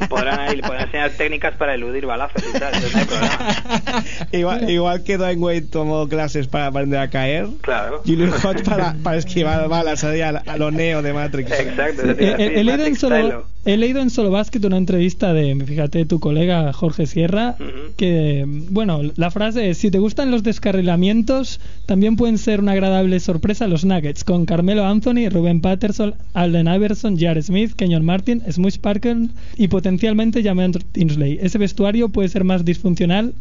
y 0.00 0.06
podrán 0.08 0.40
ahí, 0.40 0.56
le 0.56 0.62
podrán 0.62 0.84
enseñar 0.86 1.10
técnicas 1.12 1.54
para 1.56 1.74
eludir 1.74 2.06
balazos 2.06 2.42
y 2.48 2.58
tal, 2.58 2.72
no 2.72 2.98
hay 2.98 3.04
problema. 3.04 4.04
igual, 4.32 4.70
igual 4.70 5.02
que 5.04 5.16
Dwayne 5.16 5.40
Wade 5.40 5.62
tomó 5.62 6.08
clases 6.08 6.46
para 6.48 6.66
aprender 6.66 6.98
a 7.00 7.08
caer, 7.10 7.46
Claro. 7.62 8.02
Julius 8.04 8.44
Hodge 8.44 8.64
para, 8.64 8.94
para 9.02 9.16
esquivar 9.18 9.68
balas 9.68 10.02
ahí 10.04 10.20
a, 10.20 10.30
a 10.30 10.56
lo 10.56 10.70
neo 10.70 11.02
de 11.02 11.12
Matrix. 11.12 11.50
Exacto, 11.52 12.02
Eh, 12.18 12.34
a 12.34 12.36
eh, 12.42 12.52
he, 12.56 12.64
leído 12.64 12.72
en 12.72 12.80
Matrix 12.92 12.98
solo, 13.00 13.46
he 13.64 13.76
leído 13.76 14.00
en 14.00 14.10
Solo 14.10 14.30
Basket 14.30 14.60
una 14.64 14.76
entrevista 14.76 15.32
de, 15.32 15.54
fíjate, 15.64 15.91
tu 16.06 16.20
colega 16.20 16.72
Jorge 16.72 17.06
Sierra, 17.06 17.56
que, 17.96 18.44
bueno, 18.46 19.00
la 19.16 19.30
frase 19.30 19.70
es, 19.70 19.78
si 19.78 19.90
te 19.90 19.98
gustan 19.98 20.30
los 20.30 20.42
descarrilamientos, 20.42 21.60
también 21.86 22.16
pueden 22.16 22.38
ser 22.38 22.60
una 22.60 22.72
agradable 22.72 23.20
sorpresa 23.20 23.66
los 23.66 23.84
Nuggets, 23.84 24.24
con 24.24 24.46
Carmelo 24.46 24.84
Anthony, 24.86 25.28
Ruben 25.30 25.60
Patterson, 25.60 26.14
Alden 26.34 26.66
Iverson, 26.66 27.18
Jared 27.18 27.42
Smith, 27.42 27.74
Kenyon 27.74 28.04
Martin, 28.04 28.42
Smush 28.50 28.78
Parker 28.78 29.16
y 29.56 29.68
potencialmente 29.68 30.42
Jameer 30.42 30.82
Tinsley. 30.92 31.38
Ese 31.42 31.58
vestuario 31.58 32.08
puede 32.08 32.28
ser 32.28 32.44
más 32.44 32.64
disfuncional 32.64 33.34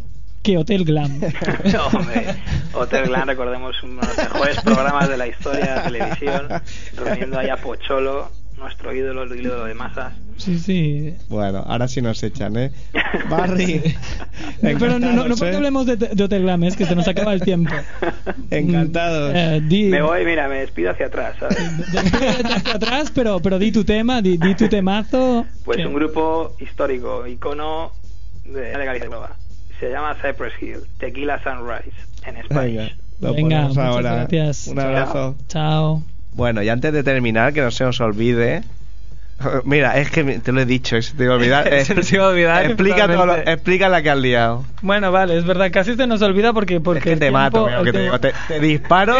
que 0.43 0.57
Hotel 0.57 0.85
Glam. 0.85 1.19
no, 1.71 1.87
hombre. 1.93 2.35
Hotel 2.73 3.05
Glam, 3.07 3.27
recordemos, 3.27 3.75
uno 3.83 4.01
de 4.01 4.07
los 4.07 4.17
mejores 4.17 4.61
programas 4.61 5.09
de 5.09 5.17
la 5.17 5.27
historia 5.27 5.65
de 5.65 5.75
la 5.75 5.83
televisión, 5.83 6.47
reuniendo 6.97 7.39
ahí 7.39 7.49
a 7.49 7.57
Pocholo, 7.57 8.29
nuestro 8.61 8.93
ídolo, 8.93 9.23
el 9.23 9.39
ídolo 9.41 9.65
de 9.65 9.73
masas. 9.73 10.13
Sí, 10.37 10.57
sí. 10.57 11.13
Bueno, 11.29 11.63
ahora 11.67 11.87
sí 11.87 12.01
nos 12.01 12.23
echan, 12.23 12.55
¿eh? 12.57 12.71
Barry. 13.29 13.81
Pero 14.61 14.97
no, 14.99 15.11
no, 15.11 15.27
no 15.27 15.35
porque 15.35 15.55
hablemos 15.55 15.85
de, 15.85 15.97
de 15.97 16.23
Hotel 16.23 16.43
Glam, 16.43 16.63
es 16.63 16.75
que 16.77 16.85
se 16.85 16.95
nos 16.95 17.07
acaba 17.07 17.33
el 17.33 17.41
tiempo. 17.41 17.71
Encantados. 18.49 19.33
Eh, 19.35 19.61
di- 19.67 19.89
Me 19.89 20.01
voy, 20.01 20.25
mira, 20.25 20.47
me 20.47 20.59
despido 20.61 20.91
hacia 20.91 21.07
atrás, 21.07 21.35
¿sabes? 21.39 21.57
Hacia 22.45 22.75
atrás, 22.75 23.11
pero, 23.13 23.39
pero 23.41 23.59
di 23.59 23.71
tu 23.71 23.83
tema, 23.83 24.21
di, 24.21 24.37
di 24.37 24.55
tu 24.55 24.67
temazo. 24.69 25.45
Pues 25.65 25.85
un 25.85 25.93
grupo 25.93 26.55
histórico, 26.59 27.27
icono 27.27 27.91
de 28.45 28.73
la 28.77 28.85
Galicia 28.85 29.09
Nueva. 29.09 29.35
Se 29.79 29.89
llama 29.89 30.15
Cypress 30.15 30.53
Hill, 30.61 30.79
Tequila 30.99 31.41
Sunrise, 31.43 31.91
en 32.25 32.35
Venga, 32.49 32.91
lo 33.19 33.33
Venga, 33.33 33.67
ahora. 33.77 34.15
gracias. 34.15 34.67
Un 34.67 34.79
abrazo. 34.79 35.35
Chao. 35.47 36.03
Bueno, 36.33 36.61
y 36.63 36.69
antes 36.69 36.93
de 36.93 37.03
terminar, 37.03 37.53
que 37.53 37.61
no 37.61 37.71
se 37.71 37.83
nos 37.83 37.99
olvide. 38.01 38.63
Mira, 39.65 39.97
es 39.97 40.09
que 40.11 40.23
te 40.39 40.51
lo 40.51 40.61
he 40.61 40.65
dicho, 40.65 41.01
se 41.01 41.13
te 41.15 41.23
iba 41.23 41.33
a 41.33 41.37
olvidar. 41.37 41.67
Se 41.85 41.95
nos 41.95 42.11
iba 42.13 42.25
a 42.25 42.29
olvidar, 42.29 42.65
Explica, 42.65 43.07
lo- 43.07 43.35
explica 43.37 43.89
la 43.89 44.01
que 44.01 44.09
has 44.11 44.17
liado. 44.17 44.63
Bueno, 44.81 45.11
vale, 45.11 45.37
es 45.37 45.45
verdad, 45.45 45.69
casi 45.71 45.95
se 45.95 46.07
nos 46.07 46.21
olvida 46.21 46.53
porque, 46.53 46.79
porque 46.79 46.99
es 46.99 47.03
que 47.05 47.11
te 47.15 47.19
tiempo- 47.29 47.37
mato, 47.39 47.65
mira 47.65 47.83
que 47.83 47.91
te 47.91 48.01
digo. 48.03 48.19
Te, 48.19 48.33
te 48.47 48.59
disparo 48.59 49.15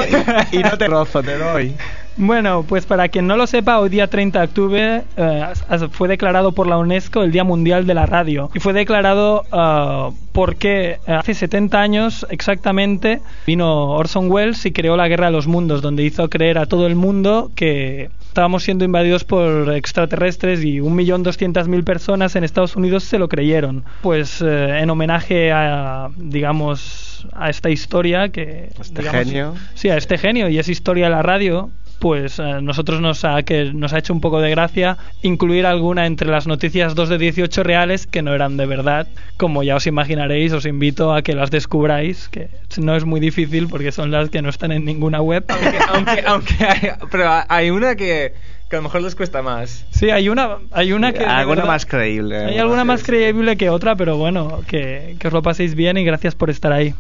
y, 0.51 0.57
y 0.57 0.64
no 0.64 0.78
te 0.78 0.88
rozo, 0.88 1.24
te 1.24 1.38
doy. 1.38 1.76
Bueno, 2.18 2.66
pues 2.68 2.86
para 2.86 3.07
quien 3.09 3.28
no 3.28 3.38
lo 3.38 3.47
sepa, 3.47 3.80
hoy 3.80 3.89
día 3.89 4.07
30 4.07 4.39
de 4.39 4.45
octubre 4.45 5.03
eh, 5.18 5.47
fue 5.91 6.07
declarado 6.07 6.51
por 6.51 6.68
la 6.68 6.78
UNESCO 6.78 7.24
el 7.24 7.32
Día 7.32 7.43
Mundial 7.43 7.88
de 7.88 7.93
la 7.93 8.05
Radio. 8.05 8.49
Y 8.53 8.59
fue 8.59 8.74
declarado 8.74 9.43
eh, 9.51 10.16
porque 10.32 10.99
hace 11.07 11.34
70 11.34 11.82
años 11.82 12.26
exactamente 12.30 13.22
vino 13.45 13.91
Orson 13.91 14.30
Welles 14.32 14.66
y 14.66 14.72
creó 14.72 14.97
la 14.97 15.07
Guerra 15.07 15.28
de 15.28 15.32
los 15.32 15.47
Mundos, 15.47 15.82
donde 15.82 16.03
hizo 16.03 16.30
creer 16.30 16.57
a 16.57 16.66
todo 16.66 16.88
el 16.88 16.95
mundo 16.95 17.51
que 17.55 18.09
estábamos 18.28 18.64
siendo 18.64 18.86
invadidos 18.86 19.24
por 19.26 19.74
extraterrestres 19.74 20.64
y 20.64 20.80
1.200.000 20.80 21.84
personas 21.84 22.36
en 22.36 22.43
Estados 22.43 22.76
Unidos 22.76 23.03
se 23.03 23.20
lo 23.20 23.28
creyeron. 23.28 23.84
Pues 24.01 24.41
eh, 24.41 24.80
en 24.80 24.89
homenaje 24.89 25.51
a, 25.51 26.09
digamos, 26.16 27.28
a 27.34 27.49
esta 27.49 27.70
historia 27.70 28.30
que... 28.30 28.70
Este 28.80 29.01
digamos, 29.01 29.26
genio. 29.26 29.53
Sí, 29.74 29.89
a 29.89 29.97
este 29.97 30.18
genio 30.18 30.49
y 30.49 30.59
es 30.59 30.70
historia 30.70 31.05
de 31.05 31.12
la 31.12 31.24
radio, 31.24 31.70
pues 32.01 32.39
a 32.41 32.59
nosotros 32.59 32.99
nos 32.99 33.23
ha, 33.23 33.41
que 33.43 33.71
nos 33.73 33.93
ha 33.93 33.99
hecho 33.99 34.11
un 34.11 34.19
poco 34.19 34.41
de 34.41 34.49
gracia 34.49 34.97
incluir 35.21 35.65
alguna 35.65 36.05
entre 36.07 36.27
las 36.27 36.47
noticias 36.47 36.95
2 36.95 37.07
de 37.07 37.17
18 37.17 37.63
reales 37.63 38.07
que 38.07 38.21
no 38.21 38.33
eran 38.33 38.57
de 38.57 38.65
verdad. 38.65 39.07
Como 39.37 39.63
ya 39.63 39.77
os 39.77 39.87
imaginaréis, 39.87 40.51
os 40.51 40.65
invito 40.65 41.13
a 41.13 41.21
que 41.21 41.33
las 41.35 41.51
descubráis, 41.51 42.27
que 42.27 42.49
no 42.77 42.95
es 42.97 43.05
muy 43.05 43.19
difícil 43.21 43.67
porque 43.69 43.93
son 43.93 44.11
las 44.11 44.29
que 44.29 44.41
no 44.41 44.49
están 44.49 44.73
en 44.73 44.83
ninguna 44.83 45.21
web. 45.21 45.45
aunque, 45.93 46.23
aunque 46.25 46.55
hay, 46.65 46.89
pero 47.09 47.29
hay 47.47 47.69
una 47.69 47.95
que, 47.95 48.33
que 48.69 48.75
a 48.75 48.79
lo 48.79 48.83
mejor 48.83 49.03
les 49.03 49.15
cuesta 49.15 49.41
más. 49.41 49.85
Sí, 49.91 50.09
hay 50.09 50.27
una, 50.27 50.57
hay 50.71 50.93
una 50.93 51.13
que... 51.13 51.23
Alguna 51.23 51.55
verdad- 51.61 51.67
más 51.67 51.85
creíble. 51.85 52.37
Hay 52.45 52.57
alguna 52.57 52.83
más 52.83 53.03
creíble 53.03 53.55
que 53.57 53.69
otra, 53.69 53.95
pero 53.95 54.17
bueno, 54.17 54.61
que, 54.67 55.15
que 55.19 55.27
os 55.27 55.33
lo 55.33 55.41
paséis 55.43 55.75
bien 55.75 55.97
y 55.97 56.03
gracias 56.03 56.33
por 56.35 56.49
estar 56.49 56.73
ahí. 56.73 56.93